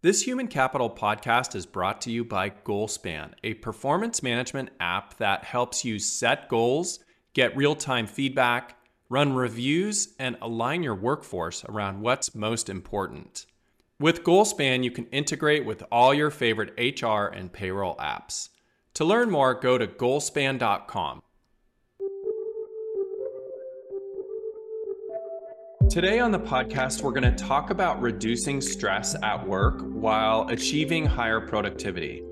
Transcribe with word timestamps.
This 0.00 0.22
Human 0.22 0.46
Capital 0.46 0.88
podcast 0.88 1.56
is 1.56 1.66
brought 1.66 2.00
to 2.02 2.12
you 2.12 2.24
by 2.24 2.50
Goalspan, 2.50 3.32
a 3.42 3.54
performance 3.54 4.22
management 4.22 4.68
app 4.78 5.16
that 5.18 5.42
helps 5.42 5.84
you 5.84 5.98
set 5.98 6.48
goals, 6.48 7.00
get 7.32 7.56
real 7.56 7.74
time 7.74 8.06
feedback, 8.06 8.76
run 9.08 9.32
reviews, 9.32 10.14
and 10.20 10.36
align 10.40 10.84
your 10.84 10.94
workforce 10.94 11.64
around 11.64 12.00
what's 12.00 12.32
most 12.32 12.68
important. 12.68 13.46
With 13.98 14.22
Goalspan, 14.22 14.84
you 14.84 14.92
can 14.92 15.06
integrate 15.06 15.66
with 15.66 15.82
all 15.90 16.14
your 16.14 16.30
favorite 16.30 16.78
HR 16.78 17.34
and 17.34 17.52
payroll 17.52 17.96
apps. 17.96 18.50
To 18.94 19.04
learn 19.04 19.32
more, 19.32 19.52
go 19.52 19.78
to 19.78 19.88
goalspan.com. 19.88 21.22
Today 25.90 26.20
on 26.20 26.30
the 26.30 26.38
podcast, 26.38 27.02
we're 27.02 27.12
going 27.12 27.34
to 27.34 27.44
talk 27.44 27.70
about 27.70 28.02
reducing 28.02 28.60
stress 28.60 29.16
at 29.22 29.48
work 29.48 29.80
while 29.80 30.46
achieving 30.50 31.06
higher 31.06 31.40
productivity. 31.40 32.22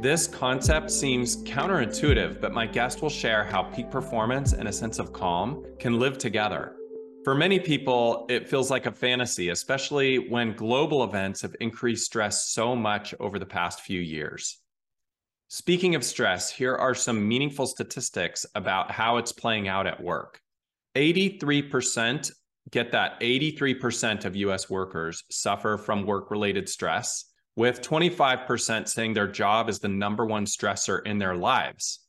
This 0.00 0.28
concept 0.28 0.92
seems 0.92 1.42
counterintuitive, 1.42 2.40
but 2.40 2.54
my 2.54 2.66
guest 2.66 3.02
will 3.02 3.10
share 3.10 3.42
how 3.42 3.64
peak 3.64 3.90
performance 3.90 4.52
and 4.52 4.68
a 4.68 4.72
sense 4.72 5.00
of 5.00 5.12
calm 5.12 5.66
can 5.80 5.98
live 5.98 6.18
together. 6.18 6.76
For 7.24 7.34
many 7.34 7.58
people, 7.58 8.26
it 8.30 8.48
feels 8.48 8.70
like 8.70 8.86
a 8.86 8.92
fantasy, 8.92 9.48
especially 9.48 10.30
when 10.30 10.54
global 10.54 11.02
events 11.02 11.42
have 11.42 11.56
increased 11.60 12.06
stress 12.06 12.46
so 12.50 12.76
much 12.76 13.12
over 13.18 13.40
the 13.40 13.44
past 13.44 13.80
few 13.80 14.00
years. 14.00 14.58
Speaking 15.48 15.96
of 15.96 16.04
stress, 16.04 16.48
here 16.48 16.76
are 16.76 16.94
some 16.94 17.26
meaningful 17.26 17.66
statistics 17.66 18.46
about 18.54 18.92
how 18.92 19.16
it's 19.16 19.32
playing 19.32 19.66
out 19.66 19.88
at 19.88 20.00
work. 20.00 20.40
83%, 20.96 22.30
get 22.70 22.92
that, 22.92 23.20
83% 23.20 24.24
of 24.24 24.36
US 24.36 24.68
workers 24.68 25.24
suffer 25.30 25.76
from 25.76 26.06
work 26.06 26.30
related 26.30 26.68
stress, 26.68 27.24
with 27.56 27.82
25% 27.82 28.88
saying 28.88 29.14
their 29.14 29.28
job 29.28 29.68
is 29.68 29.78
the 29.78 29.88
number 29.88 30.24
one 30.24 30.46
stressor 30.46 31.04
in 31.04 31.18
their 31.18 31.34
lives. 31.34 32.00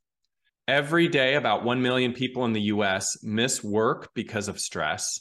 Every 0.68 1.08
day, 1.08 1.36
about 1.36 1.64
1 1.64 1.82
million 1.82 2.14
people 2.14 2.46
in 2.46 2.54
the 2.54 2.62
US 2.74 3.18
miss 3.24 3.64
work 3.64 4.10
because 4.14 4.48
of 4.48 4.60
stress. 4.60 5.20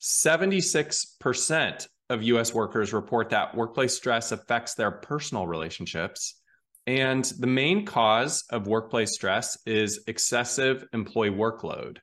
76% 0.00 1.86
of 2.10 2.22
US 2.24 2.52
workers 2.52 2.92
report 2.92 3.30
that 3.30 3.54
workplace 3.54 3.94
stress 3.94 4.32
affects 4.32 4.74
their 4.74 4.90
personal 4.90 5.46
relationships. 5.46 6.40
And 6.86 7.24
the 7.24 7.46
main 7.46 7.86
cause 7.86 8.44
of 8.50 8.66
workplace 8.66 9.14
stress 9.14 9.56
is 9.64 10.02
excessive 10.08 10.84
employee 10.92 11.30
workload. 11.30 11.98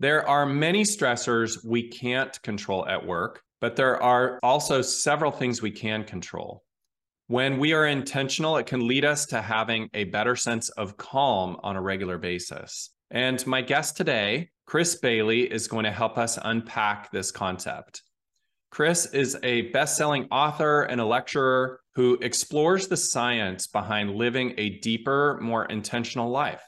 There 0.00 0.28
are 0.28 0.46
many 0.46 0.84
stressors 0.84 1.64
we 1.64 1.88
can't 1.88 2.40
control 2.42 2.86
at 2.86 3.04
work, 3.04 3.42
but 3.60 3.74
there 3.74 4.00
are 4.00 4.38
also 4.44 4.80
several 4.80 5.32
things 5.32 5.60
we 5.60 5.72
can 5.72 6.04
control. 6.04 6.62
When 7.26 7.58
we 7.58 7.72
are 7.72 7.86
intentional, 7.86 8.56
it 8.58 8.66
can 8.66 8.86
lead 8.86 9.04
us 9.04 9.26
to 9.26 9.42
having 9.42 9.90
a 9.94 10.04
better 10.04 10.36
sense 10.36 10.68
of 10.70 10.96
calm 10.96 11.56
on 11.64 11.74
a 11.74 11.82
regular 11.82 12.16
basis. 12.16 12.90
And 13.10 13.44
my 13.44 13.60
guest 13.60 13.96
today, 13.96 14.50
Chris 14.66 14.94
Bailey, 14.94 15.50
is 15.50 15.66
going 15.66 15.84
to 15.84 15.90
help 15.90 16.16
us 16.16 16.38
unpack 16.42 17.10
this 17.10 17.32
concept. 17.32 18.02
Chris 18.70 19.06
is 19.06 19.36
a 19.42 19.62
best 19.72 19.96
selling 19.96 20.28
author 20.30 20.82
and 20.82 21.00
a 21.00 21.04
lecturer 21.04 21.80
who 21.94 22.18
explores 22.20 22.86
the 22.86 22.96
science 22.96 23.66
behind 23.66 24.14
living 24.14 24.54
a 24.58 24.78
deeper, 24.78 25.38
more 25.42 25.64
intentional 25.64 26.30
life. 26.30 26.62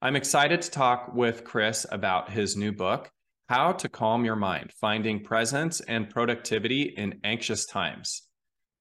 I'm 0.00 0.14
excited 0.14 0.62
to 0.62 0.70
talk 0.70 1.12
with 1.12 1.42
Chris 1.42 1.84
about 1.90 2.30
his 2.30 2.56
new 2.56 2.70
book, 2.70 3.10
How 3.48 3.72
to 3.72 3.88
Calm 3.88 4.24
Your 4.24 4.36
Mind 4.36 4.70
Finding 4.80 5.24
Presence 5.24 5.80
and 5.80 6.08
Productivity 6.08 6.82
in 6.82 7.18
Anxious 7.24 7.66
Times. 7.66 8.22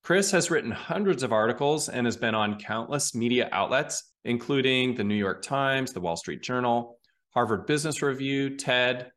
Chris 0.04 0.30
has 0.30 0.52
written 0.52 0.70
hundreds 0.70 1.24
of 1.24 1.34
articles 1.34 1.90
and 1.90 2.06
has 2.06 2.16
been 2.16 2.36
on 2.36 2.60
countless 2.60 3.16
media 3.16 3.50
outlets, 3.52 4.14
including 4.26 4.94
the 4.94 5.04
New 5.04 5.16
York 5.16 5.42
Times, 5.42 5.92
the 5.92 6.00
Wall 6.00 6.18
Street 6.18 6.44
Journal, 6.44 7.00
Harvard 7.34 7.66
Business 7.66 8.04
Review, 8.04 8.56
TED, 8.56 9.12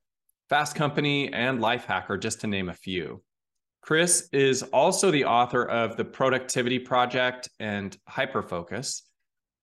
Fast 0.49 0.75
Company, 0.75 1.31
and 1.31 1.61
Lifehacker, 1.61 2.19
just 2.19 2.41
to 2.41 2.47
name 2.47 2.71
a 2.71 2.75
few. 2.75 3.23
Chris 3.83 4.27
is 4.33 4.63
also 4.63 5.11
the 5.11 5.27
author 5.27 5.67
of 5.67 5.99
The 5.99 6.07
Productivity 6.07 6.79
Project 6.79 7.51
and 7.59 7.95
Hyperfocus, 8.09 9.03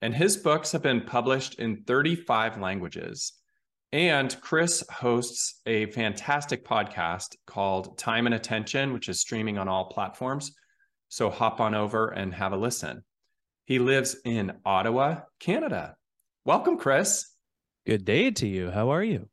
and 0.02 0.14
his 0.14 0.38
books 0.38 0.72
have 0.72 0.84
been 0.84 1.02
published 1.02 1.56
in 1.56 1.84
35 1.84 2.60
languages. 2.60 3.34
And 3.92 4.36
Chris 4.42 4.84
hosts 4.90 5.62
a 5.66 5.86
fantastic 5.88 6.66
podcast 6.66 7.36
called 7.46 7.98
Time 7.98 8.26
and 8.26 8.36
Attention, 8.36 8.94
which 8.94 9.10
is 9.10 9.22
streaming 9.22 9.58
on 9.58 9.68
all 9.68 9.86
platforms 9.86 10.52
so 11.10 11.30
hop 11.30 11.60
on 11.60 11.74
over 11.74 12.10
and 12.10 12.34
have 12.34 12.54
a 12.54 12.58
listen. 12.58 13.04
He 13.66 13.80
lives 13.80 14.16
in 14.26 14.54
Ottawa, 14.66 15.22
Canada. 15.40 15.96
Welcome, 16.46 16.78
Chris. 16.78 17.26
Good 17.86 18.06
day 18.06 18.32
to 18.32 18.48
you. 18.48 18.72
How 18.72 18.90
are 18.90 19.04
you? 19.04 19.30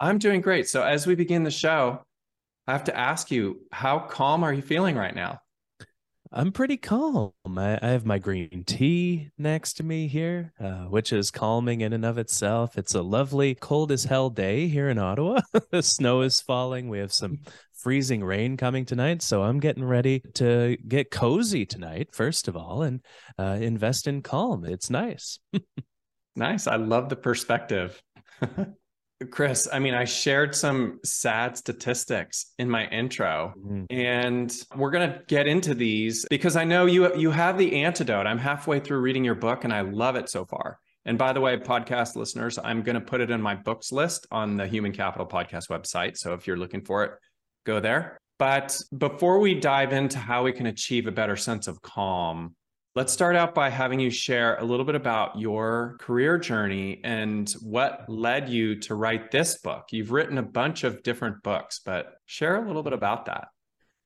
I'm 0.00 0.18
doing 0.18 0.40
great. 0.40 0.68
So, 0.68 0.82
as 0.82 1.06
we 1.06 1.14
begin 1.14 1.44
the 1.44 1.50
show, 1.50 2.04
I 2.66 2.72
have 2.72 2.84
to 2.84 2.96
ask 2.96 3.30
you, 3.30 3.60
how 3.72 4.00
calm 4.00 4.42
are 4.42 4.52
you 4.52 4.62
feeling 4.62 4.96
right 4.96 5.14
now? 5.14 5.38
I'm 6.36 6.50
pretty 6.50 6.76
calm. 6.76 7.30
I, 7.46 7.78
I, 7.80 7.90
have 7.90 8.04
my 8.04 8.18
green 8.18 8.64
tea 8.66 9.30
next 9.38 9.74
to 9.74 9.84
me 9.84 10.08
here, 10.08 10.52
uh, 10.58 10.86
which 10.86 11.12
is 11.12 11.30
calming 11.30 11.82
in 11.82 11.92
and 11.92 12.04
of 12.04 12.18
itself. 12.18 12.76
It's 12.76 12.96
a 12.96 13.02
lovely, 13.02 13.54
cold 13.54 13.92
as 13.92 14.02
hell 14.02 14.30
day 14.30 14.66
here 14.66 14.88
in 14.88 14.98
Ottawa. 14.98 15.42
the 15.70 15.80
snow 15.80 16.22
is 16.22 16.40
falling. 16.40 16.88
We 16.88 16.98
have 16.98 17.12
some 17.12 17.38
freezing 17.72 18.24
rain 18.24 18.56
coming 18.56 18.84
tonight. 18.84 19.22
So 19.22 19.44
I'm 19.44 19.60
getting 19.60 19.84
ready 19.84 20.22
to 20.34 20.76
get 20.88 21.12
cozy 21.12 21.66
tonight, 21.66 22.08
first 22.12 22.48
of 22.48 22.56
all, 22.56 22.82
and 22.82 23.00
uh, 23.38 23.58
invest 23.60 24.08
in 24.08 24.20
calm. 24.20 24.64
It's 24.64 24.90
nice. 24.90 25.38
nice. 26.34 26.66
I 26.66 26.76
love 26.76 27.10
the 27.10 27.16
perspective. 27.16 28.02
Chris, 29.30 29.68
I 29.72 29.78
mean, 29.78 29.94
I 29.94 30.04
shared 30.04 30.54
some 30.54 30.98
sad 31.04 31.56
statistics 31.56 32.52
in 32.58 32.68
my 32.68 32.86
intro, 32.88 33.54
mm-hmm. 33.56 33.84
and 33.90 34.52
we're 34.76 34.90
going 34.90 35.08
to 35.08 35.20
get 35.28 35.46
into 35.46 35.74
these 35.74 36.26
because 36.28 36.56
I 36.56 36.64
know 36.64 36.86
you 36.86 37.14
you 37.16 37.30
have 37.30 37.56
the 37.56 37.84
antidote. 37.84 38.26
I'm 38.26 38.38
halfway 38.38 38.80
through 38.80 39.00
reading 39.00 39.24
your 39.24 39.36
book, 39.36 39.64
and 39.64 39.72
I 39.72 39.82
love 39.82 40.16
it 40.16 40.28
so 40.28 40.44
far. 40.44 40.78
And 41.06 41.18
by 41.18 41.32
the 41.32 41.40
way, 41.40 41.56
podcast 41.58 42.16
listeners, 42.16 42.58
I'm 42.62 42.82
going 42.82 42.94
to 42.94 43.00
put 43.00 43.20
it 43.20 43.30
in 43.30 43.40
my 43.40 43.54
books 43.54 43.92
list 43.92 44.26
on 44.30 44.56
the 44.56 44.66
Human 44.66 44.92
Capital 44.92 45.26
Podcast 45.26 45.68
website. 45.68 46.16
So 46.16 46.32
if 46.32 46.46
you're 46.46 46.56
looking 46.56 46.82
for 46.82 47.04
it, 47.04 47.12
go 47.66 47.78
there. 47.78 48.18
But 48.38 48.80
before 48.96 49.38
we 49.38 49.54
dive 49.54 49.92
into 49.92 50.18
how 50.18 50.44
we 50.44 50.52
can 50.52 50.66
achieve 50.66 51.06
a 51.06 51.12
better 51.12 51.36
sense 51.36 51.68
of 51.68 51.80
calm, 51.82 52.56
let's 52.94 53.12
start 53.12 53.34
out 53.34 53.54
by 53.54 53.70
having 53.70 53.98
you 53.98 54.10
share 54.10 54.56
a 54.56 54.64
little 54.64 54.84
bit 54.84 54.94
about 54.94 55.38
your 55.38 55.96
career 55.98 56.38
journey 56.38 57.00
and 57.02 57.50
what 57.60 58.04
led 58.08 58.48
you 58.48 58.78
to 58.80 58.94
write 58.94 59.32
this 59.32 59.58
book. 59.58 59.86
You've 59.90 60.12
written 60.12 60.38
a 60.38 60.42
bunch 60.42 60.84
of 60.84 61.02
different 61.02 61.42
books, 61.42 61.80
but 61.84 62.14
share 62.26 62.62
a 62.62 62.66
little 62.66 62.84
bit 62.84 62.92
about 62.92 63.26
that. 63.26 63.48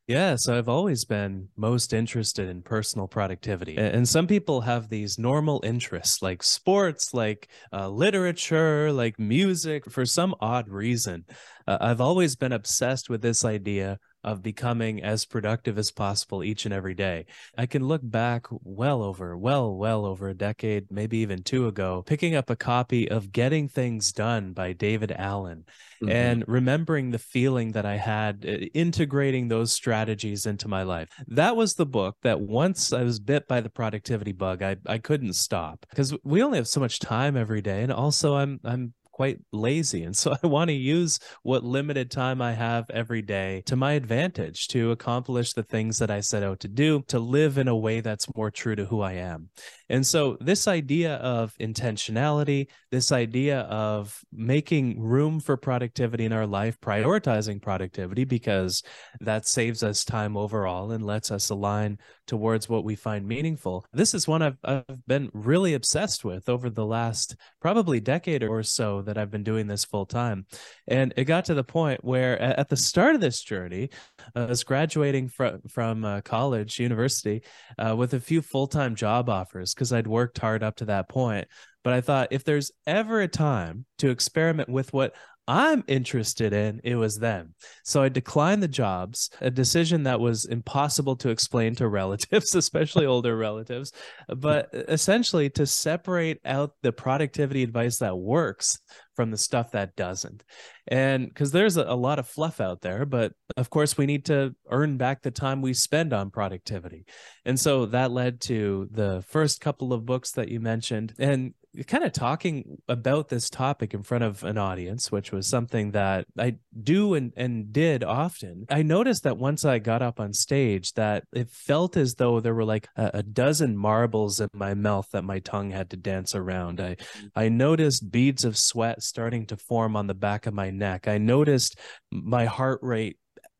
Yeah, 0.06 0.36
so 0.36 0.56
I've 0.56 0.70
always 0.70 1.04
been 1.04 1.48
most 1.54 1.92
interested 1.92 2.48
in 2.48 2.62
personal 2.62 3.06
productivity. 3.06 3.76
And 3.76 4.08
some 4.08 4.26
people 4.26 4.62
have 4.62 4.88
these 4.88 5.18
normal 5.18 5.60
interests 5.62 6.22
like 6.22 6.42
sports, 6.42 7.12
like 7.12 7.50
uh, 7.74 7.90
literature, 7.90 8.90
like 8.90 9.18
music. 9.18 9.90
For 9.90 10.06
some 10.06 10.34
odd 10.40 10.70
reason, 10.70 11.26
uh, 11.66 11.76
I've 11.82 12.00
always 12.00 12.36
been 12.36 12.52
obsessed 12.52 13.10
with 13.10 13.20
this 13.20 13.44
idea 13.44 13.98
of 14.24 14.42
becoming 14.42 15.02
as 15.02 15.24
productive 15.24 15.78
as 15.78 15.90
possible 15.90 16.42
each 16.42 16.64
and 16.64 16.74
every 16.74 16.94
day. 16.94 17.26
I 17.56 17.66
can 17.66 17.84
look 17.84 18.00
back 18.04 18.46
well 18.50 19.02
over, 19.02 19.36
well, 19.36 19.74
well 19.74 20.04
over 20.04 20.28
a 20.28 20.34
decade, 20.34 20.90
maybe 20.90 21.18
even 21.18 21.42
two 21.42 21.66
ago, 21.68 22.02
picking 22.06 22.34
up 22.34 22.50
a 22.50 22.56
copy 22.56 23.10
of 23.10 23.32
Getting 23.32 23.68
Things 23.68 24.12
Done 24.12 24.52
by 24.52 24.72
David 24.72 25.12
Allen 25.12 25.64
mm-hmm. 26.02 26.10
and 26.10 26.44
remembering 26.46 27.10
the 27.10 27.18
feeling 27.18 27.72
that 27.72 27.86
I 27.86 27.96
had 27.96 28.44
uh, 28.46 28.66
integrating 28.74 29.48
those 29.48 29.72
strategies 29.72 30.46
into 30.46 30.68
my 30.68 30.82
life. 30.82 31.08
That 31.28 31.56
was 31.56 31.74
the 31.74 31.86
book 31.86 32.16
that 32.22 32.40
once 32.40 32.92
I 32.92 33.02
was 33.02 33.20
bit 33.20 33.46
by 33.48 33.60
the 33.60 33.70
productivity 33.70 34.32
bug, 34.32 34.62
I, 34.62 34.76
I 34.86 34.98
couldn't 34.98 35.34
stop 35.34 35.86
because 35.90 36.14
we 36.24 36.42
only 36.42 36.58
have 36.58 36.68
so 36.68 36.80
much 36.80 36.98
time 36.98 37.36
every 37.36 37.62
day. 37.62 37.82
And 37.82 37.92
also 37.92 38.34
I'm, 38.34 38.60
I'm 38.64 38.94
quite 39.18 39.40
lazy. 39.52 40.04
And 40.04 40.16
so 40.16 40.36
I 40.44 40.46
want 40.46 40.68
to 40.68 40.74
use 40.74 41.18
what 41.42 41.64
limited 41.64 42.08
time 42.08 42.40
I 42.40 42.52
have 42.52 42.88
every 42.88 43.20
day 43.20 43.64
to 43.66 43.74
my 43.74 43.94
advantage 43.94 44.68
to 44.68 44.92
accomplish 44.92 45.54
the 45.54 45.64
things 45.64 45.98
that 45.98 46.08
I 46.08 46.20
set 46.20 46.44
out 46.44 46.60
to 46.60 46.68
do, 46.68 47.02
to 47.08 47.18
live 47.18 47.58
in 47.58 47.66
a 47.66 47.76
way 47.76 48.00
that's 48.00 48.32
more 48.36 48.52
true 48.52 48.76
to 48.76 48.84
who 48.84 49.00
I 49.00 49.14
am. 49.14 49.48
And 49.88 50.06
so, 50.06 50.36
this 50.40 50.68
idea 50.68 51.16
of 51.16 51.52
intentionality, 51.58 52.68
this 52.92 53.10
idea 53.10 53.60
of 53.62 54.22
making 54.30 55.00
room 55.00 55.40
for 55.40 55.56
productivity 55.56 56.24
in 56.24 56.32
our 56.32 56.46
life, 56.46 56.78
prioritizing 56.80 57.60
productivity 57.60 58.24
because 58.24 58.82
that 59.20 59.48
saves 59.48 59.82
us 59.82 60.04
time 60.04 60.36
overall 60.36 60.92
and 60.92 61.04
lets 61.04 61.30
us 61.30 61.50
align 61.50 61.98
towards 62.26 62.68
what 62.68 62.84
we 62.84 62.94
find 62.94 63.26
meaningful. 63.26 63.84
This 63.92 64.14
is 64.14 64.28
one 64.28 64.42
I've, 64.42 64.58
I've 64.62 65.06
been 65.06 65.30
really 65.32 65.74
obsessed 65.74 66.24
with 66.24 66.48
over 66.48 66.68
the 66.68 66.86
last 66.86 67.34
probably 67.60 68.00
decade 68.00 68.42
or 68.42 68.62
so 68.62 69.02
that 69.02 69.18
I've 69.18 69.30
been 69.30 69.42
doing 69.42 69.66
this 69.66 69.84
full 69.84 70.06
time. 70.06 70.46
And 70.86 71.12
it 71.16 71.24
got 71.24 71.46
to 71.46 71.54
the 71.54 71.64
point 71.64 72.04
where 72.04 72.40
at 72.40 72.68
the 72.68 72.76
start 72.76 73.14
of 73.14 73.20
this 73.20 73.42
journey, 73.42 73.90
I 74.34 74.44
was 74.44 74.64
graduating 74.64 75.28
from 75.28 75.60
from 75.68 76.04
uh, 76.04 76.20
college, 76.22 76.78
university, 76.78 77.42
uh, 77.78 77.94
with 77.96 78.14
a 78.14 78.20
few 78.20 78.42
full 78.42 78.66
time 78.66 78.94
job 78.94 79.28
offers 79.28 79.74
because 79.74 79.92
I'd 79.92 80.06
worked 80.06 80.38
hard 80.38 80.62
up 80.62 80.76
to 80.76 80.86
that 80.86 81.08
point. 81.08 81.48
But 81.84 81.92
I 81.94 82.00
thought 82.00 82.28
if 82.32 82.44
there's 82.44 82.70
ever 82.86 83.20
a 83.20 83.28
time 83.28 83.86
to 83.98 84.10
experiment 84.10 84.68
with 84.68 84.92
what 84.92 85.14
I'm 85.48 85.82
interested 85.88 86.52
in, 86.52 86.82
it 86.84 86.94
was 86.94 87.16
them. 87.16 87.54
So 87.82 88.02
I 88.02 88.10
declined 88.10 88.62
the 88.62 88.68
jobs, 88.68 89.30
a 89.40 89.50
decision 89.50 90.02
that 90.02 90.20
was 90.20 90.44
impossible 90.44 91.16
to 91.16 91.30
explain 91.30 91.74
to 91.76 91.88
relatives, 91.88 92.54
especially 92.54 93.06
older 93.06 93.34
relatives, 93.34 93.92
but 94.28 94.68
essentially 94.72 95.48
to 95.50 95.66
separate 95.66 96.38
out 96.44 96.72
the 96.82 96.92
productivity 96.92 97.62
advice 97.62 97.98
that 97.98 98.14
works 98.14 98.78
from 99.16 99.30
the 99.30 99.36
stuff 99.36 99.72
that 99.72 99.96
doesn't. 99.96 100.44
And 100.86 101.26
because 101.28 101.50
there's 101.50 101.76
a, 101.76 101.82
a, 101.82 101.96
lot 101.96 102.20
of 102.20 102.28
fluff 102.28 102.60
out 102.60 102.82
there, 102.82 103.04
but 103.04 103.32
of 103.56 103.68
course, 103.68 103.98
we 103.98 104.06
need 104.06 104.26
to 104.26 104.54
earn 104.70 104.96
back 104.96 105.22
the 105.22 105.32
time 105.32 105.60
we 105.60 105.74
spend 105.74 106.12
on 106.12 106.30
productivity. 106.30 107.04
And 107.44 107.58
so 107.58 107.86
that 107.86 108.12
led 108.12 108.40
to 108.42 108.88
the 108.92 109.24
first 109.26 109.60
couple 109.60 109.92
of 109.92 110.06
books 110.06 110.32
that 110.32 110.50
you 110.50 110.60
mentioned. 110.60 111.14
And 111.18 111.54
kind 111.86 112.04
of 112.04 112.12
talking 112.12 112.78
about 112.88 113.28
this 113.28 113.50
topic 113.50 113.94
in 113.94 114.02
front 114.02 114.24
of 114.24 114.42
an 114.44 114.58
audience, 114.58 115.12
which 115.12 115.32
was 115.32 115.46
something 115.46 115.92
that 115.92 116.26
I 116.38 116.56
do 116.82 117.14
and, 117.14 117.32
and 117.36 117.72
did 117.72 118.04
often, 118.04 118.66
I 118.70 118.82
noticed 118.82 119.24
that 119.24 119.38
once 119.38 119.64
I 119.64 119.78
got 119.78 120.02
up 120.02 120.20
on 120.20 120.32
stage 120.32 120.92
that 120.94 121.24
it 121.32 121.50
felt 121.50 121.96
as 121.96 122.14
though 122.14 122.40
there 122.40 122.54
were 122.54 122.64
like 122.64 122.88
a, 122.96 123.10
a 123.14 123.22
dozen 123.22 123.76
marbles 123.76 124.40
in 124.40 124.48
my 124.52 124.74
mouth 124.74 125.08
that 125.12 125.24
my 125.24 125.38
tongue 125.40 125.70
had 125.70 125.90
to 125.90 125.96
dance 125.96 126.34
around. 126.34 126.80
I 126.80 126.96
mm. 126.96 127.30
I 127.34 127.48
noticed 127.48 128.10
beads 128.10 128.44
of 128.44 128.56
sweat 128.56 129.02
starting 129.02 129.46
to 129.46 129.56
form 129.56 129.96
on 129.96 130.06
the 130.06 130.14
back 130.14 130.46
of 130.46 130.54
my 130.54 130.70
neck. 130.70 131.08
I 131.08 131.18
noticed 131.18 131.78
my 132.10 132.46
heart 132.46 132.80
rate 132.82 133.18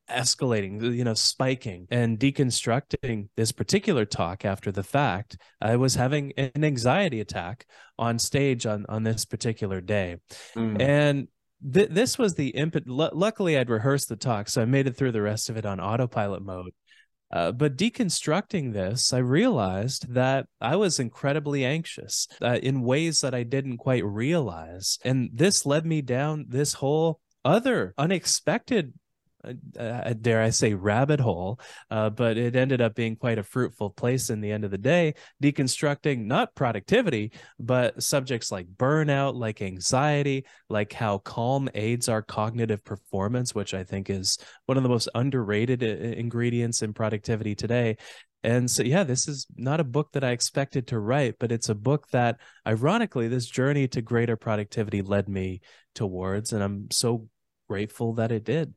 escalating, 0.09 0.95
you 0.95 1.03
know, 1.03 1.13
spiking 1.13 1.87
and 1.91 2.19
deconstructing 2.19 3.29
this 3.35 3.51
particular 3.51 4.05
talk 4.05 4.45
after 4.45 4.71
the 4.71 4.83
fact, 4.83 5.37
I 5.61 5.75
was 5.75 5.95
having 5.95 6.33
an 6.37 6.63
anxiety 6.63 7.19
attack 7.19 7.65
on 7.97 8.19
stage 8.19 8.65
on, 8.65 8.85
on 8.89 9.03
this 9.03 9.25
particular 9.25 9.81
day. 9.81 10.17
Mm. 10.55 10.81
And 10.81 11.27
th- 11.73 11.89
this 11.89 12.17
was 12.17 12.35
the 12.35 12.49
input. 12.49 12.83
L- 12.87 13.11
luckily, 13.13 13.57
I'd 13.57 13.69
rehearsed 13.69 14.09
the 14.09 14.15
talk, 14.15 14.49
so 14.49 14.61
I 14.61 14.65
made 14.65 14.87
it 14.87 14.95
through 14.95 15.11
the 15.11 15.21
rest 15.21 15.49
of 15.49 15.57
it 15.57 15.65
on 15.65 15.79
autopilot 15.79 16.43
mode. 16.43 16.71
Uh, 17.31 17.51
but 17.51 17.77
deconstructing 17.77 18.73
this, 18.73 19.13
I 19.13 19.19
realized 19.19 20.13
that 20.15 20.47
I 20.59 20.75
was 20.75 20.99
incredibly 20.99 21.63
anxious 21.63 22.27
uh, 22.41 22.57
in 22.63 22.81
ways 22.81 23.21
that 23.21 23.35
I 23.35 23.43
didn't 23.43 23.77
quite 23.77 24.03
realize. 24.03 24.97
And 25.05 25.29
this 25.31 25.65
led 25.65 25.85
me 25.85 26.01
down 26.01 26.45
this 26.47 26.73
whole 26.73 27.19
other 27.45 27.93
unexpected 27.97 28.93
uh, 29.43 29.53
uh, 29.79 30.13
dare 30.19 30.41
I 30.41 30.49
say, 30.49 30.73
rabbit 30.73 31.19
hole, 31.19 31.59
uh, 31.89 32.09
but 32.09 32.37
it 32.37 32.55
ended 32.55 32.81
up 32.81 32.95
being 32.95 33.15
quite 33.15 33.37
a 33.37 33.43
fruitful 33.43 33.91
place 33.91 34.29
in 34.29 34.41
the 34.41 34.51
end 34.51 34.65
of 34.65 34.71
the 34.71 34.77
day, 34.77 35.13
deconstructing 35.41 36.25
not 36.25 36.55
productivity, 36.55 37.31
but 37.59 38.01
subjects 38.01 38.51
like 38.51 38.67
burnout, 38.67 39.35
like 39.35 39.61
anxiety, 39.61 40.45
like 40.69 40.93
how 40.93 41.19
calm 41.19 41.69
aids 41.73 42.09
our 42.09 42.21
cognitive 42.21 42.83
performance, 42.83 43.55
which 43.55 43.73
I 43.73 43.83
think 43.83 44.09
is 44.09 44.37
one 44.65 44.77
of 44.77 44.83
the 44.83 44.89
most 44.89 45.09
underrated 45.15 45.83
uh, 45.83 45.87
ingredients 45.87 46.81
in 46.81 46.93
productivity 46.93 47.55
today. 47.55 47.97
And 48.41 48.71
so, 48.71 48.83
yeah, 48.83 49.03
this 49.03 49.27
is 49.27 49.47
not 49.57 49.81
a 49.81 49.83
book 49.83 50.13
that 50.13 50.23
I 50.23 50.31
expected 50.31 50.87
to 50.87 50.99
write, 50.99 51.35
but 51.39 51.51
it's 51.51 51.67
a 51.67 51.75
book 51.75 52.07
that, 52.11 52.37
ironically, 52.65 53.27
this 53.27 53.47
journey 53.47 53.87
to 53.89 54.01
greater 54.01 54.37
productivity 54.37 55.01
led 55.01 55.27
me 55.27 55.59
towards. 55.93 56.53
And 56.53 56.63
I'm 56.63 56.89
so 56.89 57.27
grateful 57.67 58.13
that 58.13 58.31
it 58.31 58.45
did. 58.45 58.73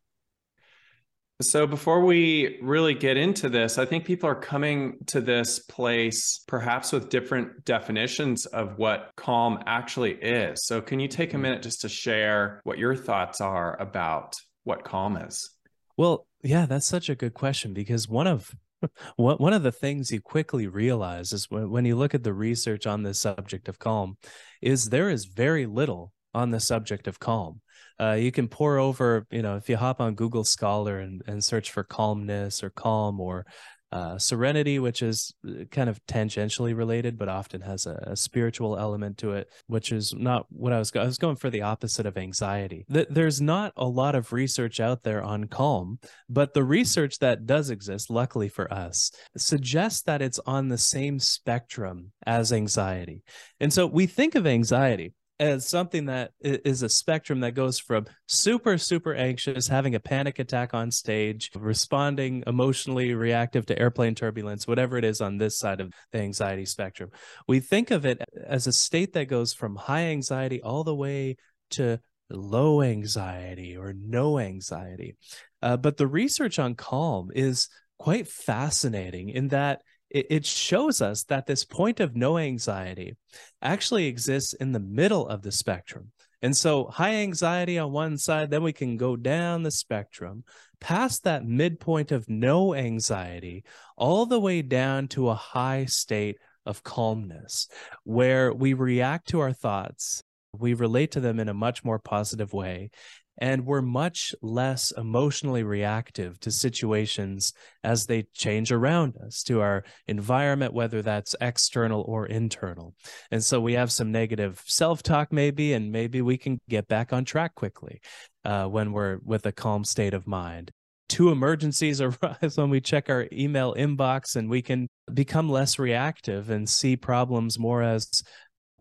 So, 1.50 1.66
before 1.66 2.04
we 2.04 2.58
really 2.62 2.94
get 2.94 3.16
into 3.16 3.48
this, 3.48 3.78
I 3.78 3.84
think 3.84 4.04
people 4.04 4.28
are 4.28 4.34
coming 4.34 4.98
to 5.06 5.20
this 5.20 5.58
place 5.58 6.42
perhaps 6.46 6.92
with 6.92 7.08
different 7.08 7.64
definitions 7.64 8.46
of 8.46 8.78
what 8.78 9.10
calm 9.16 9.62
actually 9.66 10.12
is. 10.12 10.64
So, 10.66 10.80
can 10.80 11.00
you 11.00 11.08
take 11.08 11.34
a 11.34 11.36
mm. 11.36 11.40
minute 11.42 11.62
just 11.62 11.80
to 11.82 11.88
share 11.88 12.60
what 12.64 12.78
your 12.78 12.94
thoughts 12.94 13.40
are 13.40 13.80
about 13.80 14.36
what 14.64 14.84
calm 14.84 15.16
is? 15.16 15.50
Well, 15.96 16.26
yeah, 16.42 16.66
that's 16.66 16.86
such 16.86 17.08
a 17.08 17.14
good 17.14 17.34
question 17.34 17.74
because 17.74 18.08
one 18.08 18.26
of 18.26 18.54
one 19.16 19.52
of 19.52 19.62
the 19.62 19.72
things 19.72 20.10
you 20.10 20.20
quickly 20.20 20.66
realize 20.66 21.32
is 21.32 21.50
when, 21.50 21.70
when 21.70 21.84
you 21.84 21.96
look 21.96 22.14
at 22.14 22.24
the 22.24 22.32
research 22.32 22.86
on 22.86 23.02
this 23.02 23.20
subject 23.20 23.68
of 23.68 23.78
calm 23.78 24.16
is 24.60 24.86
there 24.86 25.10
is 25.10 25.26
very 25.26 25.66
little 25.66 26.12
on 26.34 26.50
the 26.50 26.60
subject 26.60 27.06
of 27.06 27.20
calm 27.20 27.60
uh, 28.00 28.12
you 28.12 28.32
can 28.32 28.48
pour 28.48 28.78
over, 28.78 29.26
you 29.30 29.42
know, 29.42 29.56
if 29.56 29.68
you 29.68 29.76
hop 29.76 30.00
on 30.00 30.14
Google 30.14 30.44
Scholar 30.44 31.00
and, 31.00 31.22
and 31.26 31.42
search 31.42 31.70
for 31.70 31.84
calmness 31.84 32.62
or 32.62 32.70
calm 32.70 33.20
or 33.20 33.46
uh, 33.92 34.16
serenity, 34.16 34.78
which 34.78 35.02
is 35.02 35.34
uh, 35.46 35.64
kind 35.70 35.90
of 35.90 36.00
tangentially 36.06 36.74
related, 36.74 37.18
but 37.18 37.28
often 37.28 37.60
has 37.60 37.84
a, 37.84 38.02
a, 38.06 38.16
spiritual 38.16 38.78
element 38.78 39.18
to 39.18 39.32
it, 39.32 39.48
which 39.66 39.92
is 39.92 40.14
not 40.14 40.46
what 40.48 40.72
I 40.72 40.78
was. 40.78 40.90
I 40.96 41.04
was 41.04 41.18
going 41.18 41.36
for 41.36 41.50
the 41.50 41.60
opposite 41.60 42.06
of 42.06 42.16
anxiety. 42.16 42.86
Th- 42.90 43.06
there's 43.10 43.42
not 43.42 43.74
a 43.76 43.86
lot 43.86 44.14
of 44.14 44.32
research 44.32 44.80
out 44.80 45.02
there 45.02 45.22
on 45.22 45.44
calm, 45.44 45.98
but 46.30 46.54
the 46.54 46.64
research 46.64 47.18
that 47.18 47.44
does 47.44 47.68
exist, 47.68 48.08
luckily 48.08 48.48
for 48.48 48.72
us, 48.72 49.10
suggests 49.36 50.00
that 50.04 50.22
it's 50.22 50.40
on 50.46 50.68
the 50.68 50.78
same 50.78 51.18
spectrum 51.18 52.12
as 52.24 52.50
anxiety. 52.50 53.22
And 53.60 53.70
so 53.70 53.86
we 53.86 54.06
think 54.06 54.34
of 54.34 54.46
anxiety 54.46 55.12
as 55.42 55.68
something 55.68 56.06
that 56.06 56.30
is 56.40 56.82
a 56.82 56.88
spectrum 56.88 57.40
that 57.40 57.52
goes 57.52 57.78
from 57.78 58.06
super 58.28 58.78
super 58.78 59.12
anxious 59.12 59.66
having 59.66 59.96
a 59.96 60.00
panic 60.00 60.38
attack 60.38 60.72
on 60.72 60.90
stage 60.90 61.50
responding 61.56 62.44
emotionally 62.46 63.12
reactive 63.12 63.66
to 63.66 63.76
airplane 63.76 64.14
turbulence 64.14 64.68
whatever 64.68 64.96
it 64.96 65.04
is 65.04 65.20
on 65.20 65.38
this 65.38 65.58
side 65.58 65.80
of 65.80 65.92
the 66.12 66.20
anxiety 66.20 66.64
spectrum. 66.64 67.10
We 67.48 67.58
think 67.58 67.90
of 67.90 68.06
it 68.06 68.22
as 68.46 68.68
a 68.68 68.72
state 68.72 69.14
that 69.14 69.26
goes 69.26 69.52
from 69.52 69.74
high 69.74 70.06
anxiety 70.06 70.62
all 70.62 70.84
the 70.84 70.94
way 70.94 71.36
to 71.70 71.98
low 72.30 72.80
anxiety 72.80 73.76
or 73.76 73.92
no 73.92 74.38
anxiety. 74.38 75.16
Uh, 75.60 75.76
but 75.76 75.96
the 75.96 76.06
research 76.06 76.60
on 76.60 76.76
calm 76.76 77.30
is 77.34 77.68
quite 77.98 78.28
fascinating 78.28 79.28
in 79.28 79.48
that 79.48 79.82
it 80.14 80.44
shows 80.44 81.00
us 81.00 81.24
that 81.24 81.46
this 81.46 81.64
point 81.64 82.00
of 82.00 82.14
no 82.14 82.38
anxiety 82.38 83.16
actually 83.62 84.06
exists 84.06 84.52
in 84.52 84.72
the 84.72 84.80
middle 84.80 85.26
of 85.26 85.42
the 85.42 85.52
spectrum. 85.52 86.12
And 86.42 86.56
so, 86.56 86.86
high 86.86 87.14
anxiety 87.14 87.78
on 87.78 87.92
one 87.92 88.18
side, 88.18 88.50
then 88.50 88.64
we 88.64 88.72
can 88.72 88.96
go 88.96 89.14
down 89.16 89.62
the 89.62 89.70
spectrum 89.70 90.44
past 90.80 91.22
that 91.22 91.46
midpoint 91.46 92.10
of 92.10 92.28
no 92.28 92.74
anxiety, 92.74 93.64
all 93.96 94.26
the 94.26 94.40
way 94.40 94.60
down 94.60 95.06
to 95.08 95.28
a 95.28 95.34
high 95.34 95.84
state 95.84 96.36
of 96.66 96.82
calmness, 96.82 97.68
where 98.02 98.52
we 98.52 98.74
react 98.74 99.28
to 99.28 99.38
our 99.38 99.52
thoughts, 99.52 100.22
we 100.52 100.74
relate 100.74 101.12
to 101.12 101.20
them 101.20 101.38
in 101.38 101.48
a 101.48 101.54
much 101.54 101.84
more 101.84 102.00
positive 102.00 102.52
way, 102.52 102.90
and 103.38 103.64
we're 103.64 103.82
much 103.82 104.34
less 104.42 104.92
emotionally 104.96 105.62
reactive 105.62 106.38
to 106.40 106.50
situations 106.50 107.52
as 107.82 108.06
they 108.06 108.24
change 108.34 108.70
around 108.70 109.16
us 109.16 109.42
to 109.42 109.60
our 109.60 109.84
environment 110.06 110.74
whether 110.74 111.02
that's 111.02 111.34
external 111.40 112.02
or 112.02 112.26
internal. 112.26 112.94
And 113.30 113.42
so 113.42 113.60
we 113.60 113.72
have 113.74 113.90
some 113.90 114.12
negative 114.12 114.62
self-talk 114.66 115.32
maybe 115.32 115.72
and 115.72 115.90
maybe 115.90 116.20
we 116.22 116.36
can 116.36 116.60
get 116.68 116.88
back 116.88 117.12
on 117.12 117.24
track 117.24 117.54
quickly 117.54 118.00
uh, 118.44 118.66
when 118.66 118.92
we're 118.92 119.18
with 119.24 119.46
a 119.46 119.52
calm 119.52 119.84
state 119.84 120.14
of 120.14 120.26
mind. 120.26 120.70
Two 121.08 121.30
emergencies 121.30 122.00
arise 122.00 122.56
when 122.56 122.70
we 122.70 122.80
check 122.80 123.08
our 123.08 123.28
email 123.32 123.74
inbox 123.74 124.36
and 124.36 124.48
we 124.48 124.62
can 124.62 124.88
become 125.12 125.48
less 125.48 125.78
reactive 125.78 126.50
and 126.50 126.68
see 126.68 126.96
problems 126.96 127.58
more 127.58 127.82
as 127.82 128.22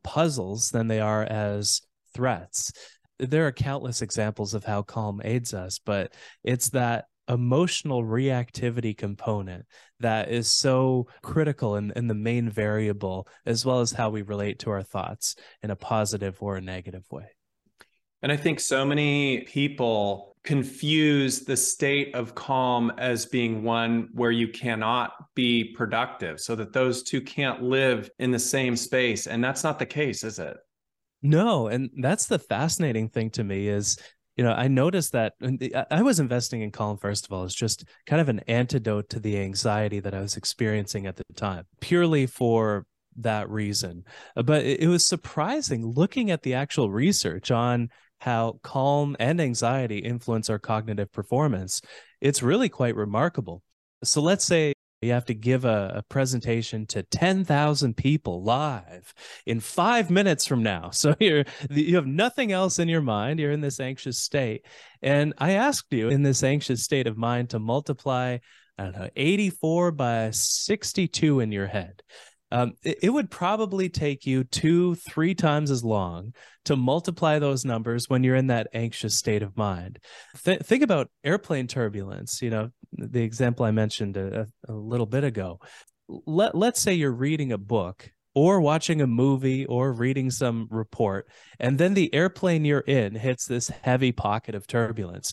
puzzles 0.04 0.72
than 0.72 0.88
they 0.88 1.00
are 1.00 1.24
as 1.24 1.82
threats 2.14 2.72
there 3.22 3.48
are 3.48 3.52
countless 3.52 4.02
examples 4.02 4.54
of 4.54 4.66
how 4.66 4.82
calm 4.82 5.22
aids 5.24 5.54
us, 5.54 5.80
but 5.86 6.14
it's 6.44 6.70
that 6.72 7.06
emotional 7.30 8.04
reactivity 8.04 8.98
component 8.98 9.66
that 10.00 10.30
is 10.30 10.50
so 10.50 11.08
critical 11.22 11.76
in 11.78 12.08
the 12.08 12.16
main 12.16 12.50
variable, 12.50 13.28
as 13.46 13.66
well 13.66 13.80
as 13.80 13.92
how 13.92 14.10
we 14.10 14.24
relate 14.24 14.60
to 14.60 14.72
our 14.72 14.84
thoughts 14.84 15.36
in 15.62 15.72
a 15.72 15.76
positive 15.76 16.36
or 16.42 16.58
a 16.58 16.62
negative 16.62 17.06
way. 17.12 17.28
And 18.22 18.32
I 18.32 18.38
think 18.38 18.60
so 18.60 18.84
many 18.84 19.42
people 19.42 20.36
confuse 20.44 21.42
the 21.42 21.56
state 21.56 22.16
of 22.16 22.36
calm 22.36 22.92
as 22.98 23.28
being 23.28 23.64
one 23.64 24.10
where 24.14 24.32
you 24.32 24.48
cannot 24.48 25.14
be 25.36 25.74
productive, 25.76 26.40
so 26.40 26.56
that 26.56 26.74
those 26.74 27.04
two 27.04 27.22
can't 27.22 27.62
live 27.62 28.10
in 28.20 28.32
the 28.32 28.40
same 28.40 28.76
space. 28.76 29.28
And 29.28 29.44
that's 29.44 29.64
not 29.64 29.80
the 29.80 29.86
case, 29.86 30.24
is 30.24 30.40
it? 30.40 30.58
No, 31.22 31.68
and 31.68 31.90
that's 31.98 32.26
the 32.26 32.40
fascinating 32.40 33.10
thing 33.10 33.30
to 33.32 33.44
me 33.44 33.68
is 33.68 33.98
you 34.38 34.46
know, 34.46 34.54
I 34.54 34.70
noticed 34.70 35.12
that 35.12 35.34
I 35.92 36.02
was 36.02 36.20
investing 36.20 36.62
in 36.62 36.72
Calm, 36.72 36.98
first 36.98 37.26
of 37.26 37.34
all, 37.34 37.44
as 37.44 37.54
just 37.54 37.84
kind 38.06 38.22
of 38.22 38.30
an 38.30 38.40
antidote 38.48 39.10
to 39.10 39.20
the 39.20 39.38
anxiety 39.38 40.00
that 40.00 40.16
I 40.16 40.22
was 40.22 40.38
experiencing 40.38 41.06
at 41.06 41.18
the 41.18 41.24
time, 41.36 41.66
purely 41.82 42.26
for 42.26 42.86
that 43.18 43.50
reason. 43.50 44.06
Uh, 44.36 44.44
but 44.44 44.64
it, 44.66 44.82
it 44.82 44.88
was 44.88 45.06
surprising 45.06 45.86
looking 45.86 46.32
at 46.32 46.44
the 46.44 46.54
actual 46.54 46.90
research 46.90 47.52
on 47.52 47.90
how 48.20 48.60
calm 48.64 49.18
and 49.20 49.42
anxiety 49.42 49.98
influence 49.98 50.50
our 50.50 50.60
cognitive 50.60 51.12
performance. 51.12 51.82
It's 52.22 52.42
really 52.42 52.70
quite 52.70 52.96
remarkable. 52.96 53.62
So 54.04 54.22
let's 54.22 54.46
say 54.46 54.74
you 55.02 55.12
have 55.12 55.26
to 55.26 55.34
give 55.34 55.66
a, 55.66 55.94
a 55.96 56.04
presentation 56.04 56.86
to 56.88 57.04
10,000 57.04 57.98
people 57.98 58.44
live 58.44 59.14
in 59.46 59.60
five 59.60 60.10
minutes 60.10 60.46
from 60.46 60.64
now. 60.64 60.92
So 61.02 61.16
you're, 61.20 61.46
you 61.72 61.96
have 61.96 62.06
nothing 62.06 62.52
else 62.52 62.78
in 62.78 62.88
your 62.88 63.02
mind. 63.02 63.40
You're 63.40 63.52
in 63.52 63.62
this 63.62 63.80
anxious 63.80 64.20
state. 64.20 64.68
And 65.02 65.34
I 65.40 65.54
asked 65.54 65.92
you 65.92 66.10
in 66.10 66.22
this 66.22 66.44
anxious 66.44 66.84
state 66.84 67.08
of 67.08 67.18
mind 67.18 67.50
to 67.52 67.60
multiply, 67.60 68.38
I 68.78 68.84
don't 68.84 68.96
know, 68.96 69.10
84 69.16 69.92
by 69.94 70.30
62 70.30 71.40
in 71.40 71.52
your 71.52 71.66
head 71.66 72.04
um, 72.52 72.74
it, 72.84 73.00
it, 73.04 73.10
would 73.10 73.32
probably 73.32 73.90
take 73.90 74.26
you 74.26 74.44
two, 74.44 74.96
three 74.96 75.34
times 75.34 75.72
as 75.72 75.84
long 75.84 76.34
to 76.66 76.76
multiply 76.76 77.40
those 77.40 77.66
numbers 77.66 78.10
when 78.10 78.24
you're 78.24 78.36
in 78.36 78.48
that 78.48 78.68
anxious 78.74 79.18
state 79.18 79.42
of 79.42 79.58
mind. 79.58 80.00
Th- 80.44 80.62
think 80.62 80.84
about 80.84 81.10
airplane 81.24 81.68
turbulence, 81.68 82.42
you 82.42 82.50
know, 82.50 82.70
the 82.94 83.24
example 83.24 83.66
I 83.66 83.72
mentioned 83.72 84.18
a, 84.18 84.48
a 84.68 84.74
little 84.74 85.06
bit 85.06 85.24
ago. 85.24 85.60
Let, 86.08 86.56
let's 86.56 86.82
say 86.82 86.94
you're 86.94 87.12
reading 87.12 87.52
a 87.52 87.58
book 87.58 88.12
or 88.36 88.62
watching 88.62 89.02
a 89.02 89.08
movie 89.08 89.66
or 89.66 89.92
reading 89.92 90.30
some 90.30 90.68
report, 90.72 91.28
and 91.60 91.78
then 91.78 91.94
the 91.94 92.14
airplane 92.14 92.66
you're 92.66 92.80
in 92.80 93.16
hits 93.16 93.46
this 93.46 93.70
heavy 93.70 94.12
pocket 94.12 94.56
of 94.56 94.68
turbulence 94.68 95.32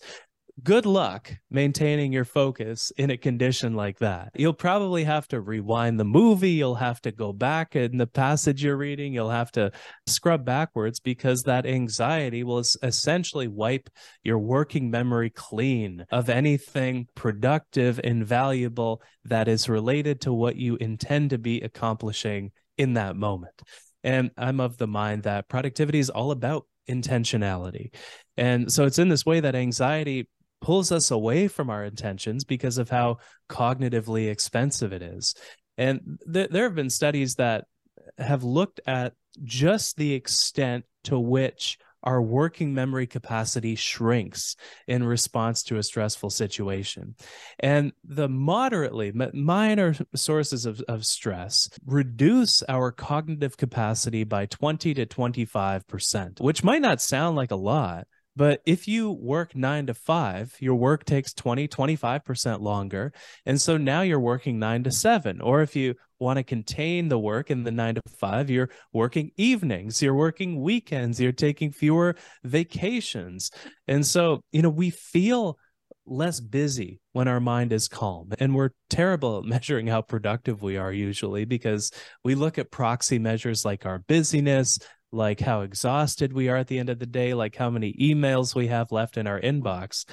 good 0.64 0.86
luck 0.86 1.32
maintaining 1.50 2.12
your 2.12 2.24
focus 2.24 2.90
in 2.96 3.10
a 3.10 3.16
condition 3.16 3.74
like 3.74 3.98
that. 3.98 4.30
You'll 4.34 4.52
probably 4.52 5.04
have 5.04 5.28
to 5.28 5.40
rewind 5.40 6.00
the 6.00 6.04
movie. 6.04 6.50
You'll 6.50 6.74
have 6.74 7.00
to 7.02 7.12
go 7.12 7.32
back 7.32 7.76
in 7.76 7.96
the 7.96 8.06
passage 8.06 8.64
you're 8.64 8.76
reading. 8.76 9.12
You'll 9.12 9.30
have 9.30 9.52
to 9.52 9.70
scrub 10.06 10.44
backwards 10.44 11.00
because 11.00 11.42
that 11.44 11.66
anxiety 11.66 12.42
will 12.44 12.64
essentially 12.82 13.46
wipe 13.46 13.88
your 14.24 14.38
working 14.38 14.90
memory 14.90 15.30
clean 15.30 16.04
of 16.10 16.28
anything 16.28 17.06
productive 17.14 18.00
and 18.02 18.26
valuable 18.26 19.02
that 19.24 19.48
is 19.48 19.68
related 19.68 20.20
to 20.22 20.32
what 20.32 20.56
you 20.56 20.76
intend 20.76 21.30
to 21.30 21.38
be 21.38 21.60
accomplishing 21.60 22.50
in 22.76 22.94
that 22.94 23.16
moment. 23.16 23.62
And 24.02 24.30
I'm 24.36 24.60
of 24.60 24.76
the 24.76 24.86
mind 24.86 25.24
that 25.24 25.48
productivity 25.48 25.98
is 25.98 26.10
all 26.10 26.30
about 26.30 26.66
intentionality. 26.88 27.92
And 28.36 28.72
so 28.72 28.86
it's 28.86 28.98
in 28.98 29.08
this 29.08 29.26
way 29.26 29.40
that 29.40 29.54
anxiety 29.54 30.28
pulls 30.60 30.92
us 30.92 31.10
away 31.10 31.48
from 31.48 31.70
our 31.70 31.84
intentions 31.84 32.44
because 32.44 32.78
of 32.78 32.90
how 32.90 33.18
cognitively 33.48 34.28
expensive 34.28 34.92
it 34.92 35.02
is. 35.02 35.34
And 35.76 36.18
th- 36.32 36.50
there 36.50 36.64
have 36.64 36.74
been 36.74 36.90
studies 36.90 37.36
that 37.36 37.64
have 38.18 38.42
looked 38.42 38.80
at 38.86 39.14
just 39.44 39.96
the 39.96 40.14
extent 40.14 40.84
to 41.04 41.18
which 41.18 41.78
our 42.02 42.22
working 42.22 42.74
memory 42.74 43.06
capacity 43.06 43.74
shrinks 43.74 44.56
in 44.86 45.02
response 45.04 45.62
to 45.64 45.78
a 45.78 45.82
stressful 45.82 46.30
situation. 46.30 47.14
And 47.58 47.92
the 48.04 48.28
moderately 48.28 49.12
minor 49.12 49.94
sources 50.14 50.64
of, 50.64 50.80
of 50.88 51.04
stress 51.04 51.68
reduce 51.84 52.62
our 52.68 52.92
cognitive 52.92 53.56
capacity 53.56 54.24
by 54.24 54.46
20 54.46 54.94
to 54.94 55.06
25%, 55.06 56.40
which 56.40 56.64
might 56.64 56.82
not 56.82 57.00
sound 57.00 57.36
like 57.36 57.50
a 57.50 57.56
lot, 57.56 58.06
but 58.38 58.62
if 58.64 58.86
you 58.86 59.10
work 59.10 59.56
nine 59.56 59.86
to 59.86 59.94
five, 59.94 60.54
your 60.60 60.76
work 60.76 61.04
takes 61.04 61.34
20, 61.34 61.66
25% 61.66 62.60
longer. 62.60 63.12
And 63.44 63.60
so 63.60 63.76
now 63.76 64.02
you're 64.02 64.20
working 64.20 64.60
nine 64.60 64.84
to 64.84 64.92
seven. 64.92 65.40
Or 65.40 65.60
if 65.60 65.74
you 65.74 65.96
want 66.20 66.36
to 66.36 66.44
contain 66.44 67.08
the 67.08 67.18
work 67.18 67.50
in 67.50 67.64
the 67.64 67.72
nine 67.72 67.96
to 67.96 68.02
five, 68.16 68.48
you're 68.48 68.70
working 68.92 69.32
evenings, 69.36 70.00
you're 70.00 70.14
working 70.14 70.62
weekends, 70.62 71.20
you're 71.20 71.32
taking 71.32 71.72
fewer 71.72 72.14
vacations. 72.44 73.50
And 73.88 74.06
so, 74.06 74.40
you 74.52 74.62
know, 74.62 74.70
we 74.70 74.90
feel 74.90 75.58
less 76.06 76.38
busy 76.38 77.00
when 77.12 77.26
our 77.26 77.40
mind 77.40 77.72
is 77.72 77.88
calm. 77.88 78.30
And 78.38 78.54
we're 78.54 78.70
terrible 78.88 79.38
at 79.38 79.44
measuring 79.46 79.88
how 79.88 80.02
productive 80.02 80.62
we 80.62 80.76
are 80.76 80.92
usually 80.92 81.44
because 81.44 81.90
we 82.22 82.36
look 82.36 82.56
at 82.56 82.70
proxy 82.70 83.18
measures 83.18 83.64
like 83.64 83.84
our 83.84 83.98
busyness, 83.98 84.78
like 85.12 85.40
how 85.40 85.62
exhausted 85.62 86.32
we 86.32 86.48
are 86.48 86.56
at 86.56 86.66
the 86.66 86.78
end 86.78 86.90
of 86.90 86.98
the 86.98 87.06
day, 87.06 87.34
like 87.34 87.56
how 87.56 87.70
many 87.70 87.94
emails 87.94 88.54
we 88.54 88.66
have 88.66 88.92
left 88.92 89.16
in 89.16 89.26
our 89.26 89.40
inbox, 89.40 90.04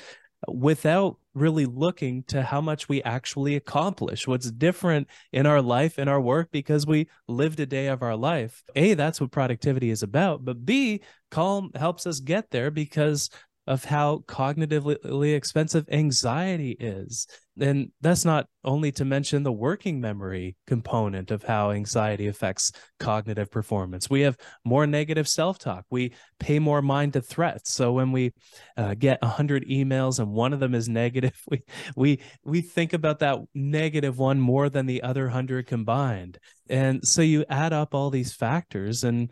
without 0.48 1.18
really 1.34 1.66
looking 1.66 2.24
to 2.24 2.42
how 2.42 2.62
much 2.62 2.88
we 2.88 3.02
actually 3.04 3.56
accomplish, 3.56 4.28
what's 4.28 4.50
different 4.52 5.08
in 5.34 5.46
our 5.46 5.62
life, 5.62 6.00
in 6.00 6.08
our 6.08 6.22
work, 6.22 6.50
because 6.52 6.86
we 6.86 7.08
lived 7.28 7.60
a 7.60 7.66
day 7.66 7.88
of 7.88 8.02
our 8.02 8.16
life. 8.16 8.64
A, 8.76 8.94
that's 8.94 9.20
what 9.20 9.32
productivity 9.32 9.90
is 9.90 10.04
about. 10.04 10.46
But 10.46 10.66
B, 10.66 11.02
calm 11.32 11.72
helps 11.76 12.08
us 12.08 12.20
get 12.20 12.52
there 12.52 12.72
because 12.72 13.30
of 13.68 13.86
how 13.86 14.24
cognitively 14.28 15.36
expensive 15.36 15.86
anxiety 15.92 16.72
is. 16.80 17.28
And 17.60 17.92
that's 18.02 18.26
not 18.26 18.48
only 18.64 18.92
to 18.94 19.06
mention 19.06 19.44
the 19.44 19.52
working 19.52 20.02
memory 20.02 20.58
component 20.68 21.32
of 21.32 21.44
how 21.44 21.72
anxiety 21.72 22.28
affects 22.28 22.72
cognitive 23.00 23.50
performance. 23.50 24.10
We 24.10 24.22
have 24.22 24.38
more 24.66 24.86
negative 24.86 25.28
self 25.28 25.58
talk. 25.58 25.86
We 25.90 26.14
pay 26.40 26.60
more 26.60 26.82
mind 26.82 27.14
to 27.14 27.22
threats. 27.22 27.74
So 27.74 27.94
when 27.94 28.12
we 28.12 28.34
uh, 28.76 28.96
get 28.96 29.22
100 29.22 29.68
emails 29.68 30.20
and 30.20 30.32
one 30.32 30.54
of 30.54 30.60
them 30.60 30.76
is 30.76 30.90
negative, 30.96 31.42
we, 31.50 31.64
we, 31.96 32.20
we 32.44 32.62
think 32.62 32.94
about 32.94 33.20
that 33.20 33.40
negative 33.54 34.20
one 34.20 34.40
more 34.40 34.70
than 34.70 34.86
the 34.86 35.02
other 35.02 35.24
100 35.24 35.66
combined. 35.66 36.38
And 36.70 37.08
so 37.08 37.22
you 37.22 37.46
add 37.50 37.74
up 37.74 37.96
all 37.96 38.10
these 38.10 38.34
factors 38.34 39.04
and 39.04 39.32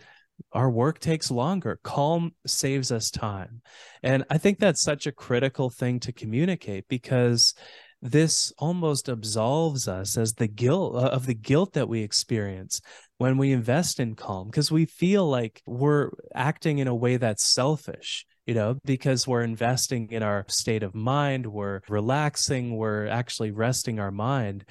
our 0.51 0.69
work 0.69 0.99
takes 0.99 1.31
longer. 1.31 1.79
Calm 1.83 2.33
saves 2.45 2.91
us 2.91 3.09
time. 3.09 3.61
And 4.01 4.23
I 4.29 4.37
think 4.37 4.59
that's 4.59 4.81
such 4.81 5.07
a 5.07 5.11
critical 5.11 5.69
thing 5.69 5.99
to 6.01 6.11
communicate 6.11 6.87
because 6.87 7.53
this 8.01 8.51
almost 8.57 9.07
absolves 9.07 9.87
us 9.87 10.17
as 10.17 10.33
the 10.33 10.47
guilt 10.47 10.95
uh, 10.95 11.07
of 11.07 11.25
the 11.25 11.33
guilt 11.33 11.73
that 11.73 11.87
we 11.87 12.01
experience 12.01 12.81
when 13.17 13.37
we 13.37 13.53
invest 13.53 13.99
in 13.99 14.13
calm 14.13 14.47
because 14.47 14.69
we 14.69 14.85
feel 14.85 15.25
like 15.29 15.61
we're 15.65 16.09
acting 16.35 16.79
in 16.79 16.87
a 16.87 16.95
way 16.95 17.15
that's 17.15 17.47
selfish 17.47 18.25
you 18.45 18.53
know, 18.53 18.77
because 18.83 19.27
we're 19.27 19.43
investing 19.43 20.11
in 20.11 20.21
our 20.21 20.45
state 20.49 20.83
of 20.83 20.93
mind, 20.93 21.47
we're 21.47 21.81
relaxing, 21.87 22.75
we're 22.75 23.07
actually 23.07 23.51
resting 23.51 23.99
our 23.99 24.11
mind. 24.11 24.65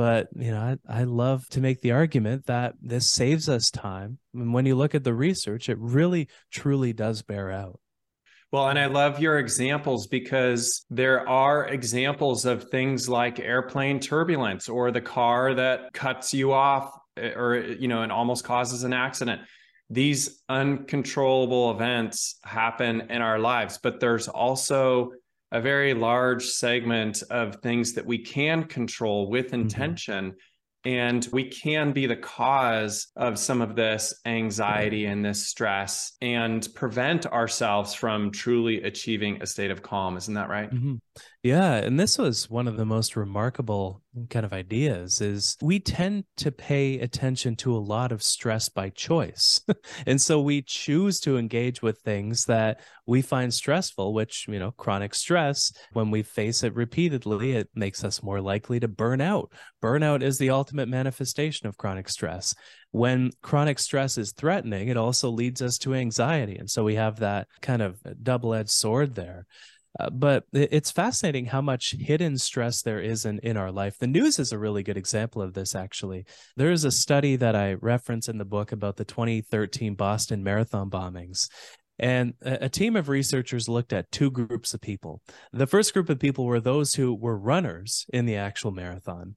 But 0.00 0.28
you 0.34 0.50
know, 0.50 0.78
I, 0.88 1.00
I 1.00 1.04
love 1.04 1.46
to 1.50 1.60
make 1.60 1.82
the 1.82 1.92
argument 1.92 2.46
that 2.46 2.72
this 2.80 3.12
saves 3.12 3.50
us 3.50 3.70
time. 3.70 4.16
And 4.32 4.54
when 4.54 4.64
you 4.64 4.74
look 4.74 4.94
at 4.94 5.04
the 5.04 5.12
research, 5.12 5.68
it 5.68 5.76
really 5.78 6.28
truly 6.50 6.94
does 6.94 7.20
bear 7.20 7.50
out. 7.50 7.78
Well, 8.50 8.70
and 8.70 8.78
I 8.78 8.86
love 8.86 9.20
your 9.20 9.38
examples 9.38 10.06
because 10.06 10.86
there 10.88 11.28
are 11.28 11.68
examples 11.68 12.46
of 12.46 12.70
things 12.70 13.10
like 13.10 13.40
airplane 13.40 14.00
turbulence 14.00 14.70
or 14.70 14.90
the 14.90 15.02
car 15.02 15.52
that 15.52 15.92
cuts 15.92 16.32
you 16.32 16.54
off 16.54 16.98
eh, 17.18 17.34
or 17.36 17.58
you 17.58 17.88
know 17.88 18.00
and 18.00 18.10
almost 18.10 18.42
causes 18.42 18.84
an 18.84 18.94
accident. 18.94 19.42
These 19.90 20.42
uncontrollable 20.48 21.72
events 21.72 22.38
happen 22.42 23.02
in 23.10 23.20
our 23.20 23.38
lives, 23.38 23.78
but 23.82 24.00
there's 24.00 24.28
also 24.28 25.12
a 25.52 25.60
very 25.60 25.94
large 25.94 26.44
segment 26.44 27.22
of 27.30 27.56
things 27.56 27.94
that 27.94 28.06
we 28.06 28.18
can 28.18 28.64
control 28.64 29.28
with 29.28 29.46
mm-hmm. 29.46 29.62
intention. 29.62 30.24
Mm-hmm. 30.26 30.36
And 30.82 31.28
we 31.30 31.44
can 31.50 31.92
be 31.92 32.06
the 32.06 32.16
cause 32.16 33.08
of 33.14 33.38
some 33.38 33.60
of 33.60 33.76
this 33.76 34.14
anxiety 34.24 35.04
and 35.04 35.22
this 35.22 35.46
stress 35.46 36.12
and 36.22 36.66
prevent 36.74 37.26
ourselves 37.26 37.92
from 37.92 38.30
truly 38.30 38.82
achieving 38.84 39.42
a 39.42 39.46
state 39.46 39.70
of 39.70 39.82
calm. 39.82 40.16
Isn't 40.16 40.32
that 40.34 40.48
right? 40.48 40.70
Mm-hmm. 40.70 40.94
Yeah, 41.42 41.76
and 41.76 41.98
this 41.98 42.18
was 42.18 42.50
one 42.50 42.68
of 42.68 42.76
the 42.76 42.84
most 42.84 43.16
remarkable 43.16 44.02
kind 44.28 44.44
of 44.44 44.52
ideas 44.52 45.22
is 45.22 45.56
we 45.62 45.80
tend 45.80 46.24
to 46.36 46.52
pay 46.52 47.00
attention 47.00 47.56
to 47.56 47.74
a 47.74 47.80
lot 47.80 48.12
of 48.12 48.22
stress 48.22 48.68
by 48.68 48.90
choice. 48.90 49.58
and 50.06 50.20
so 50.20 50.42
we 50.42 50.60
choose 50.60 51.18
to 51.20 51.38
engage 51.38 51.80
with 51.80 52.00
things 52.00 52.44
that 52.44 52.80
we 53.06 53.22
find 53.22 53.54
stressful, 53.54 54.12
which, 54.12 54.44
you 54.48 54.58
know, 54.58 54.72
chronic 54.72 55.14
stress, 55.14 55.72
when 55.94 56.10
we 56.10 56.22
face 56.22 56.62
it 56.62 56.74
repeatedly, 56.74 57.52
it 57.52 57.70
makes 57.74 58.04
us 58.04 58.22
more 58.22 58.42
likely 58.42 58.78
to 58.78 58.88
burn 58.88 59.22
out. 59.22 59.50
Burnout 59.82 60.20
is 60.20 60.36
the 60.36 60.50
ultimate 60.50 60.90
manifestation 60.90 61.66
of 61.66 61.78
chronic 61.78 62.10
stress. 62.10 62.54
When 62.90 63.30
chronic 63.40 63.78
stress 63.78 64.18
is 64.18 64.32
threatening, 64.32 64.88
it 64.88 64.98
also 64.98 65.30
leads 65.30 65.62
us 65.62 65.78
to 65.78 65.94
anxiety. 65.94 66.56
And 66.56 66.68
so 66.68 66.84
we 66.84 66.96
have 66.96 67.20
that 67.20 67.48
kind 67.62 67.80
of 67.80 67.98
double 68.22 68.52
edged 68.52 68.68
sword 68.68 69.14
there. 69.14 69.46
Uh, 69.98 70.08
but 70.08 70.44
it's 70.52 70.90
fascinating 70.90 71.46
how 71.46 71.60
much 71.60 71.96
hidden 71.98 72.38
stress 72.38 72.82
there 72.82 73.00
is 73.00 73.24
in, 73.24 73.40
in 73.40 73.56
our 73.56 73.72
life. 73.72 73.98
The 73.98 74.06
news 74.06 74.38
is 74.38 74.52
a 74.52 74.58
really 74.58 74.84
good 74.84 74.96
example 74.96 75.42
of 75.42 75.52
this, 75.52 75.74
actually. 75.74 76.26
There 76.56 76.70
is 76.70 76.84
a 76.84 76.92
study 76.92 77.34
that 77.36 77.56
I 77.56 77.74
reference 77.74 78.28
in 78.28 78.38
the 78.38 78.44
book 78.44 78.70
about 78.70 78.96
the 78.96 79.04
2013 79.04 79.94
Boston 79.94 80.44
Marathon 80.44 80.90
bombings. 80.90 81.48
And 81.98 82.34
a, 82.42 82.66
a 82.66 82.68
team 82.68 82.94
of 82.94 83.08
researchers 83.08 83.68
looked 83.68 83.92
at 83.92 84.10
two 84.12 84.30
groups 84.30 84.74
of 84.74 84.80
people. 84.80 85.22
The 85.52 85.66
first 85.66 85.92
group 85.92 86.08
of 86.08 86.20
people 86.20 86.46
were 86.46 86.60
those 86.60 86.94
who 86.94 87.12
were 87.12 87.36
runners 87.36 88.06
in 88.12 88.26
the 88.26 88.36
actual 88.36 88.70
marathon. 88.70 89.34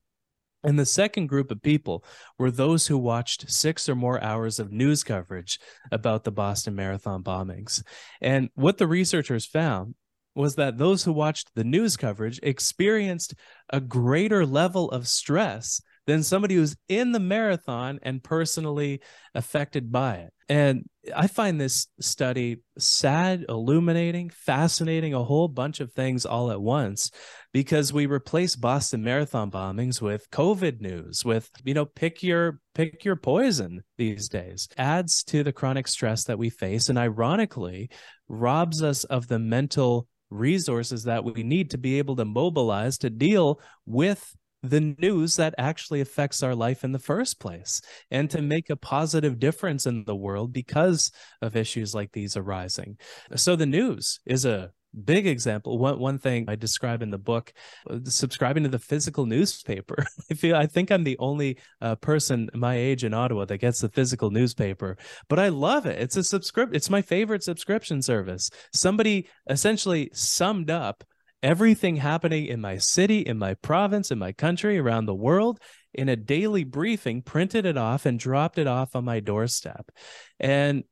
And 0.63 0.79
the 0.79 0.85
second 0.85 1.27
group 1.27 1.51
of 1.51 1.61
people 1.61 2.05
were 2.39 2.51
those 2.51 2.87
who 2.87 2.97
watched 2.97 3.51
six 3.51 3.89
or 3.89 3.95
more 3.95 4.23
hours 4.23 4.59
of 4.59 4.71
news 4.71 5.03
coverage 5.03 5.59
about 5.91 6.23
the 6.23 6.31
Boston 6.31 6.75
Marathon 6.75 7.21
bombings. 7.21 7.83
And 8.21 8.49
what 8.55 8.77
the 8.77 8.87
researchers 8.87 9.45
found 9.45 9.95
was 10.35 10.55
that 10.55 10.77
those 10.77 11.03
who 11.03 11.13
watched 11.13 11.49
the 11.55 11.63
news 11.63 11.97
coverage 11.97 12.39
experienced 12.43 13.35
a 13.69 13.79
greater 13.79 14.45
level 14.45 14.89
of 14.91 15.07
stress 15.07 15.81
than 16.05 16.23
somebody 16.23 16.55
who's 16.55 16.75
in 16.89 17.11
the 17.11 17.19
marathon 17.19 17.99
and 18.03 18.23
personally 18.23 19.01
affected 19.33 19.91
by 19.91 20.15
it. 20.15 20.33
And 20.49 20.83
I 21.15 21.27
find 21.27 21.59
this 21.59 21.87
study 22.01 22.57
sad, 22.77 23.45
illuminating, 23.47 24.29
fascinating, 24.29 25.13
a 25.13 25.23
whole 25.23 25.47
bunch 25.47 25.79
of 25.79 25.93
things 25.93 26.25
all 26.25 26.51
at 26.51 26.61
once 26.61 27.11
because 27.53 27.93
we 27.93 28.05
replace 28.05 28.55
Boston 28.55 29.03
Marathon 29.03 29.49
bombings 29.49 30.01
with 30.01 30.29
COVID 30.31 30.81
news, 30.81 31.23
with, 31.23 31.49
you 31.63 31.73
know, 31.73 31.85
pick 31.85 32.21
your 32.21 32.59
pick 32.75 33.05
your 33.05 33.15
poison 33.15 33.83
these 33.97 34.27
days. 34.27 34.67
Adds 34.77 35.23
to 35.25 35.43
the 35.43 35.53
chronic 35.53 35.87
stress 35.87 36.25
that 36.25 36.39
we 36.39 36.49
face 36.49 36.89
and 36.89 36.97
ironically 36.97 37.89
robs 38.27 38.83
us 38.83 39.03
of 39.05 39.27
the 39.27 39.39
mental 39.39 40.07
resources 40.33 41.03
that 41.03 41.23
we 41.23 41.43
need 41.43 41.69
to 41.71 41.77
be 41.77 41.97
able 41.97 42.15
to 42.15 42.25
mobilize 42.25 42.97
to 42.99 43.09
deal 43.09 43.59
with 43.85 44.35
the 44.63 44.95
news 44.97 45.35
that 45.35 45.53
actually 45.57 45.99
affects 45.99 46.41
our 46.41 46.55
life 46.55 46.83
in 46.83 46.93
the 46.93 46.99
first 46.99 47.39
place 47.39 47.81
and 48.09 48.29
to 48.29 48.41
make 48.41 48.69
a 48.69 48.77
positive 48.77 49.37
difference 49.37 49.85
in 49.85 50.05
the 50.05 50.15
world 50.15 50.53
because 50.53 51.11
of 51.41 51.57
issues 51.57 51.93
like 51.93 52.11
these 52.13 52.37
arising. 52.37 52.97
So 53.35 53.57
the 53.57 53.65
news 53.65 54.19
is 54.25 54.45
a 54.45 54.71
big 55.05 55.25
example 55.27 55.77
one 55.77 55.99
one 55.99 56.17
thing 56.17 56.45
i 56.47 56.55
describe 56.55 57.01
in 57.01 57.09
the 57.09 57.17
book 57.17 57.53
uh, 57.89 57.97
subscribing 58.05 58.63
to 58.63 58.69
the 58.69 58.79
physical 58.79 59.25
newspaper. 59.25 60.05
I 60.31 60.33
feel 60.35 60.55
i 60.55 60.65
think 60.65 60.91
i'm 60.91 61.03
the 61.03 61.17
only 61.19 61.57
uh, 61.81 61.95
person 61.95 62.49
my 62.53 62.75
age 62.75 63.03
in 63.03 63.13
ottawa 63.13 63.45
that 63.45 63.57
gets 63.57 63.81
the 63.81 63.89
physical 63.89 64.29
newspaper 64.29 64.97
but 65.29 65.39
i 65.39 65.49
love 65.49 65.85
it. 65.85 65.99
It's 65.99 66.17
a 66.17 66.23
subscript 66.23 66.75
it's 66.75 66.89
my 66.89 67.01
favorite 67.01 67.43
subscription 67.43 68.01
service. 68.01 68.49
Somebody 68.73 69.27
essentially 69.49 70.09
summed 70.13 70.69
up 70.69 71.03
everything 71.41 71.97
happening 71.97 72.45
in 72.45 72.61
my 72.61 72.77
city, 72.77 73.19
in 73.19 73.37
my 73.37 73.53
province, 73.55 74.11
in 74.11 74.17
my 74.17 74.31
country, 74.31 74.79
around 74.79 75.05
the 75.05 75.13
world 75.13 75.59
in 75.93 76.09
a 76.09 76.15
daily 76.15 76.63
briefing, 76.63 77.21
printed 77.21 77.65
it 77.65 77.77
off 77.77 78.05
and 78.05 78.17
dropped 78.17 78.57
it 78.57 78.67
off 78.67 78.95
on 78.95 79.05
my 79.05 79.19
doorstep. 79.19 79.91
And 80.39 80.83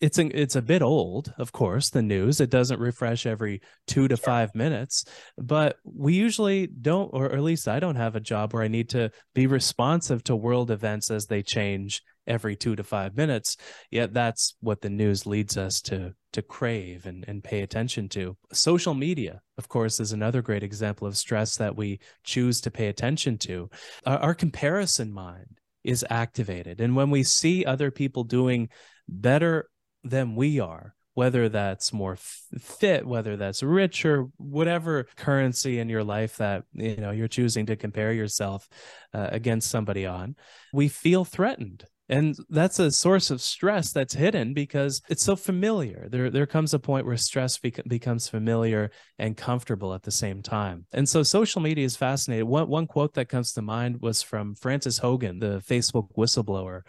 it's 0.00 0.18
a, 0.18 0.26
it's 0.40 0.56
a 0.56 0.62
bit 0.62 0.82
old, 0.82 1.32
of 1.38 1.52
course, 1.52 1.90
the 1.90 2.02
news. 2.02 2.40
It 2.40 2.50
doesn't 2.50 2.80
refresh 2.80 3.26
every 3.26 3.60
two 3.86 4.08
to 4.08 4.16
sure. 4.16 4.24
five 4.24 4.54
minutes, 4.54 5.04
but 5.36 5.76
we 5.84 6.14
usually 6.14 6.66
don't, 6.66 7.10
or 7.12 7.32
at 7.32 7.42
least 7.42 7.68
I 7.68 7.80
don't 7.80 7.96
have 7.96 8.16
a 8.16 8.20
job 8.20 8.52
where 8.52 8.62
I 8.62 8.68
need 8.68 8.90
to 8.90 9.10
be 9.34 9.46
responsive 9.46 10.24
to 10.24 10.36
world 10.36 10.70
events 10.70 11.10
as 11.10 11.26
they 11.26 11.42
change 11.42 12.02
every 12.26 12.54
two 12.54 12.76
to 12.76 12.84
five 12.84 13.16
minutes. 13.16 13.56
Yet 13.90 14.12
that's 14.12 14.54
what 14.60 14.82
the 14.82 14.90
news 14.90 15.26
leads 15.26 15.56
us 15.56 15.80
to 15.82 16.14
to 16.34 16.42
crave 16.42 17.06
and, 17.06 17.24
and 17.26 17.42
pay 17.42 17.62
attention 17.62 18.06
to. 18.10 18.36
Social 18.52 18.92
media, 18.92 19.40
of 19.56 19.68
course, 19.68 19.98
is 19.98 20.12
another 20.12 20.42
great 20.42 20.62
example 20.62 21.06
of 21.08 21.16
stress 21.16 21.56
that 21.56 21.74
we 21.74 22.00
choose 22.22 22.60
to 22.60 22.70
pay 22.70 22.88
attention 22.88 23.38
to. 23.38 23.70
Our, 24.04 24.18
our 24.18 24.34
comparison 24.34 25.10
mind 25.10 25.58
is 25.84 26.04
activated. 26.10 26.80
And 26.80 26.96
when 26.96 27.10
we 27.10 27.22
see 27.22 27.64
other 27.64 27.90
people 27.90 28.24
doing 28.24 28.68
better 29.08 29.68
than 30.04 30.34
we 30.34 30.60
are, 30.60 30.94
whether 31.18 31.48
that's 31.48 31.92
more 31.92 32.16
fit 32.16 33.04
whether 33.04 33.36
that's 33.36 33.60
richer 33.60 34.26
whatever 34.36 35.04
currency 35.16 35.80
in 35.80 35.88
your 35.88 36.04
life 36.04 36.36
that 36.36 36.62
you 36.74 36.94
know 36.94 37.10
you're 37.10 37.26
choosing 37.26 37.66
to 37.66 37.74
compare 37.74 38.12
yourself 38.12 38.68
uh, 39.14 39.26
against 39.32 39.68
somebody 39.68 40.06
on 40.06 40.36
we 40.72 40.86
feel 40.86 41.24
threatened 41.24 41.84
and 42.08 42.36
that's 42.48 42.78
a 42.78 42.90
source 42.90 43.30
of 43.30 43.42
stress 43.42 43.92
that's 43.92 44.14
hidden 44.14 44.54
because 44.54 45.02
it's 45.08 45.22
so 45.22 45.36
familiar. 45.36 46.08
There 46.08 46.30
there 46.30 46.46
comes 46.46 46.72
a 46.72 46.78
point 46.78 47.06
where 47.06 47.16
stress 47.16 47.58
becomes 47.58 48.28
familiar 48.28 48.90
and 49.18 49.36
comfortable 49.36 49.92
at 49.92 50.02
the 50.02 50.10
same 50.10 50.42
time. 50.42 50.86
And 50.92 51.08
so 51.08 51.22
social 51.22 51.60
media 51.60 51.84
is 51.84 51.96
fascinating. 51.96 52.48
One, 52.48 52.68
one 52.68 52.86
quote 52.86 53.14
that 53.14 53.28
comes 53.28 53.52
to 53.52 53.62
mind 53.62 54.00
was 54.00 54.22
from 54.22 54.54
frances 54.54 55.00
Haugen, 55.00 55.40
the 55.40 55.62
facebook 55.66 56.08
whistleblower. 56.16 56.82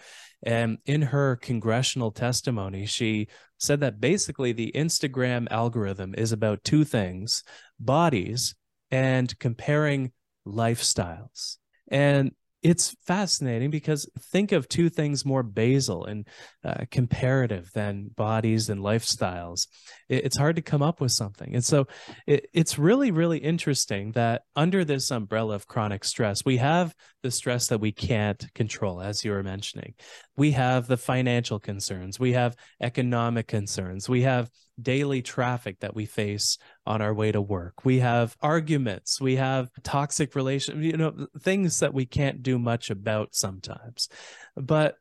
And 0.44 0.78
in 0.86 1.02
her 1.02 1.36
congressional 1.36 2.12
testimony 2.12 2.86
she 2.86 3.28
said 3.58 3.82
that 3.82 4.00
basically 4.00 4.54
the 4.54 4.72
instagram 4.74 5.48
algorithm 5.52 6.16
is 6.18 6.32
about 6.32 6.64
two 6.64 6.86
things 6.86 7.44
bodies 7.78 8.56
and 8.90 9.38
comparing 9.40 10.12
lifestyles. 10.48 11.58
And 11.90 12.32
it's 12.62 12.96
fascinating 13.06 13.70
because 13.70 14.10
think 14.32 14.52
of 14.52 14.68
two 14.68 14.90
things 14.90 15.26
more 15.26 15.44
basal 15.44 16.06
and 16.06 16.28
uh, 16.64 16.86
comparative 16.92 17.72
than 17.74 18.10
bodies 18.16 18.70
and 18.70 18.82
lifestyles. 18.82 19.68
It, 20.10 20.26
it's 20.26 20.38
hard 20.38 20.58
to 20.58 20.62
come 20.62 20.82
up 20.82 21.00
with 21.00 21.12
something. 21.12 21.56
And 21.56 21.64
so 21.64 21.88
it, 22.28 22.48
it's 22.54 22.78
really, 22.78 23.12
really 23.12 23.38
interesting 23.38 24.12
that 24.14 24.44
under 24.56 24.84
this 24.84 25.10
umbrella 25.12 25.56
of 25.56 25.68
chronic 25.68 26.04
stress, 26.04 26.44
we 26.44 26.58
have 26.58 26.94
the 27.24 27.32
stress 27.32 27.68
that 27.68 27.80
we 27.80 27.92
can't 27.92 28.46
control, 28.54 29.02
as 29.02 29.24
you 29.24 29.32
were 29.32 29.44
mentioning. 29.44 29.94
We 30.40 30.52
have 30.52 30.88
the 30.88 30.96
financial 30.96 31.60
concerns, 31.60 32.18
we 32.18 32.32
have 32.32 32.56
economic 32.82 33.48
concerns, 33.48 34.08
we 34.08 34.22
have 34.22 34.50
daily 34.82 35.22
traffic 35.22 35.82
that 35.82 35.94
we 35.94 36.06
face 36.06 36.58
on 36.86 37.02
our 37.02 37.14
way 37.14 37.34
to 37.34 37.42
work. 37.42 37.84
We 37.84 38.00
have 38.00 38.38
arguments, 38.42 39.20
we 39.20 39.36
have 39.36 39.70
toxic 39.84 40.36
relations, 40.36 40.86
you 40.86 40.96
know, 40.96 41.28
things 41.42 41.82
that 41.82 41.94
we 41.94 42.06
can't 42.06 42.42
do 42.42 42.58
much 42.58 42.90
about 42.90 43.36
sometimes. 43.36 44.08
But 44.56 44.96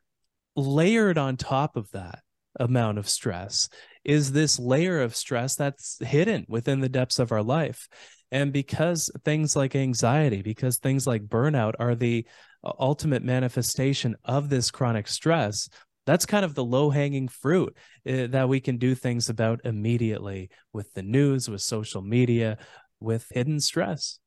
layered 0.57 1.19
on 1.19 1.37
top 1.37 1.77
of 1.77 1.89
that 1.93 2.19
amount 2.59 2.99
of 2.99 3.09
stress 3.09 3.69
is 4.05 4.33
this 4.33 4.59
layer 4.59 5.01
of 5.01 5.15
stress 5.15 5.55
that's 5.55 6.05
hidden 6.05 6.47
within 6.49 6.81
the 6.81 6.89
depths 6.89 7.21
of 7.21 7.31
our 7.31 7.45
life. 7.45 7.89
And 8.33 8.53
because 8.53 9.09
things 9.25 9.55
like 9.55 9.77
anxiety, 9.77 10.43
because 10.43 10.79
things 10.79 11.07
like 11.07 11.29
burnout 11.29 11.75
are 11.79 11.95
the 11.95 12.27
ultimate 12.65 13.23
manifestation 13.23 14.17
of 14.25 14.49
this 14.49 14.71
chronic 14.71 15.09
stress, 15.09 15.69
that's 16.07 16.27
kind 16.27 16.45
of 16.45 16.55
the 16.55 16.65
low 16.65 16.91
hanging 16.91 17.29
fruit 17.29 17.77
uh, 18.09 18.29
that 18.29 18.49
we 18.49 18.61
can 18.61 18.79
do 18.79 18.95
things 18.95 19.29
about 19.29 19.61
immediately 19.65 20.51
with 20.73 20.93
the 20.95 21.03
news, 21.03 21.49
with 21.49 21.61
social 21.61 22.01
media, 22.01 22.57
with 23.01 23.27
hidden 23.31 23.61
stress. 23.61 24.19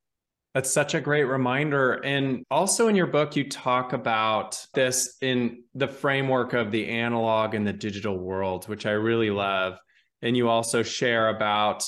That's 0.54 0.72
such 0.72 0.94
a 0.96 1.02
great 1.02 1.24
reminder. 1.24 1.94
And 1.94 2.44
also 2.52 2.88
in 2.88 2.96
your 2.96 3.08
book, 3.08 3.36
you 3.36 3.50
talk 3.50 3.94
about 3.94 4.64
this 4.74 5.16
in 5.22 5.64
the 5.74 5.88
framework 5.88 6.54
of 6.54 6.72
the 6.72 6.90
analog 6.90 7.56
and 7.56 7.66
the 7.66 7.74
digital 7.74 8.18
world, 8.18 8.68
which 8.68 8.86
I 8.86 8.92
really 8.92 9.32
love. 9.32 9.80
And 10.22 10.36
you 10.36 10.50
also 10.50 10.84
share 10.84 11.30
about 11.30 11.84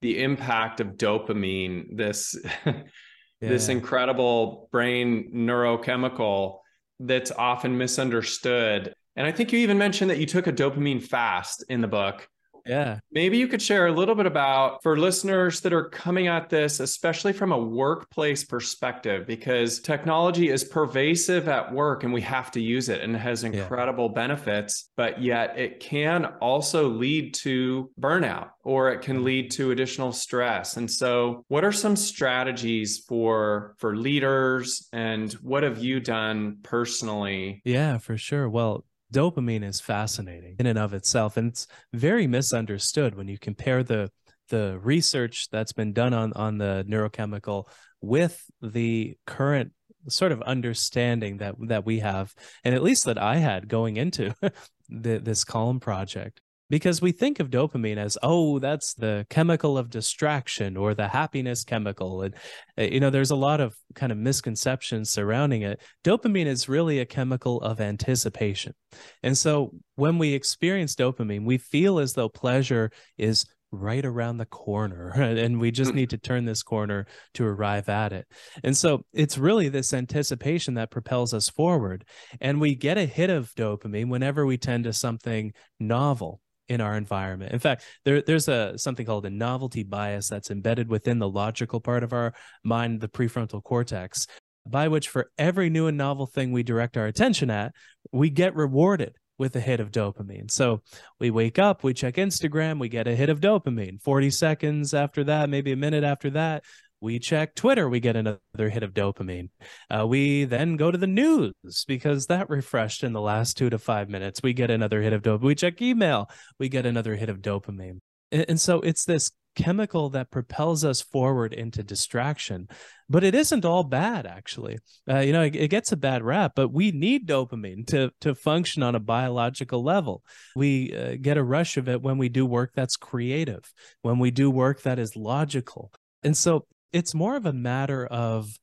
the 0.00 0.22
impact 0.22 0.80
of 0.80 0.96
dopamine, 0.96 1.96
this, 1.96 2.38
yeah. 3.44 3.50
this 3.50 3.68
incredible 3.68 4.68
brain 4.72 5.30
neurochemical 5.34 6.58
that's 7.00 7.30
often 7.30 7.76
misunderstood 7.76 8.94
and 9.16 9.26
I 9.26 9.32
think 9.32 9.52
you 9.52 9.60
even 9.60 9.78
mentioned 9.78 10.10
that 10.10 10.18
you 10.18 10.26
took 10.26 10.46
a 10.46 10.52
dopamine 10.52 11.02
fast 11.02 11.64
in 11.68 11.80
the 11.80 11.88
book. 11.88 12.28
Yeah. 12.66 12.98
Maybe 13.12 13.36
you 13.36 13.48
could 13.48 13.62
share 13.62 13.86
a 13.86 13.92
little 13.92 14.14
bit 14.14 14.26
about 14.26 14.82
for 14.82 14.96
listeners 14.98 15.60
that 15.60 15.72
are 15.72 15.88
coming 15.88 16.28
at 16.28 16.48
this, 16.48 16.80
especially 16.80 17.32
from 17.32 17.52
a 17.52 17.58
workplace 17.58 18.44
perspective, 18.44 19.26
because 19.26 19.80
technology 19.80 20.48
is 20.48 20.64
pervasive 20.64 21.48
at 21.48 21.72
work 21.72 22.04
and 22.04 22.12
we 22.12 22.22
have 22.22 22.50
to 22.52 22.60
use 22.60 22.88
it 22.88 23.00
and 23.00 23.14
it 23.14 23.18
has 23.18 23.44
incredible 23.44 24.06
yeah. 24.06 24.14
benefits, 24.14 24.90
but 24.96 25.20
yet 25.20 25.58
it 25.58 25.80
can 25.80 26.26
also 26.40 26.88
lead 26.88 27.34
to 27.34 27.90
burnout 28.00 28.50
or 28.62 28.90
it 28.90 29.02
can 29.02 29.16
mm-hmm. 29.16 29.26
lead 29.26 29.50
to 29.52 29.70
additional 29.70 30.12
stress. 30.12 30.76
And 30.76 30.90
so 30.90 31.44
what 31.48 31.64
are 31.64 31.72
some 31.72 31.96
strategies 31.96 33.04
for 33.06 33.74
for 33.78 33.96
leaders 33.96 34.88
and 34.92 35.32
what 35.34 35.62
have 35.62 35.78
you 35.78 36.00
done 36.00 36.58
personally? 36.62 37.60
Yeah, 37.64 37.98
for 37.98 38.16
sure. 38.16 38.48
Well, 38.48 38.84
dopamine 39.14 39.64
is 39.64 39.80
fascinating 39.80 40.56
in 40.58 40.66
and 40.66 40.78
of 40.78 40.92
itself 40.92 41.36
and 41.36 41.50
it's 41.50 41.66
very 41.92 42.26
misunderstood 42.26 43.14
when 43.14 43.28
you 43.28 43.38
compare 43.38 43.82
the 43.82 44.10
the 44.48 44.78
research 44.82 45.48
that's 45.50 45.72
been 45.72 45.92
done 45.92 46.12
on 46.12 46.32
on 46.34 46.58
the 46.58 46.84
neurochemical 46.88 47.68
with 48.00 48.44
the 48.60 49.16
current 49.26 49.72
sort 50.08 50.32
of 50.32 50.42
understanding 50.42 51.38
that 51.38 51.54
that 51.68 51.86
we 51.86 52.00
have 52.00 52.34
and 52.64 52.74
at 52.74 52.82
least 52.82 53.04
that 53.04 53.16
I 53.16 53.36
had 53.36 53.68
going 53.68 53.96
into 53.96 54.34
the, 54.88 55.18
this 55.18 55.44
calm 55.44 55.80
project 55.80 56.40
because 56.70 57.02
we 57.02 57.12
think 57.12 57.40
of 57.40 57.50
dopamine 57.50 57.98
as 57.98 58.16
oh 58.22 58.58
that's 58.58 58.94
the 58.94 59.26
chemical 59.30 59.76
of 59.76 59.90
distraction 59.90 60.76
or 60.76 60.94
the 60.94 61.08
happiness 61.08 61.64
chemical 61.64 62.22
and 62.22 62.34
eh, 62.76 62.88
you 62.92 63.00
know 63.00 63.10
there's 63.10 63.30
a 63.30 63.36
lot 63.36 63.60
of 63.60 63.74
kind 63.94 64.12
of 64.12 64.18
misconceptions 64.18 65.10
surrounding 65.10 65.62
it 65.62 65.80
dopamine 66.04 66.46
is 66.46 66.68
really 66.68 67.00
a 67.00 67.06
chemical 67.06 67.60
of 67.60 67.80
anticipation 67.80 68.74
and 69.22 69.36
so 69.36 69.72
when 69.96 70.18
we 70.18 70.32
experience 70.32 70.94
dopamine 70.94 71.44
we 71.44 71.58
feel 71.58 71.98
as 71.98 72.14
though 72.14 72.28
pleasure 72.28 72.90
is 73.18 73.44
right 73.70 74.04
around 74.04 74.36
the 74.36 74.46
corner 74.46 75.10
and 75.16 75.60
we 75.60 75.70
just 75.70 75.90
hmm. 75.90 75.96
need 75.96 76.10
to 76.10 76.18
turn 76.18 76.44
this 76.44 76.62
corner 76.62 77.06
to 77.34 77.44
arrive 77.44 77.88
at 77.88 78.12
it. 78.12 78.26
And 78.62 78.76
so 78.76 79.04
it's 79.12 79.36
really 79.36 79.68
this 79.68 79.92
anticipation 79.92 80.74
that 80.74 80.92
propels 80.92 81.34
us 81.34 81.48
forward. 81.48 82.04
And 82.40 82.60
we 82.60 82.76
get 82.76 82.98
a 82.98 83.06
hit 83.06 83.30
of 83.30 83.52
dopamine 83.54 84.08
whenever 84.08 84.46
we 84.46 84.58
tend 84.58 84.84
to 84.84 84.92
something 84.92 85.52
novel 85.80 86.40
in 86.68 86.80
our 86.80 86.96
environment. 86.96 87.52
In 87.52 87.58
fact, 87.58 87.84
there, 88.04 88.22
there's 88.22 88.48
a 88.48 88.78
something 88.78 89.06
called 89.06 89.26
a 89.26 89.30
novelty 89.30 89.82
bias 89.82 90.28
that's 90.28 90.50
embedded 90.50 90.88
within 90.88 91.18
the 91.18 91.28
logical 91.28 91.80
part 91.80 92.02
of 92.02 92.12
our 92.12 92.34
mind, 92.62 93.00
the 93.00 93.08
prefrontal 93.08 93.62
cortex, 93.62 94.26
by 94.66 94.88
which 94.88 95.08
for 95.08 95.30
every 95.38 95.70
new 95.70 95.86
and 95.86 95.98
novel 95.98 96.26
thing 96.26 96.52
we 96.52 96.62
direct 96.62 96.96
our 96.96 97.06
attention 97.06 97.50
at, 97.50 97.72
we 98.12 98.30
get 98.30 98.54
rewarded 98.54 99.14
with 99.38 99.56
a 99.56 99.60
hit 99.60 99.80
of 99.80 99.90
dopamine. 99.90 100.50
So 100.50 100.82
we 101.18 101.30
wake 101.30 101.58
up, 101.58 101.82
we 101.82 101.92
check 101.92 102.14
Instagram, 102.14 102.78
we 102.78 102.88
get 102.88 103.08
a 103.08 103.16
hit 103.16 103.28
of 103.28 103.40
dopamine. 103.40 104.00
40 104.00 104.30
seconds 104.30 104.94
after 104.94 105.24
that, 105.24 105.50
maybe 105.50 105.72
a 105.72 105.76
minute 105.76 106.04
after 106.04 106.30
that, 106.30 106.64
we 107.04 107.18
check 107.18 107.54
Twitter, 107.54 107.88
we 107.88 108.00
get 108.00 108.16
another 108.16 108.40
hit 108.56 108.82
of 108.82 108.94
dopamine. 108.94 109.50
Uh, 109.90 110.06
we 110.06 110.44
then 110.44 110.76
go 110.76 110.90
to 110.90 110.96
the 110.96 111.06
news 111.06 111.84
because 111.86 112.26
that 112.26 112.48
refreshed 112.48 113.04
in 113.04 113.12
the 113.12 113.20
last 113.20 113.58
two 113.58 113.68
to 113.68 113.78
five 113.78 114.08
minutes. 114.08 114.40
We 114.42 114.54
get 114.54 114.70
another 114.70 115.02
hit 115.02 115.12
of 115.12 115.20
dopamine. 115.20 115.42
We 115.42 115.54
check 115.54 115.82
email, 115.82 116.30
we 116.58 116.70
get 116.70 116.86
another 116.86 117.14
hit 117.14 117.28
of 117.28 117.42
dopamine. 117.42 118.00
And, 118.32 118.46
and 118.48 118.60
so 118.60 118.80
it's 118.80 119.04
this 119.04 119.30
chemical 119.54 120.08
that 120.10 120.30
propels 120.30 120.82
us 120.82 121.02
forward 121.02 121.52
into 121.52 121.82
distraction. 121.82 122.68
But 123.10 123.22
it 123.22 123.34
isn't 123.34 123.66
all 123.66 123.84
bad, 123.84 124.26
actually. 124.26 124.78
Uh, 125.08 125.18
you 125.18 125.32
know, 125.34 125.42
it, 125.42 125.54
it, 125.54 125.68
gets 125.68 125.92
a 125.92 125.98
bad 125.98 126.22
rap, 126.22 126.52
but 126.56 126.72
we 126.72 126.90
need 126.90 127.28
dopamine 127.28 127.86
to 127.88 128.10
to 128.22 128.34
function 128.34 128.82
on 128.82 128.94
a 128.94 129.00
biological 129.00 129.84
level. 129.84 130.22
We 130.56 130.96
uh, 130.96 131.16
get 131.20 131.36
a 131.36 131.44
rush 131.44 131.76
of 131.76 131.86
it 131.86 132.00
when 132.00 132.16
we 132.16 132.30
do 132.30 132.46
work 132.46 132.72
that's 132.74 132.96
creative, 132.96 133.70
when 134.00 134.18
we 134.18 134.30
do 134.30 134.50
work 134.50 134.80
that 134.82 134.98
is 134.98 135.16
logical. 135.16 135.92
And 136.22 136.34
so 136.34 136.64
it's 136.94 137.14
more 137.14 137.36
of 137.36 137.44
a 137.44 137.52
matter 137.52 138.06
of 138.06 138.56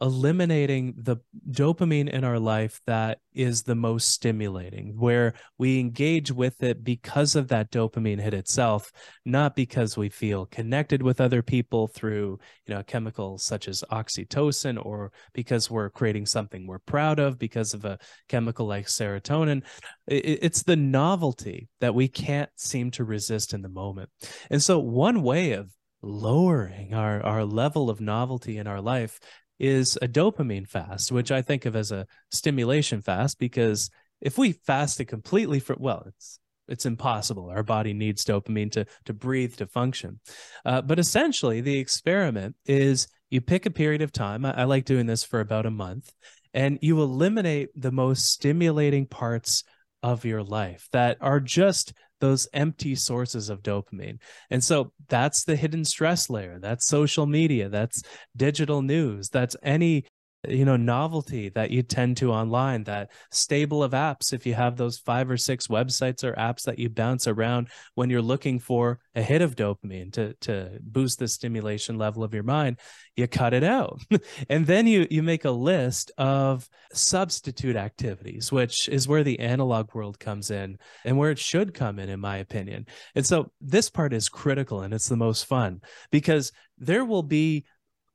eliminating 0.00 0.94
the 0.96 1.16
dopamine 1.50 2.08
in 2.08 2.22
our 2.22 2.38
life 2.38 2.80
that 2.86 3.18
is 3.34 3.62
the 3.62 3.74
most 3.74 4.10
stimulating, 4.10 4.94
where 4.96 5.34
we 5.58 5.80
engage 5.80 6.30
with 6.30 6.62
it 6.62 6.84
because 6.84 7.34
of 7.34 7.48
that 7.48 7.70
dopamine 7.72 8.20
hit 8.20 8.34
itself, 8.34 8.92
not 9.24 9.56
because 9.56 9.96
we 9.96 10.08
feel 10.08 10.46
connected 10.46 11.02
with 11.02 11.20
other 11.20 11.42
people 11.42 11.88
through, 11.88 12.38
you 12.66 12.74
know, 12.74 12.82
chemicals 12.84 13.44
such 13.44 13.66
as 13.66 13.82
oxytocin 13.90 14.84
or 14.84 15.10
because 15.32 15.70
we're 15.70 15.90
creating 15.90 16.26
something 16.26 16.66
we're 16.66 16.78
proud 16.78 17.18
of 17.18 17.38
because 17.38 17.74
of 17.74 17.84
a 17.84 17.98
chemical 18.28 18.66
like 18.66 18.86
serotonin. 18.86 19.62
It's 20.06 20.62
the 20.62 20.76
novelty 20.76 21.68
that 21.80 21.94
we 21.94 22.06
can't 22.06 22.50
seem 22.56 22.92
to 22.92 23.04
resist 23.04 23.52
in 23.52 23.62
the 23.62 23.68
moment. 23.68 24.10
And 24.50 24.62
so 24.62 24.78
one 24.78 25.22
way 25.22 25.52
of 25.52 25.72
lowering 26.02 26.94
our 26.94 27.22
our 27.22 27.44
level 27.44 27.90
of 27.90 28.00
novelty 28.00 28.58
in 28.58 28.66
our 28.66 28.80
life 28.80 29.18
is 29.58 29.98
a 30.00 30.08
dopamine 30.08 30.68
fast, 30.68 31.10
which 31.10 31.32
I 31.32 31.42
think 31.42 31.66
of 31.66 31.74
as 31.74 31.90
a 31.90 32.06
stimulation 32.30 33.02
fast 33.02 33.38
because 33.38 33.90
if 34.20 34.38
we 34.38 34.52
fast 34.52 35.00
it 35.00 35.06
completely 35.06 35.60
for 35.60 35.76
well, 35.78 36.04
it's 36.06 36.38
it's 36.68 36.86
impossible. 36.86 37.48
Our 37.48 37.62
body 37.62 37.94
needs 37.94 38.24
dopamine 38.24 38.70
to 38.72 38.86
to 39.06 39.12
breathe 39.12 39.56
to 39.56 39.66
function. 39.66 40.20
Uh, 40.64 40.82
but 40.82 40.98
essentially, 40.98 41.60
the 41.60 41.78
experiment 41.78 42.56
is 42.66 43.08
you 43.30 43.40
pick 43.40 43.66
a 43.66 43.70
period 43.70 44.02
of 44.02 44.12
time. 44.12 44.44
I, 44.44 44.62
I 44.62 44.64
like 44.64 44.84
doing 44.84 45.06
this 45.06 45.24
for 45.24 45.40
about 45.40 45.66
a 45.66 45.70
month, 45.70 46.12
and 46.54 46.78
you 46.82 47.00
eliminate 47.02 47.70
the 47.74 47.92
most 47.92 48.26
stimulating 48.26 49.06
parts 49.06 49.64
of 50.02 50.24
your 50.24 50.42
life 50.42 50.88
that 50.92 51.16
are 51.20 51.40
just 51.40 51.92
those 52.20 52.48
empty 52.52 52.94
sources 52.94 53.48
of 53.48 53.62
dopamine. 53.62 54.18
And 54.50 54.62
so 54.62 54.92
that's 55.08 55.44
the 55.44 55.56
hidden 55.56 55.84
stress 55.84 56.28
layer. 56.30 56.58
That's 56.60 56.86
social 56.86 57.26
media. 57.26 57.68
That's 57.68 58.02
digital 58.36 58.82
news. 58.82 59.28
That's 59.28 59.56
any 59.62 60.04
you 60.48 60.64
know 60.64 60.76
novelty 60.76 61.48
that 61.50 61.70
you 61.70 61.82
tend 61.82 62.16
to 62.16 62.32
online 62.32 62.84
that 62.84 63.10
stable 63.30 63.82
of 63.82 63.92
apps 63.92 64.32
if 64.32 64.46
you 64.46 64.54
have 64.54 64.76
those 64.76 64.98
five 64.98 65.30
or 65.30 65.36
six 65.36 65.68
websites 65.68 66.24
or 66.24 66.32
apps 66.34 66.62
that 66.62 66.78
you 66.78 66.88
bounce 66.88 67.26
around 67.26 67.68
when 67.94 68.10
you're 68.10 68.22
looking 68.22 68.58
for 68.58 68.98
a 69.14 69.22
hit 69.22 69.42
of 69.42 69.56
dopamine 69.56 70.12
to 70.12 70.34
to 70.34 70.78
boost 70.80 71.18
the 71.18 71.28
stimulation 71.28 71.98
level 71.98 72.22
of 72.24 72.34
your 72.34 72.42
mind 72.42 72.76
you 73.18 73.26
cut 73.26 73.52
it 73.52 73.64
out. 73.64 74.00
And 74.48 74.66
then 74.66 74.86
you 74.86 75.06
you 75.10 75.22
make 75.22 75.44
a 75.44 75.50
list 75.50 76.12
of 76.16 76.68
substitute 76.92 77.76
activities 77.76 78.52
which 78.52 78.88
is 78.88 79.08
where 79.08 79.24
the 79.24 79.40
analog 79.40 79.94
world 79.94 80.18
comes 80.18 80.50
in 80.50 80.78
and 81.04 81.18
where 81.18 81.30
it 81.30 81.38
should 81.38 81.74
come 81.74 81.98
in 81.98 82.08
in 82.08 82.20
my 82.20 82.36
opinion. 82.36 82.86
And 83.14 83.26
so 83.26 83.50
this 83.60 83.90
part 83.90 84.12
is 84.12 84.28
critical 84.28 84.82
and 84.82 84.94
it's 84.94 85.08
the 85.08 85.16
most 85.16 85.46
fun 85.46 85.80
because 86.10 86.52
there 86.78 87.04
will 87.04 87.22
be 87.22 87.64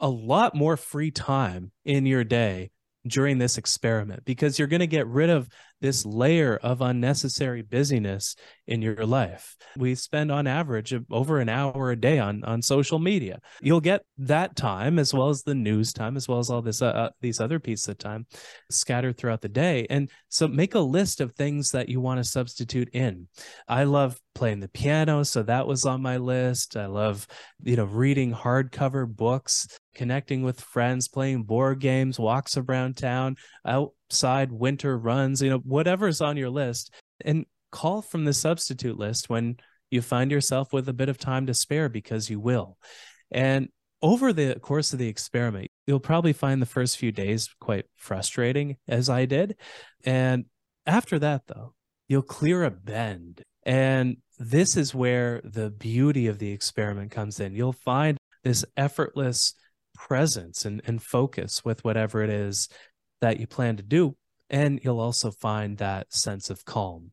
a 0.04 0.10
lot 0.10 0.54
more 0.54 0.76
free 0.76 1.12
time 1.12 1.72
in 1.86 2.06
your 2.06 2.26
day 2.26 2.70
during 3.08 3.38
this 3.38 3.58
experiment 3.58 4.24
because 4.26 4.60
you're 4.60 4.68
going 4.68 4.82
to 4.82 4.88
get 4.88 5.08
rid 5.08 5.30
of 5.30 5.48
this 5.84 6.06
layer 6.06 6.56
of 6.64 6.80
unnecessary 6.80 7.62
busyness 7.62 8.38
in 8.68 8.82
your 8.82 9.06
life. 9.06 9.58
We 9.78 9.96
spend 9.96 10.32
on 10.32 10.48
average 10.48 10.96
over 11.12 11.42
an 11.42 11.50
hour 11.50 11.92
a 11.92 11.98
day 11.98 12.20
on 12.20 12.42
on 12.46 12.62
social 12.62 13.00
media. 13.00 13.40
You'll 13.62 13.82
get 13.82 14.06
that 14.20 14.56
time 14.56 14.98
as 14.98 15.14
well 15.14 15.28
as 15.28 15.44
the 15.44 15.54
news 15.54 15.92
time 15.92 16.16
as 16.16 16.26
well 16.26 16.40
as 16.40 16.50
all 16.50 16.62
this 16.62 16.82
uh, 16.82 16.88
uh, 16.88 17.10
these 17.20 17.42
other 17.42 17.60
pieces 17.60 17.90
of 17.90 17.98
time 17.98 18.28
scattered 18.72 19.18
throughout 19.18 19.42
the 19.42 19.50
day. 19.50 19.86
And 19.90 20.10
so 20.30 20.48
make 20.48 20.74
a 20.74 20.80
list 20.80 21.20
of 21.20 21.36
things 21.36 21.72
that 21.72 21.90
you 21.90 22.00
want 22.00 22.20
to 22.20 22.24
substitute 22.24 22.88
in. 22.94 23.28
I 23.68 23.84
love 23.84 24.18
playing 24.36 24.62
the 24.62 24.70
piano, 24.70 25.24
so 25.24 25.44
that 25.44 25.68
was 25.68 25.86
on 25.86 26.02
my 26.02 26.16
list. 26.16 26.78
I 26.78 26.86
love, 26.86 27.28
you 27.62 27.76
know, 27.76 27.84
reading 27.84 28.34
hardcover 28.34 29.06
books, 29.06 29.68
connecting 29.96 30.44
with 30.44 30.62
friends, 30.62 31.10
playing 31.10 31.44
board 31.44 31.80
games, 31.80 32.18
walks 32.18 32.56
around 32.56 32.96
town, 32.96 33.36
outside 34.10 34.52
winter 34.52 34.98
runs, 34.98 35.42
you 35.42 35.50
know, 35.50 35.60
whatever's 35.60 36.22
on 36.22 36.38
your 36.38 36.50
list. 36.50 36.92
And 37.24 37.46
call 37.72 38.02
from 38.02 38.26
the 38.26 38.34
substitute 38.34 38.98
list 38.98 39.30
when 39.30 39.58
you 39.90 40.02
find 40.02 40.32
yourself 40.32 40.74
with 40.74 40.88
a 40.90 40.94
bit 40.94 41.10
of 41.10 41.18
time 41.18 41.48
to 41.48 41.54
spare 41.54 41.90
because 41.90 42.30
you 42.30 42.40
will. 42.40 42.78
And 43.32 43.70
over 44.02 44.34
the 44.34 44.60
course 44.60 44.94
of 44.94 45.00
the 45.00 45.08
experiment, 45.08 45.72
you'll 45.88 46.00
probably 46.00 46.34
find 46.34 46.62
the 46.62 46.68
first 46.68 46.98
few 46.98 47.12
days 47.12 47.50
quite 47.60 47.86
frustrating, 47.96 48.78
as 48.88 49.10
I 49.10 49.26
did. 49.26 49.56
And 50.04 50.46
after 50.86 51.18
that, 51.20 51.44
though, 51.48 51.74
you'll 52.08 52.22
clear 52.22 52.64
a 52.64 52.72
bend. 52.72 53.42
And 53.66 54.18
this 54.38 54.76
is 54.76 54.94
where 54.94 55.42
the 55.44 55.70
beauty 55.70 56.28
of 56.28 56.38
the 56.38 56.52
experiment 56.52 57.12
comes 57.12 57.40
in. 57.40 57.56
You'll 57.56 57.72
find 57.72 58.18
this 58.44 58.66
effortless 58.76 59.54
presence 59.96 60.66
and, 60.66 60.82
and 60.86 61.02
focus 61.02 61.64
with 61.64 61.84
whatever 61.86 62.24
it 62.24 62.30
is 62.30 62.68
that 63.24 63.40
you 63.40 63.48
plan 63.48 63.78
to 63.78 63.84
do. 63.84 64.18
And 64.50 64.82
you'll 64.84 65.00
also 65.00 65.32
find 65.32 65.78
that 65.78 66.14
sense 66.14 66.50
of 66.50 66.66
calm. 66.66 67.12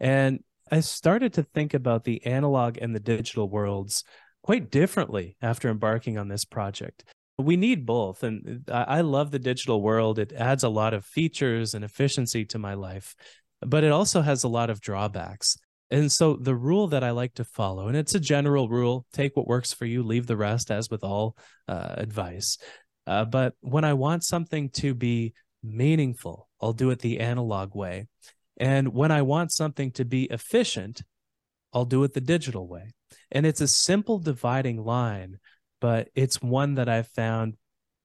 And 0.00 0.40
I 0.72 0.80
started 0.80 1.34
to 1.34 1.42
think 1.42 1.74
about 1.74 2.04
the 2.04 2.24
analog 2.24 2.78
and 2.80 2.94
the 2.94 3.00
digital 3.00 3.48
worlds 3.48 4.02
quite 4.42 4.70
differently 4.70 5.36
after 5.42 5.68
embarking 5.68 6.16
on 6.16 6.28
this 6.28 6.46
project. 6.46 7.04
We 7.38 7.56
need 7.56 7.84
both. 7.84 8.22
And 8.22 8.64
I 8.72 9.02
love 9.02 9.30
the 9.30 9.38
digital 9.38 9.82
world. 9.82 10.18
It 10.18 10.32
adds 10.32 10.64
a 10.64 10.70
lot 10.70 10.94
of 10.94 11.04
features 11.04 11.74
and 11.74 11.84
efficiency 11.84 12.46
to 12.46 12.58
my 12.58 12.72
life, 12.72 13.14
but 13.60 13.84
it 13.84 13.92
also 13.92 14.22
has 14.22 14.42
a 14.42 14.48
lot 14.48 14.70
of 14.70 14.80
drawbacks. 14.80 15.58
And 15.90 16.10
so 16.10 16.36
the 16.36 16.54
rule 16.54 16.86
that 16.88 17.04
I 17.04 17.10
like 17.10 17.34
to 17.34 17.44
follow, 17.44 17.88
and 17.88 17.96
it's 17.96 18.14
a 18.14 18.20
general 18.20 18.70
rule 18.70 19.04
take 19.12 19.36
what 19.36 19.46
works 19.46 19.74
for 19.74 19.84
you, 19.84 20.02
leave 20.02 20.26
the 20.26 20.38
rest, 20.38 20.70
as 20.70 20.88
with 20.88 21.04
all 21.04 21.36
uh, 21.68 21.94
advice. 21.98 22.56
Uh, 23.06 23.26
but 23.26 23.54
when 23.60 23.84
I 23.84 23.92
want 23.92 24.24
something 24.24 24.70
to 24.70 24.94
be 24.94 25.34
meaningful, 25.62 26.48
I'll 26.60 26.72
do 26.72 26.90
it 26.90 27.00
the 27.00 27.20
analog 27.20 27.74
way. 27.74 28.06
And 28.56 28.88
when 28.88 29.10
I 29.10 29.22
want 29.22 29.52
something 29.52 29.90
to 29.92 30.04
be 30.04 30.24
efficient, 30.24 31.02
I'll 31.72 31.84
do 31.84 32.04
it 32.04 32.12
the 32.12 32.20
digital 32.20 32.66
way. 32.66 32.92
And 33.30 33.46
it's 33.46 33.60
a 33.60 33.68
simple 33.68 34.18
dividing 34.18 34.84
line, 34.84 35.38
but 35.80 36.08
it's 36.14 36.42
one 36.42 36.74
that 36.74 36.88
I've 36.88 37.08
found 37.08 37.56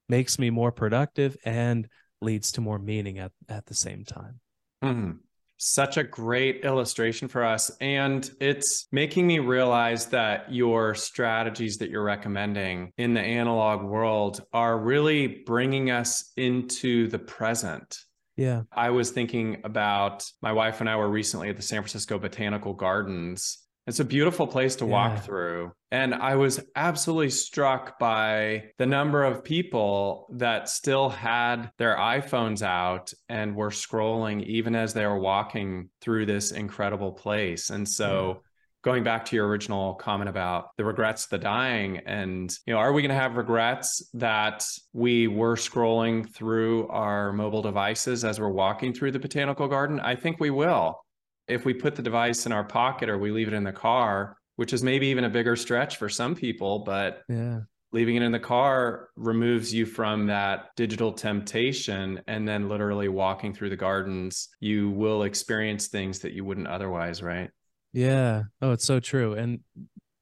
makes 0.08 0.38
me 0.38 0.50
more 0.50 0.72
productive 0.72 1.36
and 1.44 1.88
leads 2.22 2.54
to 2.54 2.62
more 2.62 2.80
meaning 2.80 3.20
at, 3.20 3.32
at 3.50 3.66
the 3.66 3.74
same 3.74 4.06
time. 4.06 4.40
Mm-hmm. 4.84 5.12
Such 5.58 5.98
a 5.98 6.04
great 6.04 6.66
illustration 6.66 7.28
for 7.28 7.44
us. 7.44 7.72
And 7.80 8.30
it's 8.40 8.88
making 8.92 9.26
me 9.26 9.40
realize 9.40 10.08
that 10.08 10.54
your 10.54 10.96
strategies 10.96 11.78
that 11.78 11.90
you're 11.90 12.04
recommending 12.04 12.92
in 12.98 13.14
the 13.14 13.22
analog 13.22 13.84
world 13.84 14.44
are 14.54 14.78
really 14.78 15.44
bringing 15.46 15.92
us 15.92 16.32
into 16.36 17.08
the 17.08 17.20
present 17.20 17.98
yeah. 18.38 18.64
I 18.72 18.90
was 18.90 19.12
thinking 19.12 19.62
about 19.64 20.26
my 20.42 20.52
wife 20.52 20.82
and 20.82 20.90
I 20.90 20.98
were 20.98 21.10
recently 21.10 21.50
at 21.50 21.56
the 21.56 21.62
San 21.62 21.82
Francisco 21.82 22.20
Botanical 22.20 22.74
Gardens. 22.74 23.65
It's 23.88 24.00
a 24.00 24.06
beautiful 24.06 24.48
place 24.48 24.76
to 24.78 24.86
yeah. 24.86 24.92
walk 24.92 25.24
through. 25.24 25.72
And 25.92 26.16
I 26.16 26.36
was 26.36 26.60
absolutely 26.76 27.30
struck 27.30 28.00
by 28.00 28.72
the 28.80 28.86
number 28.86 29.24
of 29.24 29.44
people 29.44 30.28
that 30.34 30.70
still 30.70 31.10
had 31.10 31.72
their 31.78 31.96
iPhones 31.96 32.64
out 32.64 33.14
and 33.30 33.56
were 33.56 33.70
scrolling 33.70 34.44
even 34.44 34.76
as 34.76 34.94
they 34.94 35.06
were 35.06 35.20
walking 35.20 35.90
through 36.02 36.26
this 36.26 36.52
incredible 36.52 37.12
place. 37.12 37.70
And 37.70 37.88
so, 37.88 38.28
yeah. 38.28 38.40
going 38.84 39.04
back 39.04 39.26
to 39.26 39.36
your 39.36 39.48
original 39.48 39.94
comment 39.94 40.30
about 40.30 40.76
the 40.78 40.86
regrets 40.86 41.28
the 41.28 41.38
dying 41.38 41.98
and 42.06 42.56
you 42.68 42.74
know 42.74 42.80
are 42.80 42.94
we 42.94 43.02
going 43.02 43.10
to 43.10 43.16
have 43.16 43.36
regrets 43.36 44.08
that 44.14 44.64
we 44.94 45.28
were 45.28 45.56
scrolling 45.56 46.32
through 46.32 46.88
our 46.90 47.34
mobile 47.34 47.64
devices 47.64 48.24
as 48.24 48.40
we're 48.40 48.48
walking 48.48 48.94
through 48.94 49.12
the 49.12 49.18
botanical 49.18 49.68
garden 49.68 50.00
i 50.00 50.16
think 50.16 50.40
we 50.40 50.52
will 50.52 51.00
if 51.48 51.66
we 51.66 51.74
put 51.74 51.96
the 51.96 52.02
device 52.02 52.46
in 52.46 52.52
our 52.52 52.64
pocket 52.64 53.10
or 53.10 53.18
we 53.18 53.32
leave 53.32 53.48
it 53.48 53.54
in 53.54 53.64
the 53.64 53.74
car 53.74 54.38
which 54.58 54.72
is 54.72 54.82
maybe 54.82 55.08
even 55.08 55.26
a 55.26 55.30
bigger 55.30 55.56
stretch 55.56 55.98
for 55.98 56.10
some 56.10 56.36
people 56.36 56.80
but 56.80 57.22
yeah 57.30 57.60
leaving 57.92 58.18
it 58.18 58.24
in 58.24 58.32
the 58.32 58.40
car 58.40 59.10
removes 59.16 59.74
you 59.74 59.86
from 59.86 60.28
that 60.28 60.70
digital 60.76 61.14
temptation 61.14 62.20
and 62.28 62.46
then 62.46 62.68
literally 62.68 63.08
walking 63.08 63.54
through 63.54 63.70
the 63.70 63.76
gardens 63.76 64.50
you 64.60 64.90
will 64.90 65.24
experience 65.24 65.88
things 65.88 66.20
that 66.20 66.34
you 66.34 66.44
wouldn't 66.44 66.68
otherwise 66.68 67.22
right 67.24 67.50
yeah. 67.96 68.44
Oh, 68.62 68.74
it's 68.74 68.84
so 68.84 69.00
true. 69.00 69.36
And 69.36 69.62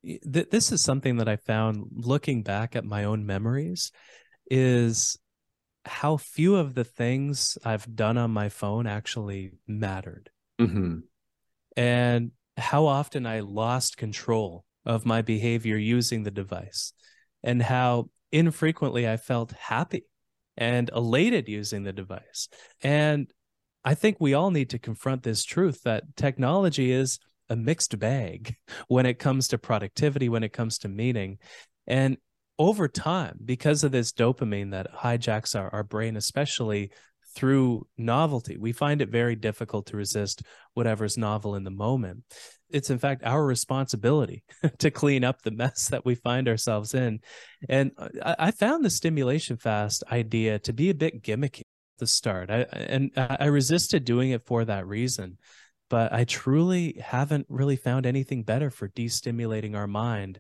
th- 0.03 0.51
this 0.51 0.71
is 0.71 0.83
something 0.83 1.17
that 1.17 1.27
I 1.27 1.38
found 1.38 1.88
looking 1.91 2.43
back 2.43 2.75
at 2.75 2.86
my 2.86 3.05
own 3.05 3.25
memories 3.25 3.91
is 4.49 5.17
how 5.83 6.17
few 6.17 6.55
of 6.55 6.75
the 6.75 6.83
things 6.83 7.57
I've 7.65 7.93
done 7.95 8.19
on 8.19 8.29
my 8.29 8.49
phone 8.49 8.86
actually 8.86 9.53
mattered. 9.67 10.29
Mm-hmm. 10.62 10.99
And 11.75 12.31
how 12.57 12.86
often 12.86 13.25
I 13.25 13.39
lost 13.39 13.97
control 13.97 14.65
of 14.86 15.05
my 15.05 15.21
behavior 15.21 15.77
using 15.77 16.23
the 16.23 16.31
device, 16.31 16.93
and 17.41 17.62
how 17.62 18.09
infrequently 18.31 19.07
I 19.07 19.17
felt 19.17 19.53
happy 19.53 20.05
and 20.57 20.89
elated 20.93 21.47
using 21.47 21.83
the 21.83 21.93
device. 21.93 22.47
And 22.81 23.31
I 23.83 23.95
think 23.95 24.17
we 24.19 24.33
all 24.33 24.51
need 24.51 24.69
to 24.71 24.79
confront 24.79 25.23
this 25.23 25.43
truth 25.43 25.81
that 25.83 26.15
technology 26.15 26.91
is 26.91 27.19
a 27.49 27.55
mixed 27.55 27.97
bag 27.99 28.55
when 28.88 29.05
it 29.05 29.19
comes 29.19 29.47
to 29.49 29.57
productivity, 29.57 30.29
when 30.29 30.43
it 30.43 30.53
comes 30.53 30.77
to 30.79 30.88
meaning. 30.88 31.38
And 31.88 32.17
over 32.59 32.88
time, 32.88 33.39
because 33.43 33.83
of 33.83 33.91
this 33.91 34.13
dopamine 34.13 34.71
that 34.71 34.93
hijacks 34.93 35.59
our, 35.59 35.69
our 35.73 35.83
brain, 35.83 36.15
especially 36.15 36.91
through 37.36 37.88
novelty, 37.98 38.58
we 38.58 38.72
find 38.72 39.02
it 39.02 39.10
very 39.10 39.36
difficult 39.36 39.88
to 39.88 39.98
resist 39.98 40.43
whatever's 40.74 41.17
novel 41.17 41.56
in 41.56 41.63
the 41.63 41.72
moment. 41.72 42.24
It's 42.69 42.89
in 42.89 43.00
fact 43.00 43.24
our 43.24 43.46
responsibility 43.46 44.43
to 44.80 44.91
clean 44.91 45.24
up 45.24 45.41
the 45.41 45.52
mess 45.52 45.88
that 45.89 46.06
we 46.06 46.15
find 46.15 46.48
ourselves 46.48 46.93
in. 46.93 47.19
And 47.69 47.91
I, 48.24 48.52
found 48.52 48.84
the 48.84 48.89
stimulation 48.89 49.58
fast 49.58 50.04
idea 50.12 50.60
to 50.60 50.74
be 50.74 50.89
a 50.89 50.96
bit 50.96 51.22
gimmicky 51.22 51.62
at 51.62 52.00
the 52.00 52.08
start. 52.08 52.50
I, 52.50 52.62
and 52.72 53.12
I 53.15 53.46
resisted 53.46 54.06
doing 54.06 54.32
it 54.32 54.46
for 54.46 54.65
that 54.65 54.88
reason 54.88 55.38
but 55.93 56.12
I 56.12 56.24
truly 56.24 57.00
haven't 57.04 57.46
really 57.50 57.76
found 57.76 58.08
anything 58.08 58.41
better 58.41 58.72
for 58.72 58.88
destimulating 58.88 59.76
our 59.76 59.86
mind. 59.86 60.39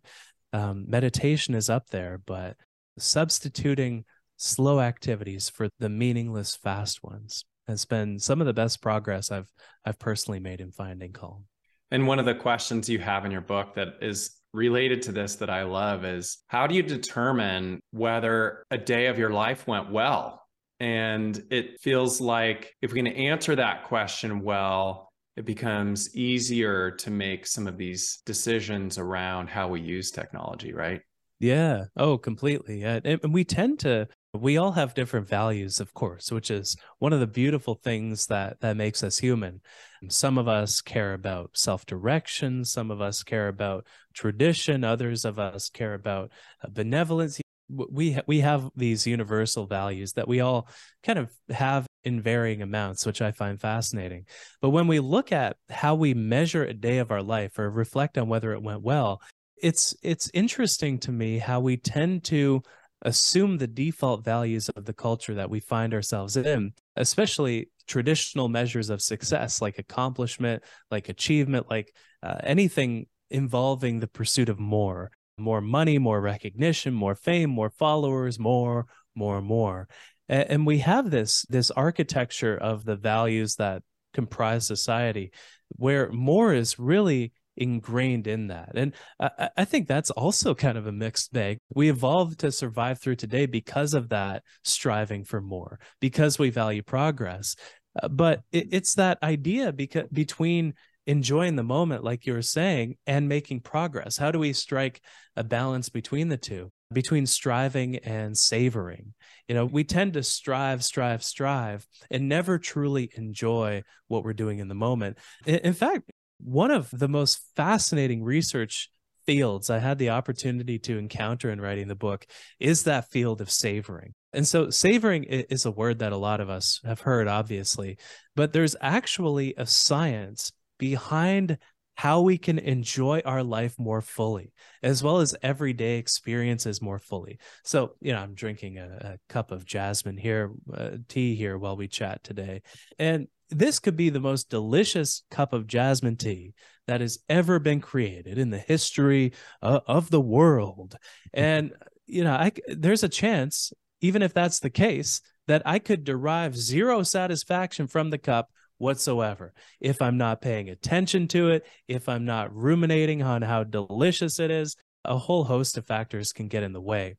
Um, 0.51 0.85
meditation 0.87 1.53
is 1.53 1.69
up 1.69 1.91
there, 1.91 2.19
but 2.25 2.57
substituting 2.97 4.05
slow 4.37 4.79
activities 4.79 5.49
for 5.49 5.69
the 5.79 5.89
meaningless 5.89 6.55
fast 6.55 7.03
ones 7.03 7.45
has 7.67 7.85
been 7.85 8.19
some 8.19 8.41
of 8.41 8.47
the 8.47 8.53
best 8.53 8.81
progress 8.81 9.31
I've 9.31 9.49
I've 9.85 9.99
personally 9.99 10.39
made 10.39 10.61
in 10.61 10.71
finding 10.71 11.13
calm. 11.13 11.45
And 11.91 12.07
one 12.07 12.19
of 12.19 12.25
the 12.25 12.35
questions 12.35 12.89
you 12.89 12.99
have 12.99 13.25
in 13.25 13.31
your 13.31 13.41
book 13.41 13.75
that 13.75 13.95
is 14.01 14.37
related 14.53 15.01
to 15.03 15.11
this 15.11 15.35
that 15.35 15.49
I 15.49 15.63
love 15.63 16.05
is 16.05 16.39
how 16.47 16.67
do 16.67 16.75
you 16.75 16.83
determine 16.83 17.79
whether 17.91 18.65
a 18.71 18.77
day 18.77 19.07
of 19.07 19.17
your 19.17 19.31
life 19.31 19.67
went 19.67 19.91
well? 19.91 20.41
And 20.79 21.41
it 21.49 21.79
feels 21.81 22.19
like 22.19 22.75
if 22.81 22.93
we 22.93 22.99
can 22.99 23.07
answer 23.07 23.55
that 23.55 23.85
question 23.85 24.41
well, 24.41 25.09
it 25.35 25.45
becomes 25.45 26.15
easier 26.15 26.91
to 26.91 27.09
make 27.09 27.47
some 27.47 27.67
of 27.67 27.77
these 27.77 28.21
decisions 28.25 28.97
around 28.97 29.49
how 29.49 29.67
we 29.67 29.81
use 29.81 30.11
technology, 30.11 30.73
right? 30.73 31.01
Yeah. 31.39 31.85
Oh, 31.97 32.17
completely. 32.17 32.81
Yeah. 32.81 32.99
And 33.03 33.33
we 33.33 33.43
tend 33.43 33.79
to 33.79 34.07
we 34.33 34.57
all 34.57 34.71
have 34.71 34.95
different 34.95 35.27
values, 35.27 35.79
of 35.79 35.93
course, 35.93 36.31
which 36.31 36.49
is 36.49 36.75
one 36.97 37.13
of 37.13 37.19
the 37.19 37.27
beautiful 37.27 37.75
things 37.75 38.27
that 38.27 38.59
that 38.61 38.75
makes 38.75 39.03
us 39.03 39.19
human. 39.19 39.61
Some 40.09 40.37
of 40.37 40.47
us 40.47 40.81
care 40.81 41.13
about 41.13 41.51
self-direction, 41.53 42.65
some 42.65 42.89
of 42.89 42.99
us 42.99 43.23
care 43.23 43.47
about 43.47 43.85
tradition, 44.13 44.83
others 44.83 45.23
of 45.23 45.39
us 45.39 45.69
care 45.69 45.93
about 45.93 46.31
uh, 46.63 46.69
benevolence. 46.71 47.39
We 47.69 48.19
we 48.27 48.39
have 48.39 48.69
these 48.75 49.05
universal 49.05 49.67
values 49.67 50.13
that 50.13 50.27
we 50.27 50.39
all 50.41 50.67
kind 51.03 51.19
of 51.19 51.31
have 51.49 51.85
in 52.03 52.21
varying 52.21 52.61
amounts, 52.61 53.05
which 53.05 53.21
I 53.21 53.31
find 53.31 53.61
fascinating. 53.61 54.25
But 54.61 54.71
when 54.71 54.87
we 54.87 54.99
look 54.99 55.31
at 55.31 55.57
how 55.69 55.95
we 55.95 56.13
measure 56.13 56.65
a 56.65 56.73
day 56.73 56.97
of 56.97 57.11
our 57.11 57.23
life 57.23 57.57
or 57.59 57.69
reflect 57.69 58.17
on 58.17 58.27
whether 58.27 58.51
it 58.51 58.63
went 58.63 58.81
well, 58.81 59.21
it's 59.61 59.95
it's 60.03 60.29
interesting 60.33 60.99
to 60.99 61.11
me 61.11 61.37
how 61.37 61.59
we 61.59 61.77
tend 61.77 62.23
to 62.25 62.61
assume 63.03 63.57
the 63.57 63.67
default 63.67 64.23
values 64.23 64.69
of 64.69 64.85
the 64.85 64.93
culture 64.93 65.35
that 65.35 65.49
we 65.49 65.59
find 65.59 65.93
ourselves 65.93 66.37
in, 66.37 66.73
especially 66.95 67.69
traditional 67.87 68.49
measures 68.49 68.89
of 68.89 69.01
success 69.01 69.61
like 69.61 69.77
accomplishment, 69.77 70.63
like 70.89 71.09
achievement, 71.09 71.69
like 71.69 71.93
uh, 72.23 72.37
anything 72.43 73.05
involving 73.29 73.99
the 73.99 74.07
pursuit 74.07 74.49
of 74.49 74.59
more, 74.59 75.11
more 75.37 75.61
money, 75.61 75.97
more 75.97 76.21
recognition, 76.21 76.93
more 76.93 77.15
fame, 77.15 77.49
more 77.49 77.69
followers, 77.69 78.39
more, 78.39 78.87
more, 79.15 79.41
more. 79.41 79.87
And 80.29 80.65
we 80.65 80.79
have 80.79 81.11
this 81.11 81.45
this 81.49 81.69
architecture 81.69 82.57
of 82.57 82.85
the 82.85 82.95
values 82.95 83.57
that 83.57 83.83
comprise 84.13 84.65
society 84.65 85.31
where 85.75 86.11
more 86.11 86.53
is 86.53 86.79
really 86.79 87.33
ingrained 87.57 88.27
in 88.27 88.47
that 88.47 88.71
and 88.75 88.93
I, 89.19 89.49
I, 89.57 89.65
think 89.65 89.87
that's 89.87 90.09
also 90.09 90.55
kind 90.55 90.77
of 90.77 90.87
a 90.87 90.91
mixed 90.91 91.31
bag 91.33 91.59
we 91.73 91.89
evolved 91.89 92.39
to 92.39 92.51
survive 92.51 92.99
through 92.99 93.17
today 93.17 93.45
because 93.45 93.93
of 93.93 94.09
that 94.09 94.43
striving 94.63 95.23
for 95.23 95.41
more 95.41 95.79
because 95.99 96.39
we 96.39 96.49
value 96.49 96.81
progress 96.81 97.55
uh, 98.01 98.07
but 98.07 98.41
it, 98.51 98.69
it's 98.71 98.95
that 98.95 99.19
idea 99.21 99.71
because 99.71 100.07
between 100.11 100.73
enjoying 101.05 101.55
the 101.55 101.63
moment 101.63 102.03
like 102.03 102.25
you 102.25 102.33
were 102.33 102.41
saying 102.41 102.95
and 103.05 103.29
making 103.29 103.59
progress 103.59 104.17
how 104.17 104.31
do 104.31 104.39
we 104.39 104.51
strike 104.51 105.01
a 105.35 105.43
balance 105.43 105.89
between 105.89 106.29
the 106.29 106.37
two 106.37 106.71
between 106.93 107.25
striving 107.25 107.97
and 107.97 108.37
savoring. 108.37 109.13
You 109.47 109.55
know, 109.55 109.65
we 109.65 109.83
tend 109.83 110.13
to 110.13 110.23
strive, 110.23 110.83
strive, 110.83 111.23
strive, 111.23 111.85
and 112.09 112.29
never 112.29 112.59
truly 112.59 113.09
enjoy 113.15 113.83
what 114.07 114.23
we're 114.23 114.33
doing 114.33 114.59
in 114.59 114.67
the 114.67 114.75
moment. 114.75 115.17
In 115.45 115.73
fact, 115.73 116.11
one 116.43 116.71
of 116.71 116.89
the 116.91 117.07
most 117.07 117.39
fascinating 117.55 118.23
research 118.23 118.89
fields 119.25 119.69
I 119.69 119.79
had 119.79 119.97
the 119.97 120.09
opportunity 120.09 120.79
to 120.79 120.97
encounter 120.97 121.49
in 121.49 121.61
writing 121.61 121.87
the 121.87 121.95
book 121.95 122.25
is 122.59 122.83
that 122.83 123.09
field 123.09 123.41
of 123.41 123.49
savoring. 123.49 124.13
And 124.33 124.47
so, 124.47 124.69
savoring 124.69 125.23
is 125.23 125.65
a 125.65 125.71
word 125.71 125.99
that 125.99 126.11
a 126.11 126.17
lot 126.17 126.41
of 126.41 126.49
us 126.49 126.81
have 126.83 127.01
heard, 127.01 127.27
obviously, 127.27 127.97
but 128.35 128.51
there's 128.51 128.75
actually 128.81 129.53
a 129.57 129.65
science 129.65 130.51
behind 130.79 131.57
how 131.95 132.21
we 132.21 132.37
can 132.39 132.57
enjoy 132.57 133.21
our 133.23 133.43
life 133.43 133.75
more 133.77 134.01
fully, 134.01 134.51
as 134.81 135.03
well 135.03 135.19
as 135.19 135.35
everyday 135.43 135.97
experiences 135.97 136.81
more 136.81 136.97
fully. 136.97 137.37
So, 137.63 137.93
you 138.01 138.11
know, 138.11 138.19
I'm 138.19 138.33
drinking 138.33 138.79
a, 138.79 138.87
a 139.01 139.17
cup 139.29 139.51
of 139.51 139.65
jasmine 139.65 140.17
here, 140.17 140.51
uh, 140.73 140.97
tea 141.07 141.35
here 141.35 141.57
while 141.57 141.77
we 141.77 141.87
chat 141.87 142.23
today. 142.23 142.63
And 142.97 143.27
this 143.49 143.79
could 143.79 143.95
be 143.95 144.09
the 144.09 144.19
most 144.19 144.49
delicious 144.49 145.23
cup 145.31 145.53
of 145.53 145.67
jasmine 145.67 146.17
tea 146.17 146.53
that 146.87 147.01
has 147.01 147.19
ever 147.29 147.59
been 147.59 147.79
created 147.79 148.37
in 148.37 148.49
the 148.49 148.57
history 148.57 149.33
uh, 149.61 149.79
of 149.87 150.09
the 150.09 150.21
world. 150.21 150.97
And, 151.33 151.71
you 152.05 152.23
know, 152.23 152.33
I, 152.33 152.51
there's 152.67 153.03
a 153.03 153.09
chance, 153.09 153.71
even 154.01 154.21
if 154.21 154.33
that's 154.33 154.59
the 154.59 154.69
case, 154.69 155.21
that 155.47 155.61
I 155.65 155.79
could 155.79 156.03
derive 156.03 156.57
zero 156.57 157.03
satisfaction 157.03 157.87
from 157.87 158.09
the 158.09 158.17
cup 158.17 158.49
whatsoever. 158.77 159.53
If 159.79 160.01
I'm 160.01 160.17
not 160.17 160.41
paying 160.41 160.69
attention 160.69 161.27
to 161.29 161.51
it, 161.51 161.65
if 161.87 162.09
I'm 162.09 162.25
not 162.25 162.53
ruminating 162.53 163.23
on 163.23 163.41
how 163.41 163.63
delicious 163.63 164.39
it 164.39 164.51
is, 164.51 164.75
a 165.05 165.17
whole 165.17 165.43
host 165.43 165.77
of 165.77 165.85
factors 165.85 166.33
can 166.33 166.47
get 166.47 166.63
in 166.63 166.73
the 166.73 166.81
way. 166.81 167.15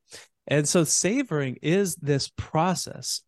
And 0.47 0.67
so 0.67 0.83
savoring 0.83 1.57
is 1.61 1.95
this 1.95 2.31
process 2.37 3.21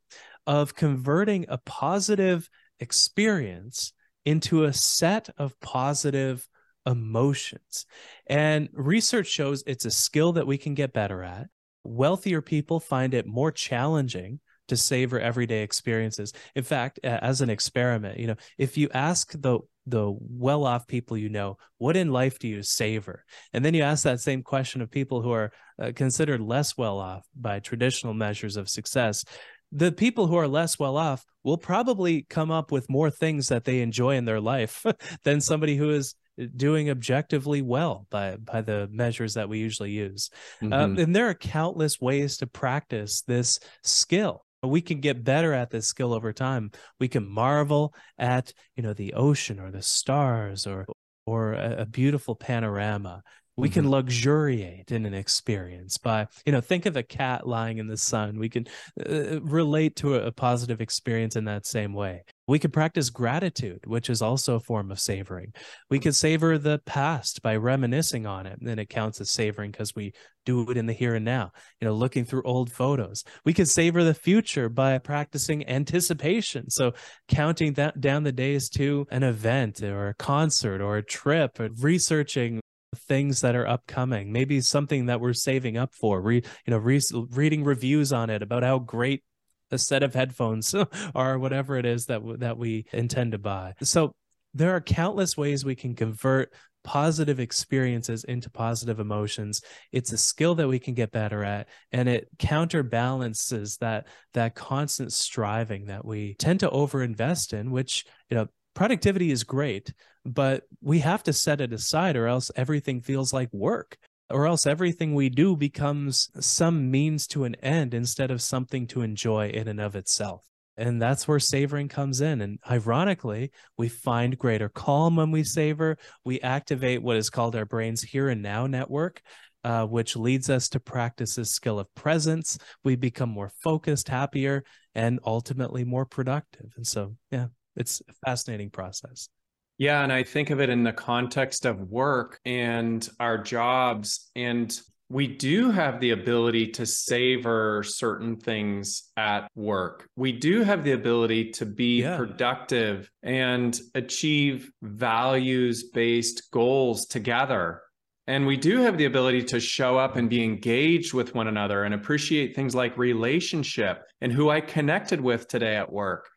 of 0.45 0.75
converting 0.75 1.45
a 1.49 1.57
positive 1.57 2.49
experience 2.79 3.93
into 4.25 4.65
a 4.65 4.73
set 4.73 5.29
of 5.37 5.59
positive 5.59 6.47
emotions. 6.85 7.85
And 8.27 8.69
research 8.73 9.27
shows 9.27 9.63
it's 9.67 9.85
a 9.85 9.91
skill 9.91 10.33
that 10.33 10.47
we 10.47 10.57
can 10.57 10.73
get 10.73 10.93
better 10.93 11.23
at. 11.23 11.47
Wealthier 11.83 12.41
people 12.41 12.79
find 12.79 13.13
it 13.13 13.25
more 13.25 13.51
challenging 13.51 14.39
to 14.67 14.75
savor 14.75 15.19
everyday 15.19 15.63
experiences. 15.63 16.33
In 16.55 16.63
fact, 16.63 16.99
as 17.03 17.41
an 17.41 17.49
experiment, 17.49 18.19
you 18.19 18.27
know, 18.27 18.35
if 18.57 18.77
you 18.77 18.89
ask 18.93 19.31
the 19.33 19.59
the 19.89 20.13
well-off 20.19 20.85
people 20.85 21.17
you 21.17 21.29
know, 21.29 21.57
what 21.77 21.95
in 21.95 22.11
life 22.11 22.39
do 22.39 22.47
you 22.49 22.61
savor? 22.61 23.23
And 23.53 23.63
then 23.63 23.73
you 23.73 23.83
ask 23.83 24.03
that 24.03 24.19
same 24.19 24.43
question 24.43 24.81
of 24.81 24.91
people 24.91 25.21
who 25.21 25.31
are 25.31 25.53
uh, 25.81 25.93
considered 25.95 26.41
less 26.41 26.77
well-off 26.77 27.25
by 27.33 27.61
traditional 27.61 28.13
measures 28.13 28.57
of 28.57 28.67
success. 28.67 29.23
The 29.71 29.91
people 29.91 30.27
who 30.27 30.35
are 30.35 30.47
less 30.47 30.79
well 30.79 30.97
off 30.97 31.25
will 31.43 31.57
probably 31.57 32.25
come 32.29 32.51
up 32.51 32.71
with 32.71 32.89
more 32.89 33.09
things 33.09 33.49
that 33.49 33.65
they 33.65 33.81
enjoy 33.81 34.15
in 34.15 34.25
their 34.25 34.41
life 34.41 34.85
than 35.23 35.41
somebody 35.41 35.75
who 35.75 35.89
is 35.89 36.15
doing 36.55 36.89
objectively 36.89 37.61
well 37.61 38.05
by 38.09 38.37
by 38.37 38.61
the 38.61 38.87
measures 38.91 39.33
that 39.33 39.49
we 39.49 39.59
usually 39.59 39.91
use. 39.91 40.29
Mm-hmm. 40.61 40.73
Uh, 40.73 41.01
and 41.01 41.15
there 41.15 41.29
are 41.29 41.33
countless 41.33 41.99
ways 41.99 42.37
to 42.37 42.47
practice 42.47 43.23
this 43.23 43.59
skill 43.83 44.45
we 44.63 44.81
can 44.81 44.99
get 44.99 45.23
better 45.23 45.53
at 45.53 45.69
this 45.69 45.87
skill 45.87 46.13
over 46.13 46.33
time 46.33 46.71
we 46.99 47.07
can 47.07 47.27
marvel 47.27 47.93
at 48.17 48.53
you 48.75 48.83
know 48.83 48.93
the 48.93 49.13
ocean 49.13 49.59
or 49.59 49.71
the 49.71 49.81
stars 49.81 50.65
or 50.65 50.85
or 51.25 51.53
a, 51.53 51.81
a 51.81 51.85
beautiful 51.85 52.35
panorama 52.35 53.21
we 53.57 53.69
can 53.69 53.83
mm-hmm. 53.83 53.93
luxuriate 53.93 54.91
in 54.91 55.05
an 55.05 55.15
experience 55.15 55.97
by 55.97 56.27
you 56.45 56.51
know 56.51 56.61
think 56.61 56.85
of 56.85 56.95
a 56.95 57.03
cat 57.03 57.47
lying 57.47 57.79
in 57.79 57.87
the 57.87 57.97
sun. 57.97 58.37
We 58.37 58.49
can 58.49 58.67
uh, 59.03 59.41
relate 59.41 59.95
to 59.97 60.15
a, 60.15 60.27
a, 60.27 60.31
positive 60.31 60.79
experience 60.79 61.35
in 61.35 61.45
that 61.45 61.65
same 61.65 61.93
way. 61.93 62.23
We 62.47 62.59
could 62.59 62.71
practice 62.71 63.09
gratitude 63.09 63.79
which 63.85 64.09
is 64.09 64.21
also 64.21 64.55
a 64.55 64.59
form 64.59 64.91
of 64.91 64.99
savoring. 64.99 65.53
We 65.89 65.99
could 65.99 66.15
savor 66.15 66.57
the 66.59 66.79
past 66.85 67.41
by 67.41 67.55
reminiscing 67.55 68.27
on 68.27 68.45
it 68.45 68.61
and 68.61 68.79
it 68.79 68.89
counts 68.89 69.19
as 69.19 69.31
savoring 69.31 69.71
because 69.71 69.95
we 69.95 70.13
do 70.45 70.69
it 70.69 70.77
in 70.77 70.85
the 70.85 70.93
here 70.93 71.15
and 71.15 71.25
now. 71.25 71.51
You 71.81 71.87
know 71.87 71.95
looking 71.95 72.25
through 72.25 72.43
old 72.43 72.71
photos. 72.71 73.23
We 73.43 73.53
could 73.53 73.67
savor 73.67 74.03
the 74.03 74.13
future 74.13 74.69
by 74.69 74.99
practicing 74.99 75.67
anticipation. 75.67 76.69
So 76.69 76.93
counting 77.27 77.73
that 77.73 77.99
down 77.99 78.21
the 78.21 78.31
days 78.31 78.69
to 78.69 79.07
an 79.09 79.23
event 79.23 79.81
or 79.81 80.09
a 80.09 80.13
concert 80.13 80.79
or 80.79 80.97
a 80.97 81.03
trip 81.03 81.59
or 81.59 81.69
researching 81.79 82.61
things 82.97 83.41
that 83.41 83.55
are 83.55 83.67
upcoming 83.67 84.31
maybe 84.31 84.61
something 84.61 85.05
that 85.07 85.19
we're 85.19 85.33
saving 85.33 85.77
up 85.77 85.93
for 85.93 86.21
re, 86.21 86.35
you 86.35 86.71
know 86.71 86.77
re, 86.77 86.99
reading 87.31 87.63
reviews 87.63 88.11
on 88.11 88.29
it 88.29 88.41
about 88.41 88.63
how 88.63 88.79
great 88.79 89.23
a 89.71 89.77
set 89.77 90.03
of 90.03 90.13
headphones 90.13 90.73
or 91.15 91.39
whatever 91.39 91.77
it 91.77 91.85
is 91.85 92.05
that 92.05 92.21
that 92.39 92.57
we 92.57 92.85
intend 92.93 93.31
to 93.33 93.37
buy. 93.37 93.73
So 93.81 94.13
there 94.53 94.71
are 94.71 94.81
countless 94.81 95.37
ways 95.37 95.63
we 95.63 95.75
can 95.75 95.95
convert 95.95 96.53
positive 96.83 97.39
experiences 97.39 98.23
into 98.23 98.49
positive 98.49 98.99
emotions. 98.99 99.61
It's 99.91 100.13
a 100.13 100.17
skill 100.17 100.55
that 100.55 100.69
we 100.69 100.79
can 100.79 100.93
get 100.93 101.11
better 101.11 101.43
at 101.43 101.67
and 101.91 102.07
it 102.07 102.29
counterbalances 102.39 103.77
that 103.77 104.07
that 104.33 104.55
constant 104.55 105.11
striving 105.11 105.87
that 105.87 106.05
we 106.05 106.35
tend 106.35 106.61
to 106.61 106.69
overinvest 106.69 107.53
in 107.53 107.71
which 107.71 108.05
you 108.29 108.37
know 108.37 108.47
productivity 108.77 109.31
is 109.31 109.43
great, 109.43 109.91
but 110.23 110.63
we 110.81 110.99
have 110.99 111.23
to 111.23 111.33
set 111.33 111.61
it 111.61 111.73
aside 111.73 112.15
or 112.15 112.27
else 112.27 112.51
everything 112.55 113.01
feels 113.01 113.33
like 113.33 113.51
work. 113.51 113.97
Or 114.29 114.45
else 114.45 114.67
everything 114.67 115.15
we 115.15 115.29
do 115.29 115.55
becomes 115.55 116.29
some 116.39 116.91
means 116.91 117.25
to 117.27 117.45
an 117.45 117.55
end 117.55 117.95
instead 117.95 118.29
of 118.29 118.41
something 118.41 118.85
to 118.87 119.01
enjoy 119.01 119.49
in 119.49 119.67
and 119.67 119.79
of 119.79 119.95
itself. 119.95 120.45
And 120.75 121.01
that's 121.01 121.27
where 121.27 121.39
savoring 121.39 121.87
comes 121.87 122.21
in. 122.21 122.39
And 122.41 122.59
ironically, 122.69 123.51
we 123.77 123.87
find 123.87 124.37
greater 124.37 124.69
calm 124.69 125.15
when 125.15 125.31
we 125.31 125.43
savor. 125.43 125.97
We 126.23 126.39
activate 126.41 127.01
what 127.01 127.17
is 127.17 127.31
called 127.31 127.55
our 127.55 127.65
brain's 127.65 128.03
here 128.03 128.29
and 128.29 128.43
now 128.43 128.67
network, 128.67 129.23
uh, 129.63 129.85
which 129.85 130.15
leads 130.15 130.51
us 130.51 130.69
to 130.69 130.79
practice 130.79 131.33
this 131.33 131.49
skill 131.51 131.79
of 131.79 131.91
presence. 131.95 132.59
We 132.83 132.95
become 132.95 133.29
more 133.29 133.49
focused, 133.63 134.09
happier, 134.09 134.65
and 134.93 135.19
ultimately 135.25 135.83
more 135.83 136.05
productive. 136.05 136.73
And 136.75 136.85
so, 136.85 137.15
yeah, 137.31 137.47
it's 137.77 138.01
a 138.09 138.13
fascinating 138.25 138.69
process. 138.69 139.29
Yeah. 139.77 140.03
And 140.03 140.11
I 140.11 140.23
think 140.23 140.49
of 140.49 140.59
it 140.59 140.69
in 140.69 140.83
the 140.83 140.93
context 140.93 141.65
of 141.65 141.79
work 141.79 142.39
and 142.45 143.07
our 143.19 143.37
jobs. 143.37 144.31
And 144.35 144.75
we 145.09 145.27
do 145.27 145.71
have 145.71 146.01
the 146.01 146.11
ability 146.11 146.67
to 146.67 146.85
savor 146.85 147.83
certain 147.83 148.35
things 148.37 149.03
at 149.15 149.49
work. 149.55 150.09
We 150.17 150.33
do 150.33 150.63
have 150.63 150.83
the 150.83 150.91
ability 150.91 151.51
to 151.51 151.65
be 151.65 152.01
yeah. 152.01 152.17
productive 152.17 153.09
and 153.23 153.79
achieve 153.95 154.69
values 154.81 155.83
based 155.83 156.51
goals 156.51 157.05
together. 157.05 157.81
And 158.29 158.45
we 158.45 158.57
do 158.57 158.81
have 158.81 158.97
the 158.97 159.05
ability 159.05 159.43
to 159.45 159.59
show 159.61 159.97
up 159.97 160.17
and 160.17 160.29
be 160.29 160.43
engaged 160.43 161.13
with 161.13 161.33
one 161.33 161.47
another 161.47 161.85
and 161.85 161.93
appreciate 161.93 162.53
things 162.53 162.75
like 162.75 162.97
relationship 162.97 164.03
and 164.19 164.33
who 164.33 164.49
I 164.49 164.59
connected 164.59 165.21
with 165.21 165.47
today 165.47 165.77
at 165.77 165.89
work. 165.89 166.27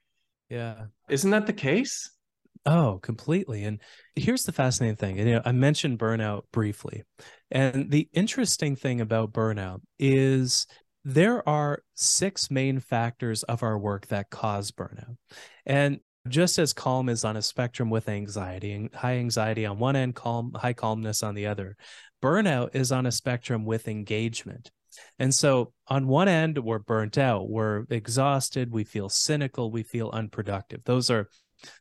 Yeah. 0.48 0.85
Isn't 1.11 1.31
that 1.31 1.46
the 1.46 1.53
case? 1.53 2.11
Oh, 2.66 2.99
completely. 3.03 3.64
And 3.64 3.81
here's 4.14 4.44
the 4.44 4.53
fascinating 4.53 4.96
thing. 4.96 5.18
You 5.18 5.25
know, 5.25 5.42
I 5.44 5.53
mentioned 5.53 5.99
burnout 5.99 6.42
briefly. 6.53 7.05
And 7.51 7.90
the 7.90 8.09
interesting 8.12 8.77
thing 8.77 9.01
about 9.01 9.33
burnout 9.33 9.81
is 9.99 10.66
there 11.05 11.46
are 11.49 11.83
six 11.94 12.51
main 12.51 12.79
factors 12.79 13.42
of 13.44 13.62
our 13.62 13.79
work 13.79 14.07
that 14.09 14.31
cause 14.31 14.70
burnout. 14.70 15.16
And 15.64 16.01
just 16.29 16.59
as 16.59 16.75
calm 16.75 17.09
is 17.09 17.25
on 17.25 17.37
a 17.37 17.42
spectrum 17.42 17.88
with 17.88 18.09
anxiety 18.09 18.73
and 18.73 18.94
high 18.94 19.16
anxiety 19.16 19.64
on 19.64 19.79
one 19.79 19.96
end, 19.96 20.14
calm, 20.14 20.53
high 20.55 20.75
calmness 20.75 21.23
on 21.23 21.35
the 21.35 21.46
other, 21.46 21.77
burnout 22.23 22.75
is 22.75 22.92
on 22.92 23.07
a 23.07 23.12
spectrum 23.12 23.64
with 23.64 23.88
engagement. 23.88 24.70
And 25.18 25.35
so, 25.35 25.72
on 25.88 26.07
one 26.07 26.29
end, 26.29 26.59
we're 26.59 26.79
burnt 26.79 27.18
out, 27.18 27.48
we're 27.48 27.85
exhausted, 27.90 28.72
we 28.72 28.85
feel 28.85 29.09
cynical, 29.09 29.70
we 29.70 29.83
feel 29.83 30.11
unproductive. 30.11 30.83
Those 30.85 31.11
are 31.11 31.29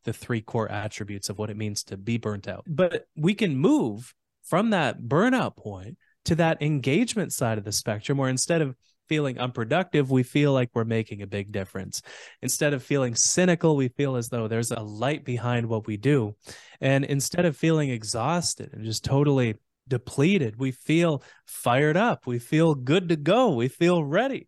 the 0.04 0.14
three 0.14 0.42
core 0.42 0.70
attributes 0.72 1.30
of 1.30 1.38
what 1.38 1.50
it 1.50 1.58
means 1.58 1.84
to 1.86 1.98
be 1.98 2.18
burnt 2.18 2.48
out. 2.48 2.64
But 2.68 3.08
we 3.16 3.34
can 3.34 3.58
move 3.58 4.14
from 4.44 4.72
that 4.72 5.02
burnout 5.02 5.56
point 5.56 5.98
to 6.26 6.36
that 6.36 6.62
engagement 6.62 7.34
side 7.34 7.58
of 7.58 7.64
the 7.64 7.72
spectrum, 7.72 8.18
where 8.18 8.30
instead 8.30 8.62
of 8.62 8.76
feeling 9.08 9.40
unproductive, 9.40 10.12
we 10.12 10.24
feel 10.24 10.54
like 10.54 10.70
we're 10.74 10.86
making 10.86 11.22
a 11.22 11.28
big 11.28 11.52
difference. 11.52 12.02
Instead 12.42 12.74
of 12.74 12.84
feeling 12.84 13.16
cynical, 13.16 13.76
we 13.76 13.88
feel 13.90 14.16
as 14.16 14.30
though 14.30 14.48
there's 14.48 14.72
a 14.72 14.80
light 14.80 15.26
behind 15.26 15.66
what 15.68 15.88
we 15.88 15.98
do. 15.98 16.36
And 16.80 17.04
instead 17.04 17.46
of 17.46 17.58
feeling 17.58 17.90
exhausted 17.90 18.70
and 18.74 18.86
just 18.86 19.04
totally 19.04 19.56
depleted. 19.90 20.58
We 20.58 20.72
feel 20.72 21.24
fired 21.46 21.98
up. 21.98 22.26
We 22.26 22.40
feel 22.40 22.76
good 22.76 23.10
to 23.10 23.16
go. 23.16 23.56
We 23.56 23.68
feel 23.68 24.04
ready. 24.04 24.48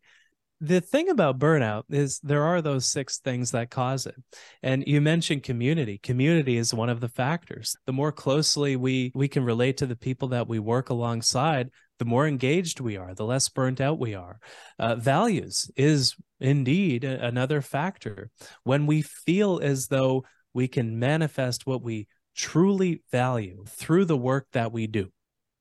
The 0.63 0.79
thing 0.79 1.09
about 1.09 1.39
burnout 1.39 1.85
is 1.89 2.19
there 2.19 2.43
are 2.43 2.61
those 2.61 2.85
six 2.85 3.17
things 3.17 3.49
that 3.49 3.71
cause 3.71 4.05
it. 4.05 4.15
And 4.61 4.83
you 4.85 5.01
mentioned 5.01 5.41
community. 5.41 5.97
Community 5.97 6.55
is 6.57 6.71
one 6.71 6.89
of 6.89 6.99
the 6.99 7.09
factors. 7.09 7.75
The 7.87 7.93
more 7.93 8.11
closely 8.11 8.75
we 8.75 9.11
we 9.15 9.27
can 9.27 9.43
relate 9.43 9.77
to 9.77 9.87
the 9.87 9.95
people 9.95 10.27
that 10.29 10.47
we 10.47 10.59
work 10.59 10.91
alongside, 10.91 11.71
the 11.97 12.05
more 12.05 12.27
engaged 12.27 12.79
we 12.79 12.95
are, 12.95 13.15
the 13.15 13.25
less 13.25 13.49
burnt 13.49 13.81
out 13.81 13.99
we 13.99 14.13
are. 14.13 14.39
Uh, 14.77 14.95
values 14.95 15.71
is 15.75 16.15
indeed 16.39 17.03
another 17.03 17.61
factor. 17.61 18.29
When 18.63 18.85
we 18.85 19.01
feel 19.01 19.59
as 19.63 19.87
though 19.87 20.25
we 20.53 20.67
can 20.67 20.99
manifest 20.99 21.65
what 21.65 21.81
we 21.81 22.07
truly 22.35 23.01
value 23.11 23.63
through 23.67 24.05
the 24.05 24.17
work 24.17 24.47
that 24.53 24.71
we 24.71 24.85
do 24.85 25.11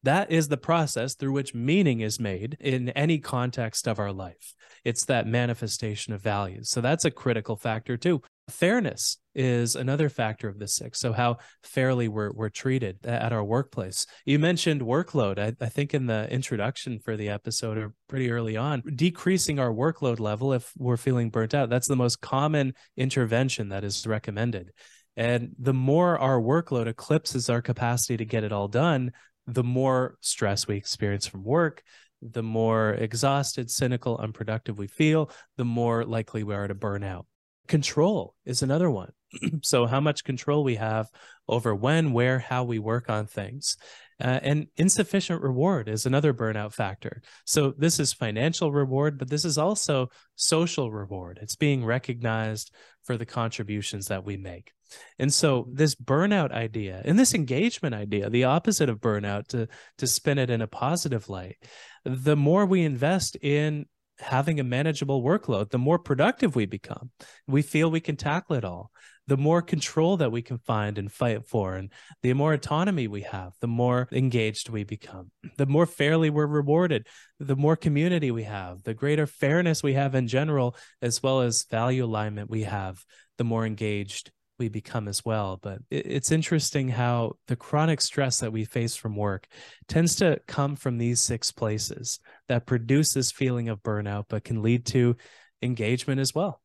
that 0.02 0.30
is 0.30 0.48
the 0.48 0.56
process 0.56 1.14
through 1.14 1.32
which 1.32 1.54
meaning 1.54 2.00
is 2.00 2.18
made 2.18 2.56
in 2.60 2.88
any 2.90 3.18
context 3.18 3.86
of 3.86 3.98
our 3.98 4.12
life. 4.12 4.54
It's 4.84 5.04
that 5.06 5.26
manifestation 5.26 6.12
of 6.12 6.22
values. 6.22 6.70
So 6.70 6.80
that's 6.80 7.04
a 7.04 7.10
critical 7.10 7.56
factor 7.56 7.96
too. 7.96 8.22
Fairness 8.48 9.18
is 9.34 9.76
another 9.76 10.08
factor 10.08 10.48
of 10.48 10.58
the 10.58 10.66
six. 10.66 10.98
So 10.98 11.12
how 11.12 11.36
fairly 11.62 12.08
we're, 12.08 12.32
we're 12.32 12.48
treated 12.48 13.04
at 13.06 13.32
our 13.32 13.44
workplace. 13.44 14.06
You 14.24 14.38
mentioned 14.38 14.80
workload. 14.80 15.38
I, 15.38 15.54
I 15.64 15.68
think 15.68 15.94
in 15.94 16.06
the 16.06 16.28
introduction 16.32 16.98
for 16.98 17.16
the 17.16 17.28
episode 17.28 17.78
or 17.78 17.92
pretty 18.08 18.30
early 18.30 18.56
on, 18.56 18.82
decreasing 18.96 19.58
our 19.58 19.70
workload 19.70 20.18
level 20.18 20.52
if 20.52 20.72
we're 20.76 20.96
feeling 20.96 21.30
burnt 21.30 21.54
out. 21.54 21.68
That's 21.68 21.88
the 21.88 21.94
most 21.94 22.20
common 22.20 22.74
intervention 22.96 23.68
that 23.68 23.84
is 23.84 24.06
recommended. 24.06 24.72
And 25.16 25.50
the 25.58 25.74
more 25.74 26.18
our 26.18 26.40
workload 26.40 26.86
eclipses 26.86 27.50
our 27.50 27.60
capacity 27.60 28.16
to 28.16 28.24
get 28.24 28.44
it 28.44 28.52
all 28.52 28.68
done, 28.68 29.12
the 29.54 29.64
more 29.64 30.16
stress 30.20 30.66
we 30.66 30.76
experience 30.76 31.26
from 31.26 31.44
work, 31.44 31.82
the 32.22 32.42
more 32.42 32.92
exhausted, 32.92 33.70
cynical, 33.70 34.18
unproductive 34.18 34.78
we 34.78 34.86
feel, 34.86 35.30
the 35.56 35.64
more 35.64 36.04
likely 36.04 36.42
we 36.42 36.54
are 36.54 36.68
to 36.68 36.74
burn 36.74 37.02
out. 37.02 37.26
Control 37.66 38.34
is 38.44 38.62
another 38.62 38.90
one. 38.90 39.12
so, 39.62 39.86
how 39.86 40.00
much 40.00 40.24
control 40.24 40.64
we 40.64 40.74
have 40.76 41.08
over 41.48 41.74
when, 41.74 42.12
where, 42.12 42.38
how 42.38 42.64
we 42.64 42.78
work 42.78 43.08
on 43.08 43.26
things. 43.26 43.76
Uh, 44.22 44.38
and 44.42 44.66
insufficient 44.76 45.40
reward 45.40 45.88
is 45.88 46.04
another 46.04 46.34
burnout 46.34 46.74
factor. 46.74 47.22
So, 47.46 47.72
this 47.78 48.00
is 48.00 48.12
financial 48.12 48.72
reward, 48.72 49.18
but 49.18 49.30
this 49.30 49.44
is 49.44 49.56
also 49.56 50.08
social 50.34 50.90
reward. 50.90 51.38
It's 51.40 51.56
being 51.56 51.84
recognized 51.84 52.74
for 53.04 53.16
the 53.16 53.26
contributions 53.26 54.08
that 54.08 54.24
we 54.24 54.36
make. 54.36 54.72
And 55.18 55.32
so 55.32 55.68
this 55.72 55.94
burnout 55.94 56.52
idea 56.52 57.02
and 57.04 57.18
this 57.18 57.34
engagement 57.34 57.94
idea, 57.94 58.30
the 58.30 58.44
opposite 58.44 58.88
of 58.88 59.00
burnout 59.00 59.48
to 59.48 59.68
to 59.98 60.06
spin 60.06 60.38
it 60.38 60.50
in 60.50 60.60
a 60.60 60.66
positive 60.66 61.28
light, 61.28 61.56
the 62.04 62.36
more 62.36 62.66
we 62.66 62.82
invest 62.82 63.36
in 63.36 63.86
having 64.20 64.60
a 64.60 64.64
manageable 64.64 65.22
workload, 65.22 65.70
the 65.70 65.78
more 65.78 65.98
productive 65.98 66.54
we 66.54 66.66
become. 66.66 67.10
We 67.46 67.62
feel 67.62 67.90
we 67.90 68.00
can 68.00 68.16
tackle 68.16 68.56
it 68.56 68.64
all. 68.64 68.90
The 69.26 69.36
more 69.36 69.62
control 69.62 70.16
that 70.16 70.32
we 70.32 70.42
can 70.42 70.58
find 70.58 70.98
and 70.98 71.10
fight 71.10 71.46
for, 71.46 71.76
and 71.76 71.92
the 72.22 72.32
more 72.32 72.52
autonomy 72.52 73.06
we 73.06 73.22
have, 73.22 73.52
the 73.60 73.68
more 73.68 74.08
engaged 74.10 74.68
we 74.70 74.82
become. 74.82 75.30
The 75.56 75.66
more 75.66 75.86
fairly 75.86 76.30
we're 76.30 76.46
rewarded, 76.46 77.06
the 77.38 77.54
more 77.54 77.76
community 77.76 78.32
we 78.32 78.42
have, 78.42 78.82
the 78.82 78.94
greater 78.94 79.28
fairness 79.28 79.84
we 79.84 79.92
have 79.92 80.16
in 80.16 80.26
general, 80.26 80.74
as 81.00 81.22
well 81.22 81.42
as 81.42 81.64
value 81.70 82.04
alignment 82.04 82.50
we 82.50 82.64
have, 82.64 83.04
the 83.38 83.44
more 83.44 83.64
engaged 83.64 84.32
we 84.60 84.68
become 84.68 85.08
as 85.08 85.24
well. 85.24 85.58
But 85.60 85.80
it's 85.90 86.30
interesting 86.30 86.88
how 86.88 87.32
the 87.48 87.56
chronic 87.56 88.00
stress 88.00 88.38
that 88.38 88.52
we 88.52 88.64
face 88.64 88.94
from 88.94 89.16
work 89.16 89.48
tends 89.88 90.14
to 90.16 90.40
come 90.46 90.76
from 90.76 90.98
these 90.98 91.18
six 91.20 91.50
places 91.50 92.20
that 92.46 92.66
produce 92.66 93.12
this 93.12 93.32
feeling 93.32 93.68
of 93.68 93.82
burnout, 93.82 94.26
but 94.28 94.44
can 94.44 94.62
lead 94.62 94.86
to 94.86 95.16
engagement 95.62 96.20
as 96.20 96.34
well. 96.34 96.60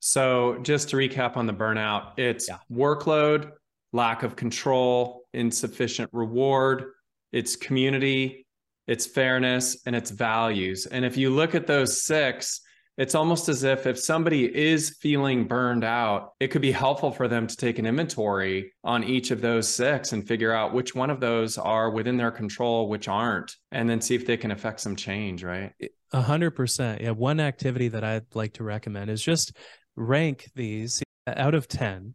So, 0.00 0.58
just 0.62 0.90
to 0.90 0.96
recap 0.96 1.36
on 1.36 1.46
the 1.46 1.54
burnout, 1.54 2.18
it's 2.18 2.48
yeah. 2.48 2.58
workload, 2.70 3.52
lack 3.92 4.22
of 4.22 4.36
control, 4.36 5.24
insufficient 5.32 6.10
reward, 6.12 6.92
it's 7.32 7.56
community, 7.56 8.46
it's 8.86 9.06
fairness, 9.06 9.78
and 9.86 9.96
it's 9.96 10.10
values. 10.10 10.86
And 10.86 11.04
if 11.04 11.16
you 11.16 11.30
look 11.30 11.54
at 11.54 11.66
those 11.66 12.02
six, 12.02 12.60
it's 12.96 13.14
almost 13.14 13.48
as 13.48 13.64
if 13.64 13.86
if 13.86 13.98
somebody 13.98 14.44
is 14.44 14.96
feeling 15.00 15.46
burned 15.46 15.84
out, 15.84 16.32
it 16.38 16.48
could 16.48 16.62
be 16.62 16.70
helpful 16.70 17.10
for 17.10 17.26
them 17.26 17.46
to 17.46 17.56
take 17.56 17.78
an 17.78 17.86
inventory 17.86 18.72
on 18.84 19.02
each 19.02 19.30
of 19.30 19.40
those 19.40 19.68
six 19.68 20.12
and 20.12 20.26
figure 20.26 20.52
out 20.52 20.72
which 20.72 20.94
one 20.94 21.10
of 21.10 21.20
those 21.20 21.58
are 21.58 21.90
within 21.90 22.16
their 22.16 22.30
control, 22.30 22.88
which 22.88 23.08
aren't, 23.08 23.56
and 23.72 23.88
then 23.90 24.00
see 24.00 24.14
if 24.14 24.26
they 24.26 24.36
can 24.36 24.52
affect 24.52 24.80
some 24.80 24.94
change, 24.94 25.42
right? 25.42 25.72
A 26.12 26.22
hundred 26.22 26.52
percent. 26.52 27.00
Yeah. 27.00 27.10
One 27.10 27.40
activity 27.40 27.88
that 27.88 28.04
I'd 28.04 28.34
like 28.34 28.54
to 28.54 28.64
recommend 28.64 29.10
is 29.10 29.22
just 29.22 29.56
rank 29.96 30.50
these 30.54 31.02
out 31.26 31.54
of 31.54 31.66
10 31.66 32.14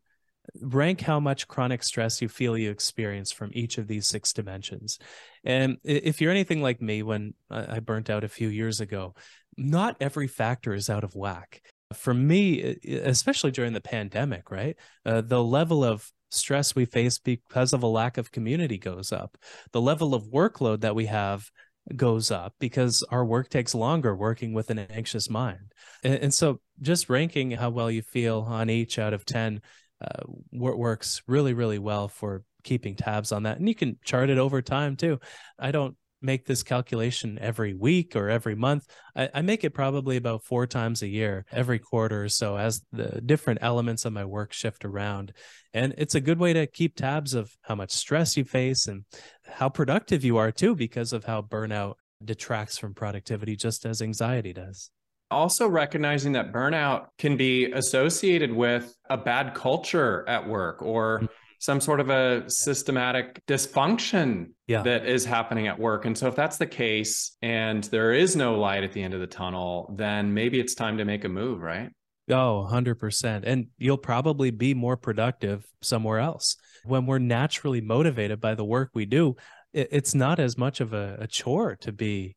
rank 0.62 1.02
how 1.02 1.20
much 1.20 1.48
chronic 1.48 1.84
stress 1.84 2.22
you 2.22 2.28
feel 2.28 2.58
you 2.58 2.72
experience 2.72 3.32
from 3.32 3.52
each 3.54 3.78
of 3.78 3.88
these 3.88 4.08
six 4.08 4.34
dimensions. 4.34 5.00
And 5.44 5.78
if 5.84 6.22
you're 6.22 6.32
anything 6.32 6.62
like 6.62 6.82
me, 6.82 7.04
when 7.04 7.34
I 7.50 7.80
burnt 7.80 8.10
out 8.10 8.24
a 8.24 8.30
few 8.30 8.50
years 8.50 8.82
ago, 8.82 9.16
not 9.58 9.98
every 10.00 10.28
factor 10.28 10.74
is 10.74 10.90
out 10.90 11.04
of 11.04 11.16
whack. 11.16 11.62
For 11.94 12.14
me, 12.14 12.78
especially 12.86 13.52
during 13.52 13.74
the 13.74 13.82
pandemic, 13.82 14.52
right? 14.52 14.76
Uh, 15.06 15.22
the 15.22 15.44
level 15.44 15.84
of 15.84 16.12
stress 16.32 16.76
we 16.76 16.86
face 16.86 17.18
because 17.18 17.74
of 17.74 17.82
a 17.82 17.88
lack 17.88 18.18
of 18.18 18.32
community 18.32 18.78
goes 18.78 19.12
up. 19.12 19.38
The 19.72 19.82
level 19.82 20.14
of 20.14 20.26
workload 20.26 20.82
that 20.82 20.96
we 20.96 21.08
have 21.08 21.50
goes 21.96 22.30
up 22.30 22.54
because 22.60 23.04
our 23.10 23.26
work 23.26 23.50
takes 23.50 23.74
longer 23.74 24.16
working 24.16 24.54
with 24.54 24.70
an 24.70 24.80
anxious 24.80 25.30
mind. 25.30 25.74
And, 26.04 26.16
and 26.16 26.34
so 26.34 26.62
just 26.82 27.10
ranking 27.10 27.52
how 27.52 27.72
well 27.72 27.90
you 27.90 28.02
feel 28.02 28.46
on 28.48 28.70
each 28.70 29.00
out 29.00 29.14
of 29.14 29.26
10 29.26 29.62
uh, 30.02 30.24
works 30.52 31.22
really, 31.28 31.54
really 31.54 31.80
well 31.80 32.08
for 32.08 32.44
keeping 32.64 32.96
tabs 32.96 33.32
on 33.32 33.44
that. 33.44 33.58
And 33.58 33.68
you 33.68 33.76
can 33.76 33.98
chart 34.04 34.30
it 34.30 34.38
over 34.38 34.62
time 34.62 34.96
too. 34.96 35.20
I 35.58 35.72
don't 35.72 35.96
make 36.22 36.46
this 36.46 36.64
calculation 36.64 37.38
every 37.40 37.74
week 37.74 38.16
or 38.16 38.30
every 38.30 38.56
month. 38.56 38.86
I, 39.16 39.30
I, 39.34 39.42
make 39.42 39.64
it 39.64 39.70
probably 39.70 40.18
about 40.18 40.44
four 40.44 40.68
times 40.68 41.02
a 41.02 41.08
year, 41.08 41.46
every 41.52 41.80
quarter 41.80 42.28
so, 42.28 42.58
as 42.58 42.82
the 42.92 43.22
different 43.26 43.60
elements 43.62 44.06
of 44.06 44.14
my 44.14 44.26
work 44.26 44.52
shift 44.52 44.84
around. 44.84 45.34
And 45.74 45.94
it's 45.98 46.16
a 46.16 46.22
good 46.22 46.40
way 46.40 46.54
to 46.54 46.68
keep 46.68 46.96
tabs 46.96 47.34
of 47.34 47.56
how 47.62 47.76
much 47.76 47.92
stress 47.92 48.36
you 48.36 48.44
face 48.44 48.88
and 48.88 49.06
how 49.46 49.70
productive 49.70 50.24
you 50.24 50.38
are 50.38 50.52
too, 50.52 50.76
because 50.76 51.14
of 51.14 51.24
how 51.24 51.42
burnout 51.42 51.96
detracts 52.24 52.78
from 52.78 52.94
productivity, 52.94 53.56
just 53.56 53.86
as 53.86 54.02
anxiety 54.02 54.54
does. 54.54 54.92
Also, 55.32 55.68
recognizing 55.68 56.32
that 56.34 56.52
burnout 56.52 57.08
can 57.18 57.38
be 57.38 57.72
associated 57.72 58.52
with 58.52 58.96
a 59.10 59.18
bad 59.18 59.54
culture 59.54 60.28
at 60.28 60.48
work 60.48 60.82
or 60.82 61.20
mm 61.22 61.30
some 61.60 61.82
sort 61.82 62.00
of 62.00 62.10
a 62.10 62.50
systematic 62.50 63.46
dysfunction 63.46 64.52
yeah. 64.68 64.82
that 64.82 65.06
is 65.06 65.26
happening 65.26 65.68
at 65.68 65.78
work. 65.78 66.06
And 66.06 66.18
so, 66.18 66.28
if 66.28 66.36
that's 66.36 66.58
the 66.58 66.66
case 66.66 67.38
and 67.42 67.84
there 67.86 68.14
is 68.14 68.36
no 68.36 68.58
light 68.58 68.84
at 68.84 68.94
the 68.94 69.04
end 69.04 69.14
of 69.14 69.20
the 69.20 69.28
tunnel, 69.28 69.94
then 69.98 70.34
maybe 70.34 70.60
it's 70.60 70.74
time 70.74 70.98
to 70.98 71.06
make 71.06 71.26
a 71.26 71.30
move, 71.30 71.62
right? 71.62 71.90
Oh, 72.30 72.68
100%. 72.72 73.44
And 73.44 73.68
you'll 73.78 73.98
probably 73.98 74.52
be 74.52 74.74
more 74.74 74.96
productive 74.96 75.66
somewhere 75.82 76.20
else. 76.20 76.56
When 76.86 77.06
we're 77.06 77.20
naturally 77.20 77.82
motivated 77.82 78.40
by 78.40 78.56
the 78.56 78.64
work 78.64 78.92
we 78.94 79.06
do, 79.06 79.36
it's 79.74 80.16
not 80.16 80.40
as 80.40 80.58
much 80.58 80.80
of 80.80 80.94
a, 80.94 81.18
a 81.20 81.28
chore 81.28 81.76
to 81.82 81.92
be 81.92 82.36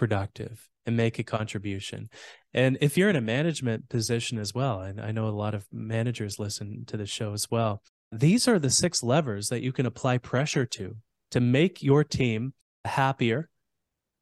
productive 0.00 0.66
and 0.86 0.96
make 0.96 1.18
a 1.18 1.22
contribution. 1.22 2.08
And 2.54 2.78
if 2.80 2.96
you're 2.96 3.10
in 3.10 3.16
a 3.16 3.20
management 3.20 3.90
position 3.90 4.38
as 4.38 4.54
well, 4.54 4.80
and 4.80 4.98
I 4.98 5.12
know 5.12 5.28
a 5.28 5.42
lot 5.44 5.54
of 5.54 5.66
managers 5.70 6.38
listen 6.38 6.84
to 6.86 6.96
the 6.96 7.04
show 7.04 7.34
as 7.34 7.50
well, 7.50 7.82
these 8.10 8.48
are 8.48 8.58
the 8.58 8.70
six 8.70 9.02
levers 9.02 9.50
that 9.50 9.60
you 9.60 9.72
can 9.72 9.84
apply 9.84 10.16
pressure 10.16 10.64
to 10.64 10.96
to 11.32 11.40
make 11.40 11.82
your 11.82 12.02
team 12.02 12.54
happier, 12.86 13.50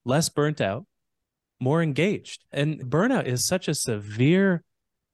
less 0.04 0.28
burnt 0.28 0.60
out, 0.60 0.84
more 1.60 1.80
engaged. 1.80 2.42
And 2.50 2.80
burnout 2.80 3.26
is 3.26 3.46
such 3.46 3.68
a 3.68 3.74
severe 3.74 4.64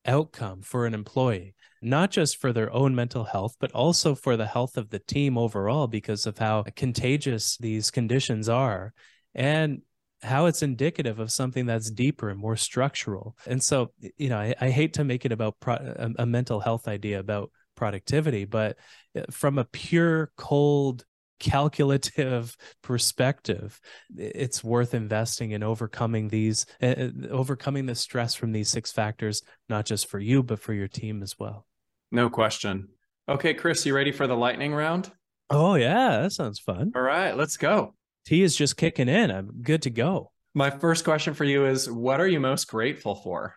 outcome 0.06 0.62
for 0.62 0.86
an 0.86 0.94
employee, 0.94 1.54
not 1.82 2.10
just 2.10 2.38
for 2.38 2.54
their 2.54 2.72
own 2.72 2.94
mental 2.94 3.24
health, 3.24 3.54
but 3.60 3.72
also 3.72 4.14
for 4.14 4.38
the 4.38 4.46
health 4.46 4.78
of 4.78 4.88
the 4.88 4.98
team 4.98 5.36
overall 5.36 5.88
because 5.88 6.24
of 6.24 6.38
how 6.38 6.64
contagious 6.74 7.58
these 7.58 7.90
conditions 7.90 8.48
are 8.48 8.94
and 9.34 9.82
how 10.24 10.46
it's 10.46 10.62
indicative 10.62 11.20
of 11.20 11.30
something 11.30 11.66
that's 11.66 11.90
deeper 11.90 12.30
and 12.30 12.40
more 12.40 12.56
structural. 12.56 13.36
And 13.46 13.62
so, 13.62 13.92
you 14.16 14.28
know, 14.28 14.38
I, 14.38 14.54
I 14.60 14.70
hate 14.70 14.94
to 14.94 15.04
make 15.04 15.24
it 15.24 15.32
about 15.32 15.60
pro- 15.60 15.74
a, 15.74 16.10
a 16.20 16.26
mental 16.26 16.60
health 16.60 16.88
idea 16.88 17.18
about 17.20 17.50
productivity 17.74 18.44
but 18.44 18.76
uh, 19.16 19.22
from 19.30 19.58
a 19.58 19.64
pure 19.64 20.30
cold 20.36 21.04
calculative 21.40 22.56
perspective 22.82 23.80
it's 24.16 24.62
worth 24.62 24.94
investing 24.94 25.50
in 25.50 25.62
overcoming 25.62 26.28
these 26.28 26.66
uh, 26.82 27.08
overcoming 27.30 27.86
the 27.86 27.94
stress 27.94 28.34
from 28.34 28.52
these 28.52 28.68
six 28.68 28.92
factors 28.92 29.42
not 29.68 29.84
just 29.84 30.08
for 30.08 30.18
you 30.18 30.42
but 30.42 30.60
for 30.60 30.72
your 30.72 30.88
team 30.88 31.22
as 31.22 31.38
well. 31.38 31.66
No 32.10 32.30
question. 32.30 32.88
Okay 33.28 33.54
chris 33.54 33.84
you 33.84 33.94
ready 33.94 34.12
for 34.12 34.26
the 34.26 34.36
lightning 34.36 34.74
round? 34.74 35.10
Oh 35.50 35.74
yeah 35.74 36.22
that 36.22 36.32
sounds 36.32 36.58
fun. 36.58 36.92
All 36.94 37.02
right 37.02 37.36
let's 37.36 37.56
go 37.56 37.94
tea 38.24 38.42
is 38.42 38.56
just 38.56 38.76
kicking 38.76 39.08
in 39.08 39.30
i'm 39.30 39.62
good 39.62 39.82
to 39.82 39.90
go 39.90 40.30
my 40.54 40.70
first 40.70 41.04
question 41.04 41.34
for 41.34 41.44
you 41.44 41.66
is 41.66 41.90
what 41.90 42.20
are 42.20 42.28
you 42.28 42.40
most 42.40 42.68
grateful 42.68 43.14
for 43.14 43.54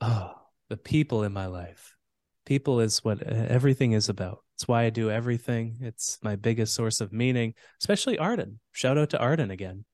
oh 0.00 0.32
the 0.68 0.76
people 0.76 1.22
in 1.22 1.32
my 1.32 1.46
life 1.46 1.94
people 2.44 2.80
is 2.80 3.04
what 3.04 3.26
uh, 3.26 3.46
everything 3.48 3.92
is 3.92 4.08
about. 4.08 4.38
It's 4.56 4.68
why 4.68 4.84
I 4.84 4.90
do 4.90 5.10
everything. 5.10 5.78
It's 5.80 6.18
my 6.22 6.36
biggest 6.36 6.74
source 6.74 7.00
of 7.00 7.12
meaning, 7.12 7.54
especially 7.80 8.18
Ardyn. 8.18 8.58
Shout 8.72 8.98
out 8.98 9.10
to 9.10 9.18
Ardyn 9.18 9.50
again. 9.50 9.84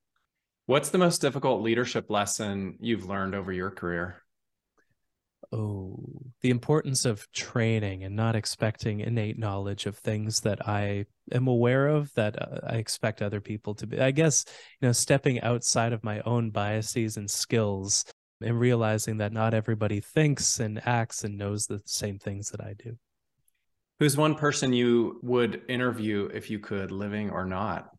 What's 0.66 0.90
the 0.90 0.98
most 0.98 1.20
difficult 1.20 1.62
leadership 1.62 2.10
lesson 2.10 2.76
you've 2.80 3.06
learned 3.06 3.34
over 3.34 3.52
your 3.52 3.70
career? 3.70 4.19
Oh, 5.52 5.98
the 6.42 6.50
importance 6.50 7.04
of 7.04 7.30
training 7.32 8.04
and 8.04 8.14
not 8.14 8.36
expecting 8.36 9.00
innate 9.00 9.38
knowledge 9.38 9.86
of 9.86 9.96
things 9.96 10.40
that 10.40 10.68
I 10.68 11.06
am 11.32 11.48
aware 11.48 11.88
of 11.88 12.12
that 12.14 12.40
uh, 12.40 12.60
I 12.66 12.76
expect 12.76 13.20
other 13.20 13.40
people 13.40 13.74
to 13.76 13.86
be. 13.86 14.00
I 14.00 14.10
guess, 14.10 14.44
you 14.80 14.86
know, 14.86 14.92
stepping 14.92 15.40
outside 15.40 15.92
of 15.92 16.04
my 16.04 16.20
own 16.20 16.50
biases 16.50 17.16
and 17.16 17.28
skills 17.28 18.04
and 18.40 18.60
realizing 18.60 19.18
that 19.18 19.32
not 19.32 19.54
everybody 19.54 20.00
thinks 20.00 20.60
and 20.60 20.80
acts 20.86 21.24
and 21.24 21.36
knows 21.36 21.66
the 21.66 21.80
same 21.84 22.18
things 22.18 22.50
that 22.50 22.60
I 22.60 22.74
do. 22.78 22.96
Who's 23.98 24.16
one 24.16 24.34
person 24.34 24.72
you 24.72 25.18
would 25.22 25.62
interview 25.68 26.30
if 26.32 26.48
you 26.48 26.58
could, 26.58 26.90
living 26.90 27.30
or 27.30 27.44
not? 27.44 27.90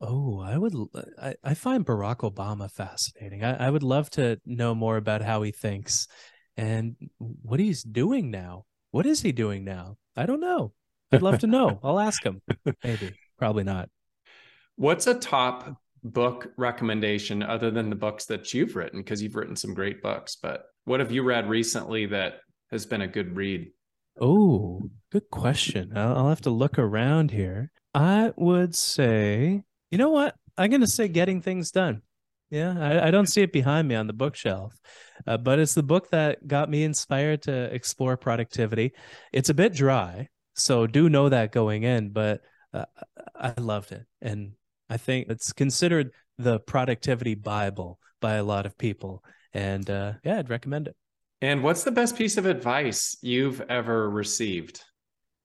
Oh, 0.00 0.40
I 0.40 0.56
would. 0.58 0.74
I, 1.20 1.34
I 1.42 1.54
find 1.54 1.84
Barack 1.84 2.18
Obama 2.18 2.70
fascinating. 2.70 3.44
I, 3.44 3.66
I 3.66 3.70
would 3.70 3.82
love 3.82 4.10
to 4.10 4.40
know 4.46 4.74
more 4.74 4.96
about 4.96 5.22
how 5.22 5.42
he 5.42 5.50
thinks 5.52 6.08
and 6.56 6.96
what 7.18 7.60
he's 7.60 7.82
doing 7.82 8.30
now. 8.30 8.64
What 8.90 9.06
is 9.06 9.22
he 9.22 9.32
doing 9.32 9.64
now? 9.64 9.96
I 10.16 10.26
don't 10.26 10.40
know. 10.40 10.72
I'd 11.10 11.22
love 11.22 11.40
to 11.40 11.46
know. 11.46 11.80
I'll 11.82 12.00
ask 12.00 12.22
him. 12.24 12.42
Maybe, 12.84 13.14
probably 13.38 13.64
not. 13.64 13.88
What's 14.76 15.06
a 15.06 15.14
top 15.14 15.76
book 16.04 16.52
recommendation 16.58 17.42
other 17.42 17.70
than 17.70 17.88
the 17.88 17.96
books 17.96 18.26
that 18.26 18.52
you've 18.52 18.76
written 18.76 19.00
because 19.00 19.22
you've 19.22 19.34
written 19.34 19.56
some 19.56 19.72
great 19.72 20.02
books 20.02 20.36
but 20.40 20.66
what 20.84 21.00
have 21.00 21.10
you 21.10 21.22
read 21.22 21.48
recently 21.48 22.04
that 22.04 22.40
has 22.70 22.84
been 22.84 23.00
a 23.00 23.08
good 23.08 23.34
read 23.34 23.70
oh 24.20 24.82
good 25.10 25.28
question 25.30 25.96
I'll, 25.96 26.16
I'll 26.18 26.28
have 26.28 26.42
to 26.42 26.50
look 26.50 26.78
around 26.78 27.30
here 27.30 27.70
i 27.94 28.32
would 28.36 28.74
say 28.74 29.62
you 29.90 29.96
know 29.96 30.10
what 30.10 30.34
i'm 30.58 30.68
going 30.68 30.82
to 30.82 30.86
say 30.86 31.08
getting 31.08 31.40
things 31.40 31.70
done 31.70 32.02
yeah 32.50 32.78
I, 32.78 33.08
I, 33.08 33.10
don't 33.10 33.26
see 33.26 33.40
it 33.40 33.52
behind 33.52 33.88
me 33.88 33.94
on 33.94 34.06
the 34.06 34.12
bookshelf 34.12 34.74
uh, 35.26 35.36
but 35.36 35.58
it's 35.58 35.74
the 35.74 35.82
book 35.82 36.10
that 36.10 36.46
got 36.46 36.70
me 36.70 36.84
inspired 36.84 37.42
to 37.42 37.74
explore 37.74 38.16
productivity 38.16 38.92
it's 39.32 39.48
a 39.48 39.54
bit 39.54 39.72
dry 39.72 40.28
so 40.54 40.86
do 40.86 41.08
know 41.08 41.28
that 41.28 41.52
going 41.52 41.82
in 41.82 42.10
but 42.10 42.40
uh, 42.72 42.84
i 43.34 43.52
loved 43.58 43.92
it 43.92 44.04
and 44.20 44.52
I 44.90 44.96
think 44.96 45.28
it's 45.28 45.52
considered 45.52 46.10
the 46.38 46.60
productivity 46.60 47.34
Bible 47.34 47.98
by 48.20 48.34
a 48.34 48.44
lot 48.44 48.66
of 48.66 48.76
people. 48.78 49.24
And 49.52 49.88
uh, 49.88 50.14
yeah, 50.24 50.38
I'd 50.38 50.50
recommend 50.50 50.88
it. 50.88 50.96
And 51.40 51.62
what's 51.62 51.84
the 51.84 51.90
best 51.90 52.16
piece 52.16 52.36
of 52.36 52.46
advice 52.46 53.16
you've 53.22 53.60
ever 53.62 54.08
received? 54.10 54.82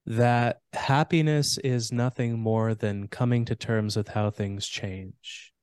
That 0.06 0.60
happiness 0.74 1.58
is 1.58 1.92
nothing 1.92 2.40
more 2.40 2.74
than 2.74 3.08
coming 3.08 3.46
to 3.46 3.56
terms 3.56 3.96
with 3.96 4.08
how 4.08 4.30
things 4.32 4.68
change. 4.68 5.54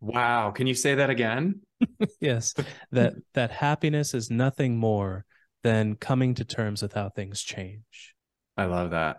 Wow. 0.00 0.50
Can 0.50 0.66
you 0.66 0.74
say 0.74 0.94
that 0.96 1.10
again? 1.10 1.60
yes. 2.20 2.54
that 2.92 3.14
that 3.34 3.50
happiness 3.50 4.14
is 4.14 4.30
nothing 4.30 4.76
more 4.76 5.24
than 5.62 5.96
coming 5.96 6.34
to 6.34 6.44
terms 6.44 6.82
with 6.82 6.92
how 6.92 7.08
things 7.10 7.42
change. 7.42 8.14
I 8.56 8.64
love 8.64 8.90
that. 8.90 9.18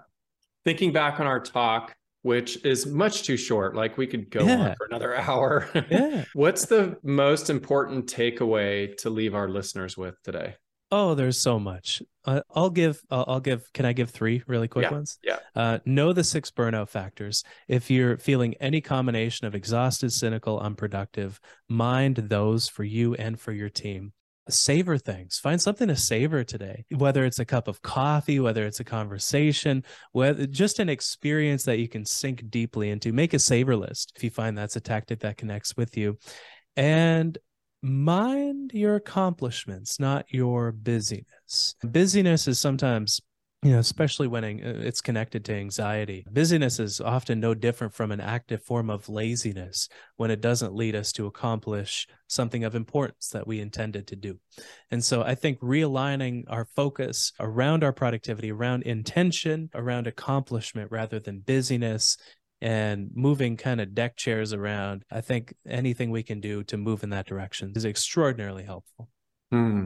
Thinking 0.66 0.92
back 0.92 1.20
on 1.20 1.28
our 1.28 1.40
talk, 1.40 1.96
which 2.22 2.64
is 2.66 2.86
much 2.86 3.24
too 3.24 3.38
short, 3.38 3.76
like 3.76 3.98
we 3.98 4.08
could 4.08 4.30
go 4.30 4.44
yeah. 4.44 4.70
on 4.70 4.76
for 4.76 4.86
another 4.88 5.16
hour. 5.16 5.70
yeah. 5.90 6.26
What's 6.34 6.66
the 6.66 6.98
most 7.04 7.50
important 7.50 8.08
takeaway 8.08 8.96
to 8.98 9.10
leave 9.10 9.36
our 9.36 9.48
listeners 9.48 9.98
with 9.98 10.16
today? 10.24 10.56
Oh, 10.92 11.14
there's 11.14 11.40
so 11.40 11.60
much. 11.60 12.02
Uh, 12.26 12.42
I'll 12.54 12.72
give. 12.72 13.02
Uh, 13.12 13.24
I'll 13.28 13.40
give. 13.40 13.72
Can 13.74 13.86
I 13.86 13.94
give 13.94 14.10
three 14.10 14.44
really 14.48 14.68
quick 14.68 14.84
yeah, 14.84 14.92
ones? 14.92 15.20
Yeah. 15.24 15.38
Uh, 15.56 15.80
know 15.86 16.14
the 16.14 16.24
six 16.24 16.50
burnout 16.50 16.90
factors. 16.90 17.44
If 17.68 17.92
you're 17.92 18.18
feeling 18.18 18.56
any 18.56 18.82
combination 18.82 19.46
of 19.46 19.56
exhausted, 19.56 20.12
cynical, 20.12 20.60
unproductive, 20.60 21.40
mind 21.68 22.18
those 22.18 22.68
for 22.68 22.84
you 22.84 23.14
and 23.16 23.40
for 23.40 23.52
your 23.52 23.70
team. 23.70 24.14
Savor 24.50 24.98
things. 24.98 25.38
Find 25.38 25.62
something 25.62 25.90
to 25.90 25.96
savor 25.96 26.44
today. 26.44 26.86
Whether 26.90 27.24
it's 27.24 27.38
a 27.38 27.46
cup 27.46 27.68
of 27.68 27.84
coffee, 27.84 28.40
whether 28.40 28.66
it's 28.66 28.80
a 28.80 28.84
conversation, 28.84 29.84
whether 30.12 30.48
just 30.48 30.80
an 30.80 30.90
experience 30.90 31.66
that 31.66 31.78
you 31.78 31.88
can 31.88 32.04
sink 32.04 32.50
deeply 32.50 32.90
into. 32.90 33.14
Make 33.14 33.36
a 33.36 33.40
savor 33.40 33.76
list 33.76 34.14
if 34.16 34.24
you 34.24 34.32
find 34.32 34.58
that's 34.58 34.76
a 34.76 34.82
tactic 34.82 35.20
that 35.20 35.38
connects 35.38 35.78
with 35.78 35.96
you. 35.98 36.18
And 36.76 37.38
mind 37.82 38.72
your 38.74 38.96
accomplishments, 38.96 40.00
not 40.00 40.26
your 40.30 40.72
busyness. 40.72 41.76
Busyness 41.84 42.48
is 42.48 42.60
sometimes 42.60 43.22
you 43.62 43.72
know 43.72 43.80
especially 43.80 44.28
when 44.28 44.44
uh, 44.44 44.50
it's 44.64 45.02
connected 45.02 45.44
to 45.44 45.54
anxiety 45.54 46.26
busyness 46.32 46.80
is 46.80 47.02
often 47.02 47.40
no 47.40 47.54
different 47.54 47.94
from 47.94 48.12
an 48.12 48.22
active 48.22 48.64
form 48.64 48.90
of 48.90 49.10
laziness 49.10 49.90
when 50.16 50.32
it 50.32 50.40
doesn't 50.40 50.76
lead 50.76 50.96
us 50.96 51.12
to 51.12 51.26
accomplish 51.26 52.08
something 52.28 52.64
of 52.64 52.74
importance 52.74 53.30
that 53.30 53.46
we 53.46 53.60
intended 53.60 54.08
to 54.08 54.16
do 54.16 54.40
and 54.92 55.04
so 55.04 55.24
i 55.24 55.36
think 55.36 55.60
realigning 55.60 56.44
our 56.48 56.66
focus 56.76 57.34
around 57.40 57.84
our 57.84 57.94
productivity 57.94 58.52
around 58.52 58.84
intention 58.84 59.70
around 59.76 60.08
accomplishment 60.08 60.90
rather 60.92 61.20
than 61.20 61.40
busyness 61.40 62.18
and 62.62 63.10
moving 63.14 63.58
kind 63.58 63.80
of 63.82 63.96
deck 63.96 64.16
chairs 64.18 64.54
around. 64.54 65.04
I 65.12 65.22
think 65.22 65.54
anything 65.68 66.12
we 66.12 66.24
can 66.24 66.40
do 66.42 66.64
to 66.66 66.78
move 66.78 67.04
in 67.04 67.10
that 67.12 67.26
direction 67.26 67.74
is 67.76 67.86
extraordinarily 67.86 68.64
helpful. 68.64 69.10
Hmm. 69.52 69.86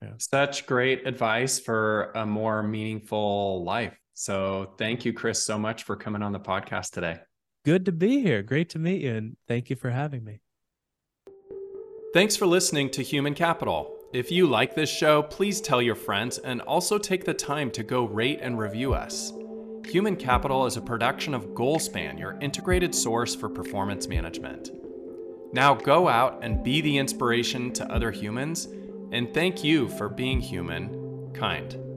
Yeah. 0.00 0.14
Such 0.18 0.66
great 0.66 1.06
advice 1.06 1.60
for 1.60 2.12
a 2.14 2.26
more 2.26 2.62
meaningful 2.62 3.64
life. 3.64 3.96
So 4.14 4.74
thank 4.78 5.04
you, 5.04 5.12
Chris, 5.12 5.44
so 5.44 5.58
much 5.58 5.84
for 5.84 5.96
coming 5.96 6.22
on 6.22 6.32
the 6.32 6.40
podcast 6.40 6.90
today. 6.90 7.20
Good 7.64 7.84
to 7.86 7.92
be 7.92 8.20
here. 8.20 8.42
Great 8.42 8.68
to 8.70 8.78
meet 8.78 9.02
you. 9.02 9.14
And 9.14 9.36
thank 9.46 9.70
you 9.70 9.76
for 9.76 9.90
having 9.90 10.24
me. 10.24 10.40
Thanks 12.12 12.36
for 12.36 12.46
listening 12.46 12.90
to 12.90 13.02
Human 13.02 13.34
Capital. 13.34 13.96
If 14.12 14.30
you 14.30 14.46
like 14.46 14.74
this 14.74 14.90
show, 14.90 15.22
please 15.22 15.60
tell 15.60 15.80
your 15.80 15.94
friends 15.94 16.36
and 16.38 16.60
also 16.60 16.98
take 16.98 17.24
the 17.24 17.32
time 17.32 17.70
to 17.70 17.82
go 17.82 18.04
rate 18.04 18.40
and 18.42 18.58
review 18.58 18.92
us. 18.92 19.32
Human 19.86 20.16
Capital 20.16 20.64
is 20.64 20.76
a 20.76 20.80
production 20.80 21.34
of 21.34 21.48
Goalspan, 21.48 22.18
your 22.18 22.38
integrated 22.40 22.94
source 22.94 23.34
for 23.34 23.48
performance 23.48 24.08
management. 24.08 24.70
Now 25.52 25.74
go 25.74 26.08
out 26.08 26.38
and 26.42 26.62
be 26.62 26.80
the 26.80 26.96
inspiration 26.96 27.72
to 27.74 27.92
other 27.92 28.10
humans, 28.10 28.68
and 29.10 29.34
thank 29.34 29.62
you 29.62 29.88
for 29.88 30.08
being 30.08 30.40
human, 30.40 31.30
kind. 31.34 31.91